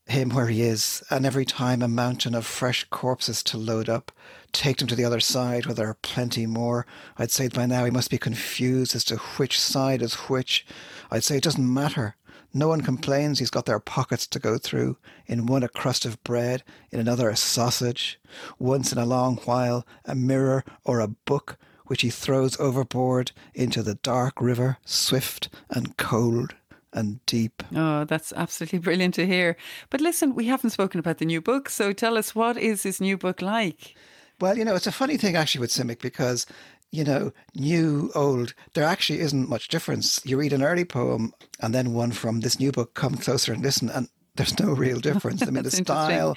him 0.06 0.30
where 0.30 0.48
he 0.48 0.62
is, 0.62 1.02
and 1.10 1.24
every 1.26 1.44
time 1.44 1.82
a 1.82 1.88
mountain 1.88 2.34
of 2.34 2.46
fresh 2.46 2.84
corpses 2.84 3.42
to 3.44 3.58
load 3.58 3.88
up, 3.88 4.10
take 4.52 4.80
him 4.80 4.88
to 4.88 4.96
the 4.96 5.04
other 5.04 5.20
side 5.20 5.66
where 5.66 5.74
there 5.74 5.88
are 5.88 5.98
plenty 6.00 6.46
more. 6.46 6.86
I'd 7.18 7.30
say 7.30 7.48
by 7.48 7.66
now 7.66 7.84
he 7.84 7.90
must 7.90 8.10
be 8.10 8.18
confused 8.18 8.94
as 8.96 9.04
to 9.04 9.16
which 9.16 9.60
side 9.60 10.02
is 10.02 10.14
which. 10.14 10.66
I'd 11.10 11.24
say 11.24 11.36
it 11.36 11.44
doesn't 11.44 11.72
matter. 11.74 12.16
No 12.54 12.68
one 12.68 12.80
complains 12.80 13.38
he's 13.38 13.50
got 13.50 13.66
their 13.66 13.78
pockets 13.78 14.26
to 14.28 14.38
go 14.38 14.58
through. 14.58 14.96
In 15.26 15.46
one 15.46 15.62
a 15.62 15.68
crust 15.68 16.04
of 16.04 16.22
bread, 16.24 16.62
in 16.90 16.98
another 16.98 17.28
a 17.28 17.36
sausage. 17.36 18.18
Once 18.58 18.92
in 18.92 18.98
a 18.98 19.04
long 19.06 19.36
while 19.44 19.86
a 20.04 20.14
mirror 20.14 20.64
or 20.84 21.00
a 21.00 21.08
book 21.08 21.58
which 21.86 22.02
he 22.02 22.10
throws 22.10 22.58
overboard 22.60 23.32
into 23.54 23.82
the 23.82 23.94
dark 23.96 24.40
river, 24.40 24.78
swift 24.84 25.48
and 25.70 25.96
cold 25.96 26.54
and 26.92 27.24
deep. 27.26 27.62
oh 27.74 28.04
that's 28.04 28.32
absolutely 28.34 28.78
brilliant 28.78 29.14
to 29.14 29.26
hear. 29.26 29.56
But 29.90 30.00
listen, 30.00 30.34
we 30.34 30.46
haven't 30.46 30.70
spoken 30.70 30.98
about 30.98 31.18
the 31.18 31.26
new 31.26 31.40
book, 31.40 31.68
so 31.68 31.92
tell 31.92 32.16
us 32.16 32.34
what 32.34 32.56
is 32.56 32.82
his 32.82 33.00
new 33.00 33.16
book 33.18 33.42
like? 33.42 33.94
Well, 34.40 34.56
you 34.56 34.64
know, 34.64 34.74
it's 34.74 34.86
a 34.86 34.92
funny 34.92 35.16
thing 35.16 35.36
actually 35.36 35.60
with 35.60 35.70
Simic 35.70 36.00
because 36.00 36.46
you 36.90 37.04
know, 37.04 37.32
new, 37.54 38.10
old. 38.14 38.54
There 38.74 38.84
actually 38.84 39.20
isn't 39.20 39.48
much 39.48 39.68
difference. 39.68 40.20
You 40.24 40.38
read 40.38 40.52
an 40.52 40.62
early 40.62 40.84
poem 40.84 41.32
and 41.60 41.74
then 41.74 41.92
one 41.92 42.12
from 42.12 42.40
this 42.40 42.58
new 42.58 42.72
book, 42.72 42.94
Come 42.94 43.16
Closer 43.16 43.52
and 43.52 43.62
Listen, 43.62 43.90
and 43.90 44.08
there's 44.36 44.58
no 44.58 44.72
real 44.72 45.00
difference. 45.00 45.42
I 45.42 45.46
mean, 45.46 45.62
the 45.64 45.70
style. 45.70 46.36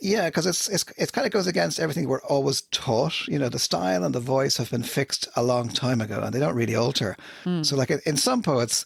Yeah, 0.00 0.28
because 0.28 0.46
it's, 0.46 0.68
it's 0.68 0.84
it 0.98 1.12
kind 1.12 1.26
of 1.26 1.32
goes 1.32 1.46
against 1.46 1.78
everything 1.78 2.08
we're 2.08 2.22
always 2.22 2.62
taught. 2.72 3.28
You 3.28 3.38
know, 3.38 3.48
the 3.48 3.60
style 3.60 4.02
and 4.02 4.12
the 4.12 4.20
voice 4.20 4.56
have 4.56 4.70
been 4.70 4.82
fixed 4.82 5.28
a 5.36 5.44
long 5.44 5.68
time 5.68 6.00
ago, 6.00 6.20
and 6.20 6.34
they 6.34 6.40
don't 6.40 6.56
really 6.56 6.74
alter. 6.74 7.16
Mm. 7.44 7.64
So, 7.64 7.76
like 7.76 7.90
in 7.90 8.16
some 8.16 8.42
poets, 8.42 8.84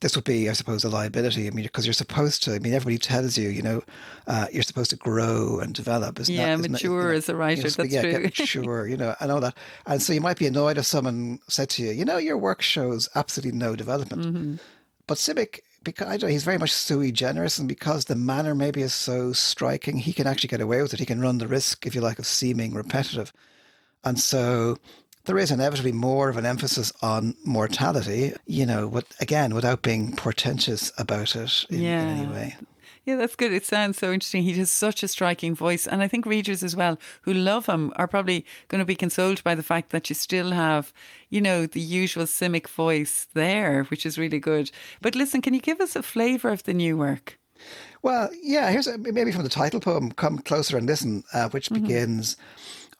this 0.00 0.14
would 0.16 0.24
be, 0.24 0.48
I 0.48 0.52
suppose, 0.52 0.84
a 0.84 0.88
liability. 0.88 1.46
I 1.46 1.50
mean, 1.50 1.64
because 1.64 1.86
you're 1.86 1.92
supposed 1.92 2.42
to. 2.44 2.54
I 2.54 2.58
mean, 2.58 2.74
everybody 2.74 2.98
tells 2.98 3.36
you, 3.36 3.48
you 3.48 3.62
know, 3.62 3.82
uh, 4.26 4.46
you're 4.52 4.62
supposed 4.62 4.90
to 4.90 4.96
grow 4.96 5.58
and 5.60 5.74
develop. 5.74 6.20
Isn't 6.20 6.34
yeah, 6.34 6.56
that, 6.56 6.70
mature 6.70 7.12
as 7.12 7.28
a 7.28 7.36
writer. 7.36 7.68
That's 7.68 7.92
yeah, 7.92 8.02
true. 8.02 8.20
mature. 8.22 8.86
You 8.86 8.96
know, 8.96 9.14
and 9.20 9.32
all 9.32 9.40
that. 9.40 9.56
And 9.86 10.02
so 10.02 10.12
you 10.12 10.20
might 10.20 10.38
be 10.38 10.46
annoyed 10.46 10.78
if 10.78 10.86
someone 10.86 11.38
said 11.48 11.70
to 11.70 11.82
you, 11.82 11.92
you 11.92 12.04
know, 12.04 12.18
your 12.18 12.38
work 12.38 12.62
shows 12.62 13.08
absolutely 13.14 13.58
no 13.58 13.76
development. 13.76 14.22
Mm-hmm. 14.22 14.54
But 15.06 15.18
Simic, 15.18 15.60
because 15.82 16.08
I 16.08 16.16
know, 16.16 16.26
he's 16.26 16.44
very 16.44 16.58
much 16.58 16.72
sui 16.72 17.12
generis, 17.12 17.58
and 17.58 17.68
because 17.68 18.04
the 18.04 18.16
manner 18.16 18.54
maybe 18.54 18.82
is 18.82 18.92
so 18.92 19.32
striking, 19.32 19.98
he 19.98 20.12
can 20.12 20.26
actually 20.26 20.48
get 20.48 20.60
away 20.60 20.82
with 20.82 20.92
it. 20.92 21.00
He 21.00 21.06
can 21.06 21.20
run 21.20 21.38
the 21.38 21.48
risk, 21.48 21.86
if 21.86 21.94
you 21.94 22.00
like, 22.00 22.18
of 22.18 22.26
seeming 22.26 22.74
repetitive. 22.74 23.32
And 24.04 24.20
so 24.20 24.78
there 25.26 25.38
is 25.38 25.50
inevitably 25.50 25.92
more 25.92 26.28
of 26.28 26.36
an 26.36 26.46
emphasis 26.46 26.92
on 27.02 27.34
mortality, 27.44 28.32
you 28.46 28.66
know, 28.66 28.88
but 28.88 29.06
again, 29.20 29.54
without 29.54 29.82
being 29.82 30.14
portentous 30.16 30.92
about 30.98 31.36
it 31.36 31.64
in, 31.70 31.82
yeah. 31.82 32.02
in 32.02 32.18
any 32.18 32.32
way. 32.32 32.56
Yeah, 33.04 33.14
that's 33.14 33.36
good. 33.36 33.52
It 33.52 33.64
sounds 33.64 33.98
so 33.98 34.12
interesting. 34.12 34.42
He 34.42 34.54
has 34.54 34.68
such 34.68 35.04
a 35.04 35.08
striking 35.08 35.54
voice. 35.54 35.86
And 35.86 36.02
I 36.02 36.08
think 36.08 36.26
readers 36.26 36.64
as 36.64 36.74
well 36.74 36.98
who 37.22 37.32
love 37.32 37.66
him 37.66 37.92
are 37.94 38.08
probably 38.08 38.44
going 38.66 38.80
to 38.80 38.84
be 38.84 38.96
consoled 38.96 39.44
by 39.44 39.54
the 39.54 39.62
fact 39.62 39.90
that 39.90 40.08
you 40.08 40.14
still 40.16 40.50
have, 40.50 40.92
you 41.30 41.40
know, 41.40 41.66
the 41.66 41.80
usual 41.80 42.24
Simic 42.24 42.66
voice 42.66 43.28
there, 43.32 43.84
which 43.84 44.04
is 44.04 44.18
really 44.18 44.40
good. 44.40 44.72
But 45.00 45.14
listen, 45.14 45.40
can 45.40 45.54
you 45.54 45.60
give 45.60 45.80
us 45.80 45.94
a 45.94 46.02
flavour 46.02 46.50
of 46.50 46.64
the 46.64 46.74
new 46.74 46.96
work? 46.96 47.38
Well, 48.02 48.28
yeah, 48.42 48.70
here's 48.70 48.88
a, 48.88 48.98
maybe 48.98 49.30
from 49.30 49.44
the 49.44 49.48
title 49.48 49.78
poem, 49.78 50.10
Come 50.10 50.38
Closer 50.38 50.76
and 50.76 50.86
Listen, 50.88 51.22
uh, 51.32 51.48
which 51.50 51.68
mm-hmm. 51.68 51.82
begins 51.84 52.36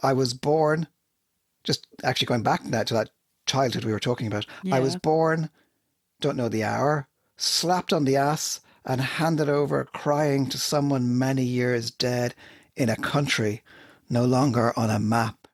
I 0.03 0.13
was 0.13 0.35
born 0.35 0.87
just 1.67 1.87
actually 2.03 2.27
going 2.27 2.43
back 2.43 2.65
now 2.65 2.85
to 2.85 2.95
that 2.95 3.11
childhood 3.45 3.85
we 3.85 3.93
were 3.93 4.01
talking 4.01 4.27
about. 4.27 4.47
Yeah. 4.63 4.77
I 4.77 4.81
was 4.81 4.97
born, 4.97 5.51
don't 6.21 6.37
know 6.37 6.49
the 6.49 6.65
hour, 6.65 7.09
slapped 7.37 7.93
on 7.93 8.05
the 8.05 8.17
ass 8.17 8.61
and 8.85 9.01
handed 9.01 9.49
over 9.49 9.85
crying 9.85 10.49
to 10.49 10.59
someone 10.59 11.19
many 11.19 11.45
years 11.45 11.91
dead 11.91 12.35
in 12.77 12.89
a 12.89 12.97
country 12.97 13.63
no 14.09 14.25
longer 14.25 14.73
on 14.79 14.91
a 14.91 14.99
map. 14.99 15.49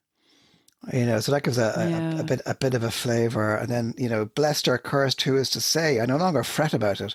You 0.92 1.06
know, 1.06 1.20
so 1.20 1.32
that 1.32 1.44
gives 1.44 1.58
a, 1.58 1.74
yeah. 1.76 2.16
a, 2.16 2.20
a, 2.20 2.24
bit 2.24 2.40
a 2.44 2.54
bit 2.56 2.74
of 2.74 2.82
a 2.82 2.90
flavour. 2.90 3.54
And 3.54 3.68
then, 3.68 3.94
you 3.96 4.08
know, 4.08 4.24
blessed 4.24 4.66
or 4.66 4.78
cursed, 4.78 5.22
who 5.22 5.36
is 5.36 5.48
to 5.50 5.60
say? 5.60 6.00
I 6.00 6.06
no 6.06 6.16
longer 6.16 6.42
fret 6.42 6.74
about 6.74 7.00
it. 7.00 7.14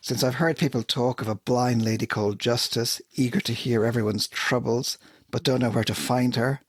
Since 0.00 0.24
I've 0.24 0.36
heard 0.36 0.56
people 0.56 0.82
talk 0.82 1.20
of 1.20 1.28
a 1.28 1.34
blind 1.34 1.84
lady 1.84 2.06
called 2.06 2.38
Justice, 2.38 3.02
eager 3.14 3.40
to 3.40 3.52
hear 3.52 3.84
everyone's 3.84 4.26
troubles, 4.26 4.96
but 5.30 5.42
don't 5.42 5.60
know 5.60 5.70
where 5.70 5.84
to 5.84 5.94
find 5.94 6.34
her 6.36 6.62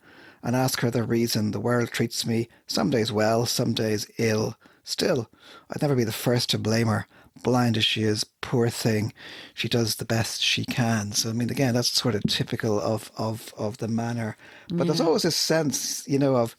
and 0.43 0.55
ask 0.55 0.79
her 0.81 0.91
the 0.91 1.03
reason 1.03 1.51
the 1.51 1.59
world 1.59 1.91
treats 1.91 2.25
me 2.25 2.47
some 2.67 2.89
days 2.89 3.11
well, 3.11 3.45
some 3.45 3.73
days 3.73 4.09
ill. 4.17 4.55
Still, 4.83 5.29
I'd 5.69 5.81
never 5.81 5.95
be 5.95 6.03
the 6.03 6.11
first 6.11 6.49
to 6.51 6.57
blame 6.57 6.87
her. 6.87 7.07
Blind 7.43 7.77
as 7.77 7.85
she 7.85 8.03
is, 8.03 8.25
poor 8.41 8.69
thing, 8.69 9.13
she 9.53 9.69
does 9.69 9.95
the 9.95 10.05
best 10.05 10.41
she 10.41 10.65
can. 10.65 11.13
So 11.13 11.29
I 11.29 11.33
mean, 11.33 11.49
again, 11.49 11.73
that's 11.73 11.89
sort 11.89 12.15
of 12.15 12.23
typical 12.23 12.79
of 12.81 13.11
of 13.17 13.53
of 13.57 13.77
the 13.77 13.87
manner. 13.87 14.35
But 14.67 14.79
yeah. 14.79 14.83
there's 14.85 15.01
always 15.01 15.25
a 15.25 15.31
sense, 15.31 16.05
you 16.07 16.19
know, 16.19 16.35
of, 16.35 16.55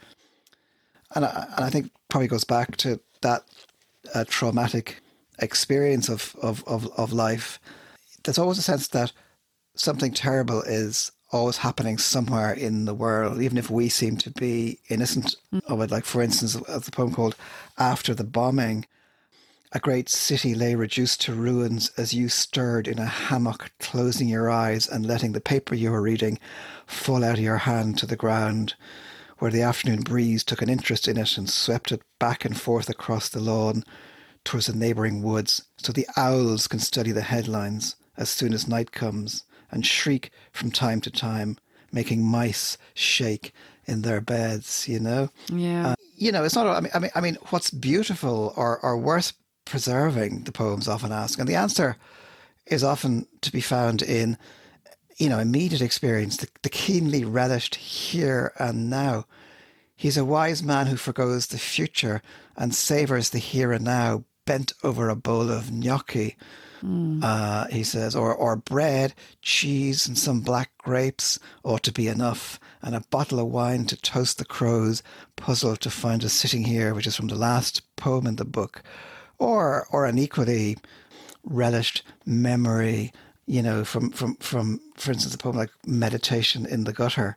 and 1.14 1.24
I, 1.26 1.46
and 1.56 1.64
I 1.64 1.70
think 1.70 1.90
probably 2.08 2.28
goes 2.28 2.44
back 2.44 2.76
to 2.78 3.00
that 3.20 3.42
uh, 4.14 4.24
traumatic 4.26 5.00
experience 5.38 6.08
of, 6.08 6.34
of 6.40 6.64
of 6.66 6.90
of 6.96 7.12
life. 7.12 7.60
There's 8.24 8.38
always 8.38 8.58
a 8.58 8.62
sense 8.62 8.88
that 8.88 9.12
something 9.74 10.12
terrible 10.12 10.62
is 10.62 11.12
always 11.32 11.58
happening 11.58 11.96
somewhere 11.98 12.52
in 12.52 12.84
the 12.84 12.94
world, 12.94 13.40
even 13.40 13.56
if 13.56 13.70
we 13.70 13.88
seem 13.88 14.16
to 14.16 14.30
be 14.30 14.78
innocent 14.88 15.36
of 15.66 15.80
it. 15.80 15.90
Like, 15.90 16.04
for 16.04 16.22
instance, 16.22 16.54
the 16.54 16.90
poem 16.90 17.12
called 17.12 17.36
After 17.78 18.14
the 18.14 18.24
Bombing, 18.24 18.86
a 19.72 19.78
great 19.78 20.08
city 20.08 20.54
lay 20.54 20.74
reduced 20.74 21.20
to 21.22 21.32
ruins 21.32 21.92
as 21.96 22.12
you 22.12 22.28
stirred 22.28 22.88
in 22.88 22.98
a 22.98 23.06
hammock, 23.06 23.70
closing 23.78 24.28
your 24.28 24.50
eyes 24.50 24.88
and 24.88 25.06
letting 25.06 25.32
the 25.32 25.40
paper 25.40 25.76
you 25.76 25.92
were 25.92 26.02
reading 26.02 26.40
fall 26.86 27.22
out 27.22 27.38
of 27.38 27.44
your 27.44 27.58
hand 27.58 27.96
to 27.98 28.06
the 28.06 28.16
ground, 28.16 28.74
where 29.38 29.52
the 29.52 29.62
afternoon 29.62 30.02
breeze 30.02 30.42
took 30.42 30.60
an 30.60 30.68
interest 30.68 31.06
in 31.06 31.16
it 31.16 31.38
and 31.38 31.48
swept 31.48 31.92
it 31.92 32.02
back 32.18 32.44
and 32.44 32.60
forth 32.60 32.88
across 32.88 33.28
the 33.28 33.40
lawn 33.40 33.84
towards 34.42 34.66
the 34.66 34.74
neighbouring 34.74 35.22
woods, 35.22 35.62
so 35.76 35.92
the 35.92 36.08
owls 36.16 36.66
can 36.66 36.80
study 36.80 37.12
the 37.12 37.22
headlines 37.22 37.94
as 38.16 38.28
soon 38.28 38.52
as 38.52 38.66
night 38.66 38.90
comes 38.90 39.44
and 39.70 39.86
shriek 39.86 40.30
from 40.52 40.70
time 40.70 41.00
to 41.02 41.10
time, 41.10 41.56
making 41.92 42.24
mice 42.24 42.76
shake 42.94 43.52
in 43.86 44.02
their 44.02 44.20
beds. 44.20 44.88
You 44.88 45.00
know, 45.00 45.28
yeah. 45.48 45.90
Uh, 45.90 45.94
you 46.16 46.32
know, 46.32 46.44
it's 46.44 46.54
not. 46.54 46.66
I 46.66 46.80
mean, 46.80 46.92
I 46.94 46.98
mean, 46.98 47.10
I 47.14 47.20
mean, 47.20 47.38
what's 47.50 47.70
beautiful 47.70 48.52
or 48.56 48.78
or 48.80 48.96
worth 48.96 49.32
preserving? 49.64 50.44
The 50.44 50.52
poems 50.52 50.88
often 50.88 51.12
ask, 51.12 51.38
and 51.38 51.48
the 51.48 51.54
answer 51.54 51.96
is 52.66 52.84
often 52.84 53.26
to 53.40 53.50
be 53.50 53.60
found 53.60 54.00
in, 54.00 54.38
you 55.16 55.28
know, 55.28 55.38
immediate 55.38 55.82
experience, 55.82 56.36
the, 56.36 56.48
the 56.62 56.70
keenly 56.70 57.24
relished 57.24 57.74
here 57.74 58.52
and 58.58 58.88
now. 58.88 59.26
He's 59.96 60.16
a 60.16 60.24
wise 60.24 60.62
man 60.62 60.86
who 60.86 60.96
forgoes 60.96 61.48
the 61.48 61.58
future 61.58 62.22
and 62.56 62.74
savours 62.74 63.30
the 63.30 63.38
here 63.38 63.72
and 63.72 63.84
now, 63.84 64.24
bent 64.46 64.72
over 64.82 65.08
a 65.08 65.16
bowl 65.16 65.50
of 65.50 65.70
gnocchi 65.70 66.36
Mm. 66.82 67.22
Uh, 67.22 67.66
he 67.68 67.84
says, 67.84 68.14
or, 68.14 68.34
or 68.34 68.56
bread, 68.56 69.14
cheese, 69.42 70.06
and 70.06 70.16
some 70.16 70.40
black 70.40 70.70
grapes 70.78 71.38
ought 71.62 71.82
to 71.84 71.92
be 71.92 72.08
enough, 72.08 72.58
and 72.82 72.94
a 72.94 73.04
bottle 73.10 73.40
of 73.40 73.46
wine 73.46 73.84
to 73.86 73.96
toast 73.96 74.38
the 74.38 74.44
crows, 74.44 75.02
puzzled 75.36 75.80
to 75.80 75.90
find 75.90 76.24
us 76.24 76.32
sitting 76.32 76.64
here, 76.64 76.94
which 76.94 77.06
is 77.06 77.16
from 77.16 77.28
the 77.28 77.34
last 77.34 77.82
poem 77.96 78.26
in 78.26 78.36
the 78.36 78.44
book, 78.44 78.82
or, 79.38 79.86
or 79.90 80.06
an 80.06 80.18
equally 80.18 80.76
relished 81.44 82.02
memory, 82.24 83.12
you 83.46 83.62
know, 83.62 83.84
from, 83.84 84.10
from, 84.10 84.36
from, 84.36 84.80
for 84.96 85.12
instance, 85.12 85.34
a 85.34 85.38
poem 85.38 85.56
like 85.56 85.70
Meditation 85.86 86.66
in 86.66 86.84
the 86.84 86.92
Gutter, 86.92 87.36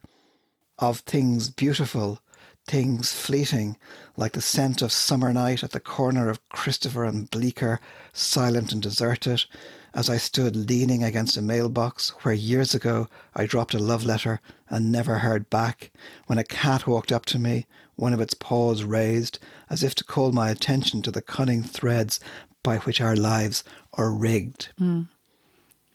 of 0.80 1.00
things 1.00 1.50
beautiful 1.50 2.20
things 2.66 3.14
fleeting, 3.14 3.78
like 4.16 4.34
the 4.34 4.41
scent 4.41 4.82
of 4.82 4.91
summer 4.91 5.34
night 5.34 5.64
at 5.64 5.72
the 5.72 5.80
corner 5.80 6.30
of 6.30 6.47
Christopher 6.49 7.03
and 7.03 7.30
Bleecker, 7.30 7.80
silent 8.14 8.72
and 8.72 8.82
deserted, 8.82 9.45
as 9.93 10.09
I 10.09 10.18
stood 10.18 10.55
leaning 10.55 11.03
against 11.03 11.38
a 11.38 11.41
mailbox 11.41 12.09
where 12.22 12.34
years 12.34 12.74
ago 12.74 13.07
I 13.36 13.45
dropped 13.45 13.74
a 13.74 13.80
love 13.80 14.05
letter 14.05 14.41
and 14.70 14.91
never 14.91 15.20
heard 15.20 15.49
back, 15.49 15.91
when 16.28 16.39
a 16.39 16.43
cat 16.43 16.88
walked 16.88 17.11
up 17.11 17.26
to 17.28 17.39
me, 17.39 17.68
one 17.95 18.14
of 18.14 18.22
its 18.22 18.34
paws 18.34 18.84
raised, 18.84 19.39
as 19.70 19.84
if 19.84 19.93
to 19.95 20.03
call 20.03 20.32
my 20.32 20.49
attention 20.49 21.01
to 21.03 21.11
the 21.11 21.22
cunning 21.22 21.64
threads 21.64 22.20
by 22.64 22.78
which 22.80 23.01
our 23.01 23.16
lives 23.16 23.64
are 23.93 24.11
rigged. 24.11 24.70
Mm. 24.80 25.09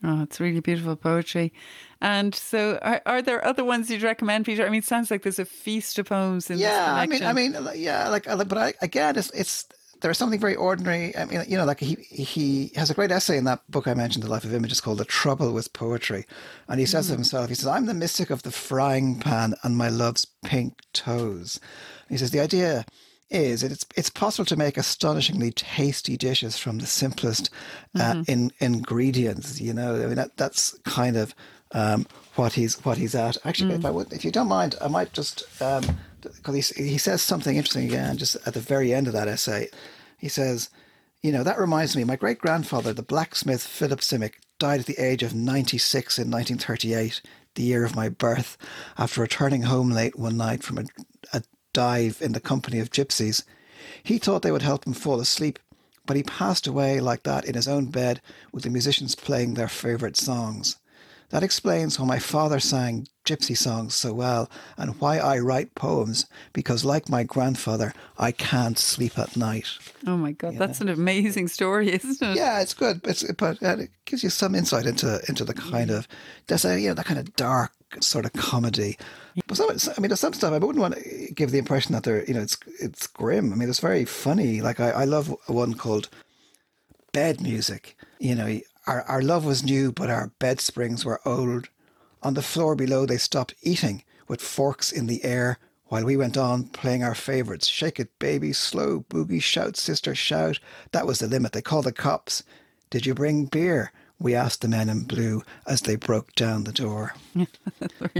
Oh, 0.04 0.22
it's 0.22 0.38
really 0.38 0.60
beautiful 0.60 0.94
poetry. 0.94 1.52
And 2.00 2.34
so, 2.34 2.78
are, 2.82 3.02
are 3.06 3.22
there 3.22 3.44
other 3.44 3.64
ones 3.64 3.90
you'd 3.90 4.02
recommend, 4.02 4.46
Peter? 4.46 4.64
I 4.64 4.70
mean, 4.70 4.78
it 4.78 4.84
sounds 4.84 5.10
like 5.10 5.22
there's 5.22 5.40
a 5.40 5.44
feast 5.44 5.98
of 5.98 6.06
poems 6.06 6.48
in 6.48 6.58
yeah, 6.58 7.04
this 7.06 7.22
I 7.22 7.32
mean, 7.32 7.54
I 7.54 7.58
mean, 7.58 7.68
yeah, 7.74 8.08
like, 8.08 8.28
uh, 8.28 8.44
but 8.44 8.56
I, 8.56 8.74
again, 8.80 9.16
it's, 9.16 9.30
it's 9.30 9.66
there's 10.00 10.18
something 10.18 10.38
very 10.38 10.54
ordinary. 10.54 11.16
I 11.16 11.24
mean, 11.24 11.42
you 11.48 11.56
know, 11.56 11.64
like 11.64 11.80
he 11.80 11.96
he 12.08 12.70
has 12.76 12.90
a 12.90 12.94
great 12.94 13.10
essay 13.10 13.36
in 13.36 13.44
that 13.44 13.68
book 13.70 13.88
I 13.88 13.94
mentioned, 13.94 14.22
The 14.22 14.30
Life 14.30 14.44
of 14.44 14.54
Images, 14.54 14.80
called 14.80 14.98
"The 14.98 15.04
Trouble 15.04 15.52
with 15.52 15.72
Poetry," 15.72 16.26
and 16.68 16.78
he 16.78 16.86
says 16.86 17.08
mm. 17.08 17.10
of 17.10 17.16
himself, 17.16 17.48
he 17.48 17.54
says, 17.54 17.66
"I'm 17.66 17.86
the 17.86 17.94
mystic 17.94 18.30
of 18.30 18.42
the 18.42 18.50
frying 18.50 19.18
pan 19.18 19.54
and 19.62 19.76
my 19.76 19.88
love's 19.88 20.26
pink 20.44 20.80
toes." 20.92 21.60
he 22.08 22.16
says 22.16 22.30
the 22.30 22.40
idea 22.40 22.86
is 23.30 23.62
it's 23.62 23.84
it's 23.96 24.08
possible 24.08 24.46
to 24.46 24.56
make 24.56 24.78
astonishingly 24.78 25.52
tasty 25.52 26.16
dishes 26.16 26.56
from 26.56 26.78
the 26.78 26.86
simplest 26.86 27.50
uh, 27.94 28.14
mm-hmm. 28.14 28.30
in, 28.30 28.52
ingredients. 28.60 29.60
You 29.60 29.74
know, 29.74 29.96
I 29.96 30.06
mean 30.06 30.14
that 30.14 30.36
that's 30.36 30.78
kind 30.84 31.16
of 31.16 31.34
um, 31.72 32.06
what 32.36 32.54
he's 32.54 32.84
what 32.84 32.98
he's 32.98 33.14
at. 33.14 33.36
Actually, 33.44 33.74
mm. 33.74 33.78
if 33.78 33.84
I 33.84 33.90
would, 33.90 34.12
if 34.12 34.24
you 34.24 34.30
don't 34.30 34.48
mind, 34.48 34.74
I 34.80 34.88
might 34.88 35.12
just 35.12 35.44
because 35.58 35.88
um, 35.88 36.54
he 36.54 36.90
he 36.90 36.98
says 36.98 37.22
something 37.22 37.56
interesting 37.56 37.86
again, 37.86 38.16
just 38.16 38.36
at 38.46 38.54
the 38.54 38.60
very 38.60 38.92
end 38.92 39.06
of 39.06 39.12
that 39.12 39.28
essay. 39.28 39.68
He 40.18 40.28
says, 40.28 40.70
you 41.22 41.32
know, 41.32 41.44
that 41.44 41.58
reminds 41.58 41.96
me, 41.96 42.04
my 42.04 42.16
great 42.16 42.38
grandfather, 42.38 42.92
the 42.92 43.02
blacksmith 43.02 43.62
Philip 43.62 44.00
Simic, 44.00 44.34
died 44.58 44.80
at 44.80 44.86
the 44.86 45.02
age 45.02 45.22
of 45.22 45.34
ninety 45.34 45.78
six 45.78 46.18
in 46.18 46.30
nineteen 46.30 46.58
thirty 46.58 46.94
eight, 46.94 47.20
the 47.54 47.62
year 47.62 47.84
of 47.84 47.96
my 47.96 48.08
birth, 48.08 48.56
after 48.96 49.20
returning 49.20 49.62
home 49.62 49.90
late 49.90 50.18
one 50.18 50.36
night 50.36 50.62
from 50.62 50.78
a, 50.78 50.84
a 51.32 51.42
dive 51.72 52.18
in 52.20 52.32
the 52.32 52.40
company 52.40 52.80
of 52.80 52.90
gypsies. 52.90 53.44
He 54.02 54.18
thought 54.18 54.42
they 54.42 54.52
would 54.52 54.62
help 54.62 54.86
him 54.86 54.92
fall 54.92 55.20
asleep, 55.20 55.58
but 56.06 56.16
he 56.16 56.22
passed 56.22 56.66
away 56.66 57.00
like 57.00 57.22
that 57.22 57.44
in 57.44 57.54
his 57.54 57.68
own 57.68 57.86
bed 57.86 58.20
with 58.52 58.64
the 58.64 58.70
musicians 58.70 59.14
playing 59.14 59.54
their 59.54 59.68
favourite 59.68 60.16
songs. 60.16 60.76
That 61.30 61.42
explains 61.42 62.00
why 62.00 62.06
my 62.06 62.18
father 62.18 62.58
sang 62.58 63.06
gypsy 63.26 63.54
songs 63.56 63.94
so 63.94 64.14
well 64.14 64.50
and 64.78 64.98
why 64.98 65.18
I 65.18 65.38
write 65.38 65.74
poems 65.74 66.24
because, 66.54 66.86
like 66.86 67.10
my 67.10 67.22
grandfather, 67.22 67.92
I 68.18 68.32
can't 68.32 68.78
sleep 68.78 69.18
at 69.18 69.36
night. 69.36 69.68
Oh 70.06 70.16
my 70.16 70.32
God, 70.32 70.56
that's 70.56 70.80
an 70.80 70.88
amazing 70.88 71.48
story, 71.48 71.92
isn't 71.92 72.22
it? 72.22 72.36
Yeah, 72.36 72.60
it's 72.60 72.72
good, 72.72 73.02
but, 73.02 73.10
it's, 73.10 73.32
but 73.32 73.60
it 73.60 73.90
gives 74.06 74.22
you 74.22 74.30
some 74.30 74.54
insight 74.54 74.86
into 74.86 75.20
into 75.28 75.44
the 75.44 75.54
kind 75.54 75.90
of 75.90 76.08
there's 76.46 76.64
a 76.64 76.80
you 76.80 76.88
know 76.88 76.94
that 76.94 77.04
kind 77.04 77.20
of 77.20 77.36
dark 77.36 77.72
sort 78.00 78.24
of 78.24 78.32
comedy. 78.32 78.96
But 79.46 79.56
some, 79.56 79.70
I 79.70 80.00
mean, 80.00 80.08
there's 80.08 80.20
some 80.20 80.32
stuff 80.32 80.52
I 80.52 80.58
wouldn't 80.58 80.80
want 80.80 80.94
to 80.94 81.32
give 81.34 81.50
the 81.50 81.58
impression 81.58 81.92
that 81.92 82.04
they're 82.04 82.24
you 82.24 82.34
know 82.34 82.42
it's 82.42 82.56
it's 82.80 83.06
grim. 83.06 83.52
I 83.52 83.56
mean, 83.56 83.68
it's 83.68 83.80
very 83.80 84.06
funny. 84.06 84.62
Like 84.62 84.80
I, 84.80 84.90
I 84.90 85.04
love 85.04 85.34
one 85.46 85.74
called 85.74 86.08
Bed 87.12 87.42
Music. 87.42 87.96
You 88.18 88.34
know, 88.34 88.60
our 88.88 89.02
our 89.02 89.22
love 89.22 89.44
was 89.44 89.62
new, 89.62 89.92
but 89.92 90.10
our 90.10 90.32
bed 90.38 90.60
springs 90.60 91.04
were 91.04 91.20
old. 91.24 91.68
On 92.22 92.34
the 92.34 92.42
floor 92.42 92.74
below, 92.74 93.06
they 93.06 93.18
stopped 93.18 93.54
eating 93.62 94.02
with 94.26 94.40
forks 94.40 94.90
in 94.90 95.06
the 95.06 95.22
air 95.24 95.58
while 95.86 96.04
we 96.04 96.16
went 96.16 96.36
on 96.36 96.64
playing 96.64 97.02
our 97.02 97.14
favourites. 97.14 97.68
Shake 97.68 97.98
it, 98.00 98.18
baby, 98.18 98.52
slow, 98.52 99.04
boogie, 99.08 99.42
shout, 99.42 99.76
sister, 99.76 100.14
shout. 100.14 100.58
That 100.92 101.06
was 101.06 101.18
the 101.18 101.26
limit. 101.26 101.52
They 101.52 101.62
called 101.62 101.84
the 101.84 101.92
cops. 101.92 102.42
Did 102.90 103.06
you 103.06 103.14
bring 103.14 103.46
beer? 103.46 103.92
We 104.20 104.34
asked 104.34 104.62
the 104.62 104.68
men 104.68 104.88
in 104.88 105.04
blue 105.04 105.44
as 105.66 105.82
they 105.82 105.94
broke 105.94 106.34
down 106.34 106.64
the 106.64 106.72
door. 106.72 107.14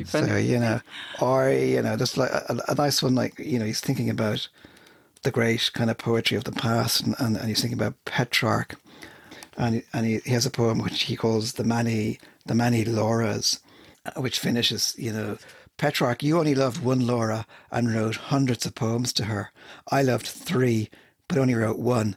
So, 0.04 0.36
you 0.36 0.58
know, 0.58 0.80
or, 1.20 1.50
you 1.50 1.82
know, 1.82 1.96
just 1.96 2.16
like 2.16 2.30
a, 2.30 2.58
a 2.68 2.74
nice 2.74 3.02
one, 3.02 3.14
like, 3.14 3.38
you 3.38 3.58
know, 3.58 3.64
he's 3.64 3.80
thinking 3.80 4.08
about 4.08 4.48
the 5.22 5.30
great 5.30 5.70
kind 5.74 5.90
of 5.90 5.98
poetry 5.98 6.36
of 6.36 6.44
the 6.44 6.52
past 6.52 7.02
and, 7.02 7.14
and, 7.18 7.36
and 7.36 7.48
he's 7.48 7.60
thinking 7.60 7.78
about 7.78 8.02
Petrarch. 8.04 8.76
And, 9.58 9.74
he, 9.74 9.82
and 9.92 10.06
he, 10.06 10.18
he 10.24 10.30
has 10.30 10.46
a 10.46 10.50
poem 10.50 10.78
which 10.78 11.02
he 11.02 11.16
calls 11.16 11.54
the 11.54 11.64
Many, 11.64 12.18
the 12.46 12.54
Many 12.54 12.84
Lauras, 12.84 13.60
uh, 14.06 14.20
which 14.20 14.38
finishes, 14.38 14.94
you 14.96 15.12
know, 15.12 15.36
Petrarch, 15.76 16.22
you 16.22 16.38
only 16.38 16.54
loved 16.54 16.82
one 16.82 17.06
Laura 17.06 17.46
and 17.70 17.94
wrote 17.94 18.16
hundreds 18.16 18.66
of 18.66 18.74
poems 18.74 19.12
to 19.14 19.24
her. 19.26 19.52
I 19.90 20.02
loved 20.02 20.26
three, 20.26 20.90
but 21.28 21.38
only 21.38 21.54
wrote 21.54 21.78
one, 21.78 22.16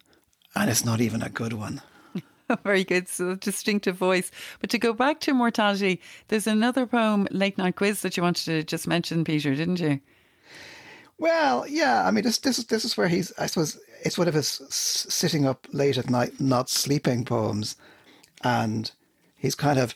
and 0.56 0.70
it's 0.70 0.86
not 0.86 1.02
even 1.02 1.22
a 1.22 1.30
good 1.30 1.54
one. 1.54 1.82
Very 2.64 2.84
good. 2.84 3.08
So 3.08 3.36
distinctive 3.36 3.96
voice. 3.96 4.32
But 4.60 4.70
to 4.72 4.80
go 4.80 4.94
back 4.94 5.20
to 5.22 5.34
mortality, 5.34 6.02
there's 6.28 6.48
another 6.48 6.86
poem, 6.86 7.28
Late 7.32 7.58
Night 7.58 7.76
Quiz, 7.76 8.02
that 8.02 8.18
you 8.18 8.24
wanted 8.24 8.46
to 8.46 8.64
just 8.64 8.88
mention, 8.88 9.24
Peter, 9.24 9.56
didn't 9.56 9.80
you? 9.80 10.00
Well, 11.20 11.68
yeah. 11.68 12.06
I 12.06 12.10
mean, 12.10 12.24
this 12.24 12.40
this 12.40 12.58
is 12.58 12.66
this 12.66 12.84
is 12.84 12.98
where 12.98 13.08
he's. 13.08 13.32
I 13.38 13.46
suppose 13.46 13.80
it's 14.04 14.18
one 14.18 14.28
of 14.28 14.34
his 14.34 14.48
sitting 14.70 15.46
up 15.46 15.68
late 15.72 15.98
at 15.98 16.10
night, 16.10 16.40
not 16.40 16.70
sleeping 16.70 17.24
poems, 17.26 17.76
and 18.44 18.92
he's 19.36 19.56
kind 19.56 19.80
of, 19.80 19.96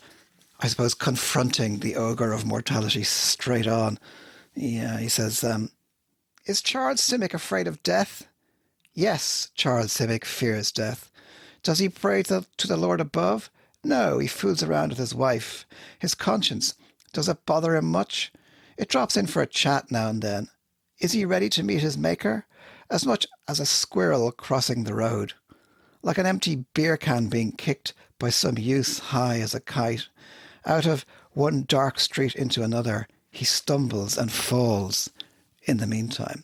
I 0.59 0.67
suppose, 0.67 0.93
confronting 0.93 1.79
the 1.79 1.95
ogre 1.95 2.31
of 2.31 2.45
mortality 2.45 3.03
straight 3.03 3.67
on. 3.67 3.99
Yeah, 4.55 4.99
he 4.99 5.09
says, 5.09 5.43
um, 5.43 5.71
"Is 6.45 6.61
Charles 6.61 7.01
Simic 7.01 7.33
afraid 7.33 7.67
of 7.67 7.83
death? 7.83 8.27
Yes, 8.93 9.49
Charles 9.55 9.93
Simic 9.93 10.23
fears 10.23 10.71
death. 10.71 11.11
Does 11.63 11.79
he 11.79 11.89
pray 11.89 12.23
to, 12.23 12.45
to 12.57 12.67
the 12.67 12.77
Lord 12.77 13.01
above? 13.01 13.49
No, 13.83 14.19
he 14.19 14.27
fools 14.27 14.63
around 14.63 14.89
with 14.89 14.97
his 14.97 15.13
wife. 15.13 15.65
His 15.99 16.15
conscience, 16.15 16.75
does 17.11 17.27
it 17.27 17.45
bother 17.45 17.75
him 17.75 17.85
much? 17.85 18.31
It 18.77 18.87
drops 18.87 19.17
in 19.17 19.27
for 19.27 19.41
a 19.41 19.47
chat 19.47 19.91
now 19.91 20.09
and 20.09 20.21
then. 20.21 20.47
Is 20.99 21.11
he 21.11 21.25
ready 21.25 21.49
to 21.49 21.63
meet 21.63 21.81
his 21.81 21.97
maker? 21.97 22.45
As 22.89 23.05
much 23.05 23.25
as 23.47 23.59
a 23.59 23.65
squirrel 23.65 24.31
crossing 24.31 24.83
the 24.83 24.93
road. 24.93 25.33
Like 26.01 26.17
an 26.17 26.25
empty 26.25 26.65
beer 26.73 26.97
can 26.97 27.27
being 27.27 27.51
kicked 27.51 27.93
by 28.19 28.29
some 28.29 28.57
youth 28.57 28.99
high 28.99 29.39
as 29.39 29.55
a 29.55 29.59
kite. 29.59 30.07
Out 30.65 30.85
of 30.85 31.05
one 31.31 31.65
dark 31.67 31.99
street 31.99 32.35
into 32.35 32.63
another, 32.63 33.07
he 33.31 33.43
stumbles 33.43 34.17
and 34.17 34.31
falls 34.31 35.09
in 35.63 35.77
the 35.77 35.87
meantime. 35.87 36.43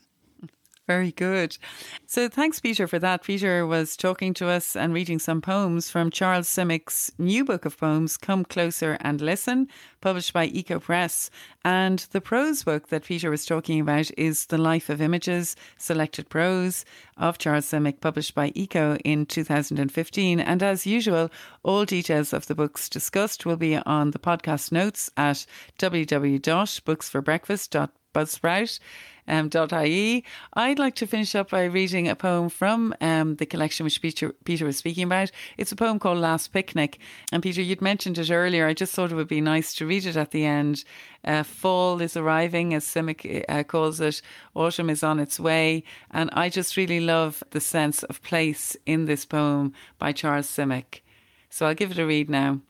Very 0.92 1.14
good. 1.14 1.58
So 2.06 2.28
thanks, 2.28 2.60
Peter, 2.60 2.86
for 2.86 3.00
that. 3.00 3.24
Peter 3.24 3.66
was 3.66 3.96
talking 3.96 4.34
to 4.34 4.50
us 4.50 4.76
and 4.76 4.94
reading 4.94 5.20
some 5.20 5.40
poems 5.40 5.90
from 5.90 6.12
Charles 6.12 6.50
Simic's 6.50 7.10
new 7.18 7.46
book 7.46 7.64
of 7.64 7.78
poems, 7.78 8.18
Come 8.18 8.44
Closer 8.44 8.98
and 9.00 9.22
Listen, 9.22 9.70
published 10.02 10.34
by 10.34 10.50
Ecco 10.50 10.82
Press. 10.82 11.30
And 11.64 12.00
the 12.12 12.20
prose 12.20 12.66
book 12.66 12.90
that 12.90 13.06
Peter 13.06 13.30
was 13.30 13.46
talking 13.46 13.80
about 13.80 14.12
is 14.18 14.48
The 14.48 14.58
Life 14.58 14.90
of 14.90 15.00
Images, 15.00 15.56
Selected 15.78 16.28
Prose 16.28 16.84
of 17.16 17.38
Charles 17.38 17.68
Simic, 17.68 18.02
published 18.02 18.36
by 18.36 18.52
Ecco 18.52 19.00
in 19.06 19.26
2015. 19.26 20.42
And 20.42 20.62
as 20.62 20.86
usual, 20.86 21.32
all 21.64 21.86
details 21.86 22.34
of 22.34 22.48
the 22.48 22.56
books 22.56 22.90
discussed 22.90 23.46
will 23.46 23.56
be 23.56 23.78
on 23.78 24.12
the 24.12 24.20
podcast 24.20 24.74
notes 24.74 25.10
at 25.16 25.46
www.booksforbreakfast.buzzsprout 25.80 28.80
um, 29.28 29.50
.ie. 29.84 30.24
I'd 30.54 30.80
like 30.80 30.96
to 30.96 31.08
finish 31.08 31.36
up 31.36 31.52
by 31.52 31.66
reading 31.66 32.08
a 32.08 32.16
poem 32.16 32.50
from 32.50 32.94
um, 33.02 33.36
the 33.36 33.46
collection 33.46 33.84
which 33.84 34.02
Peter, 34.02 34.34
Peter 34.44 34.66
was 34.66 34.78
speaking 34.78 35.04
about. 35.04 35.32
It's 35.58 35.72
a 35.72 35.76
poem 35.76 36.00
called 36.00 36.20
Last 36.20 36.54
Picnic. 36.54 37.00
And 37.32 37.44
Peter, 37.44 37.62
you'd 37.62 37.82
mentioned 37.82 38.18
it 38.18 38.32
earlier. 38.32 38.68
I 38.68 38.74
just 38.74 38.94
thought 38.94 39.12
it 39.12 39.16
would 39.16 39.28
be 39.28 39.42
nice 39.42 39.74
to 39.76 39.86
read 39.86 40.06
it 40.06 40.18
at 40.18 40.32
the 40.32 40.46
end. 40.46 40.84
Uh, 41.24 41.44
fall 41.44 42.02
is 42.02 42.18
arriving, 42.18 42.74
as 42.74 42.86
Simic 42.86 43.46
uh, 43.48 43.64
calls 43.64 44.00
it. 44.00 44.22
Autumn 44.56 44.90
is 44.90 45.04
on 45.04 45.20
its 45.20 45.40
way. 45.40 45.84
And 46.10 46.30
I 46.34 46.50
just 46.50 46.78
really 46.78 47.00
love 47.00 47.44
the 47.52 47.62
sense 47.62 48.04
of 48.04 48.22
place 48.24 48.76
in 48.86 49.06
this 49.06 49.26
poem 49.26 49.74
by 49.98 50.12
Charles 50.12 50.48
Simic. 50.48 51.02
So 51.50 51.68
I'll 51.68 51.76
give 51.76 51.92
it 51.92 52.00
a 52.00 52.06
read 52.06 52.30
now. 52.30 52.62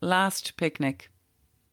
Last 0.00 0.56
Picnic. 0.56 1.10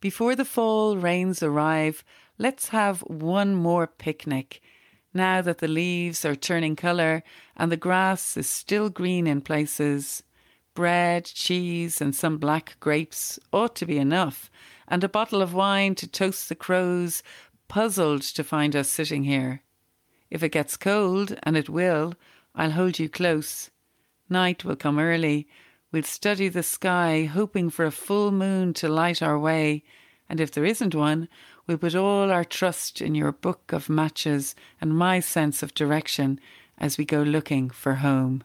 Before 0.02 0.36
the 0.36 0.46
fall 0.46 0.98
rains 0.98 1.42
arrive, 1.42 2.04
let's 2.38 2.70
have 2.70 3.02
one 3.02 3.56
more 3.56 3.88
picnic. 3.88 4.62
Now 5.14 5.42
that 5.42 5.60
the 5.60 5.68
leaves 5.68 6.26
are 6.26 6.36
turning 6.36 6.76
colour 6.76 7.24
and 7.56 7.72
the 7.72 7.78
grass 7.78 8.36
is 8.36 8.50
still 8.50 8.90
green 8.90 9.28
in 9.28 9.42
places, 9.42 10.24
bread, 10.74 11.26
cheese, 11.26 12.02
and 12.02 12.14
some 12.14 12.38
black 12.38 12.76
grapes 12.80 13.40
ought 13.54 13.76
to 13.78 13.86
be 13.86 13.98
enough, 13.98 14.52
and 14.88 15.04
a 15.04 15.10
bottle 15.10 15.42
of 15.42 15.54
wine 15.54 15.96
to 15.96 16.08
toast 16.08 16.50
the 16.50 16.56
crows, 16.56 17.24
puzzled 17.68 18.22
to 18.22 18.44
find 18.44 18.76
us 18.76 18.90
sitting 18.90 19.24
here. 19.24 19.62
If 20.30 20.44
it 20.44 20.50
gets 20.50 20.76
cold, 20.76 21.38
and 21.44 21.56
it 21.56 21.70
will, 21.70 22.14
I'll 22.54 22.72
hold 22.72 23.00
you 23.00 23.08
close. 23.10 23.72
Night 24.30 24.66
will 24.66 24.76
come 24.76 25.00
early. 25.00 25.48
We'll 25.92 26.04
study 26.04 26.50
the 26.50 26.64
sky, 26.64 27.24
hoping 27.24 27.70
for 27.70 27.86
a 27.86 27.92
full 27.92 28.32
moon 28.32 28.74
to 28.76 28.90
light 28.90 29.22
our 29.22 29.40
way, 29.40 29.84
and 30.30 30.40
if 30.40 30.52
there 30.52 30.66
isn't 30.66 30.96
one, 30.96 31.30
we'll 31.68 31.78
put 31.78 31.96
all 31.96 32.32
our 32.32 32.44
trust 32.44 33.02
in 33.02 33.16
your 33.16 33.32
book 33.32 33.72
of 33.72 33.90
matches 33.90 34.56
and 34.82 34.98
my 34.98 35.20
sense 35.20 35.62
of 35.62 35.74
direction 35.74 36.40
as 36.78 36.98
we 36.98 37.06
go 37.06 37.22
looking 37.22 37.70
for 37.70 37.96
home. 37.96 38.44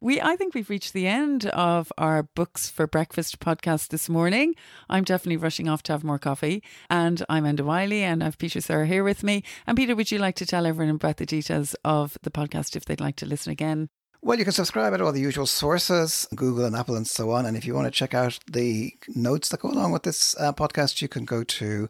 We, 0.00 0.20
I 0.20 0.34
think 0.34 0.52
we've 0.52 0.68
reached 0.68 0.94
the 0.94 1.06
end 1.06 1.46
of 1.46 1.92
our 1.96 2.24
Books 2.24 2.68
for 2.68 2.88
Breakfast 2.88 3.38
podcast 3.38 3.90
this 3.90 4.08
morning. 4.08 4.56
I'm 4.90 5.04
definitely 5.04 5.36
rushing 5.36 5.68
off 5.68 5.84
to 5.84 5.92
have 5.92 6.02
more 6.02 6.18
coffee. 6.18 6.60
And 6.90 7.24
I'm 7.28 7.44
Enda 7.44 7.60
Wyley 7.60 8.00
and 8.00 8.20
I 8.20 8.26
have 8.26 8.36
Peter 8.36 8.60
Sirr 8.60 8.86
here 8.86 9.04
with 9.04 9.22
me. 9.22 9.44
And 9.64 9.76
Peter, 9.76 9.94
would 9.94 10.10
you 10.10 10.18
like 10.18 10.34
to 10.36 10.46
tell 10.46 10.66
everyone 10.66 10.96
about 10.96 11.18
the 11.18 11.26
details 11.26 11.76
of 11.84 12.18
the 12.22 12.32
podcast 12.32 12.74
if 12.74 12.84
they'd 12.84 13.00
like 13.00 13.14
to 13.16 13.26
listen 13.26 13.52
again? 13.52 13.90
Well, 14.24 14.38
you 14.38 14.44
can 14.44 14.52
subscribe 14.52 14.94
at 14.94 15.00
all 15.00 15.10
the 15.10 15.20
usual 15.20 15.46
sources, 15.46 16.28
Google 16.34 16.64
and 16.64 16.76
Apple 16.76 16.94
and 16.94 17.08
so 17.08 17.32
on. 17.32 17.44
And 17.44 17.56
if 17.56 17.66
you 17.66 17.74
want 17.74 17.86
to 17.86 17.90
check 17.90 18.14
out 18.14 18.38
the 18.50 18.94
notes 19.08 19.48
that 19.48 19.58
go 19.60 19.68
along 19.68 19.90
with 19.90 20.04
this 20.04 20.36
uh, 20.38 20.52
podcast, 20.52 21.02
you 21.02 21.08
can 21.08 21.24
go 21.24 21.42
to 21.42 21.88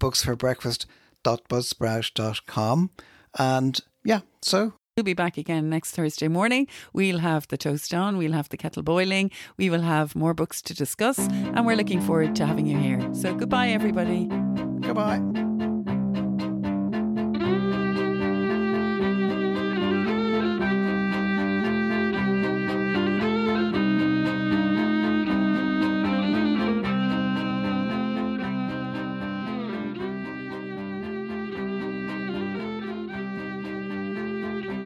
booksforbreakfast.buzzsprout.com. 0.00 2.90
And 3.38 3.80
yeah, 4.02 4.20
so 4.40 4.72
We'll 4.96 5.04
be 5.04 5.12
back 5.12 5.36
again 5.36 5.68
next 5.68 5.90
Thursday 5.90 6.28
morning. 6.28 6.68
We'll 6.92 7.18
have 7.18 7.48
the 7.48 7.56
toast 7.56 7.92
on, 7.92 8.16
we'll 8.16 8.30
have 8.30 8.48
the 8.48 8.56
kettle 8.56 8.84
boiling, 8.84 9.32
we 9.56 9.68
will 9.68 9.80
have 9.80 10.14
more 10.14 10.34
books 10.34 10.62
to 10.62 10.72
discuss, 10.72 11.18
and 11.18 11.66
we're 11.66 11.74
looking 11.74 12.00
forward 12.00 12.36
to 12.36 12.46
having 12.46 12.66
you 12.66 12.78
here. 12.78 13.00
So 13.12 13.34
goodbye, 13.34 13.70
everybody. 13.70 14.26
goodbye. 14.80 15.20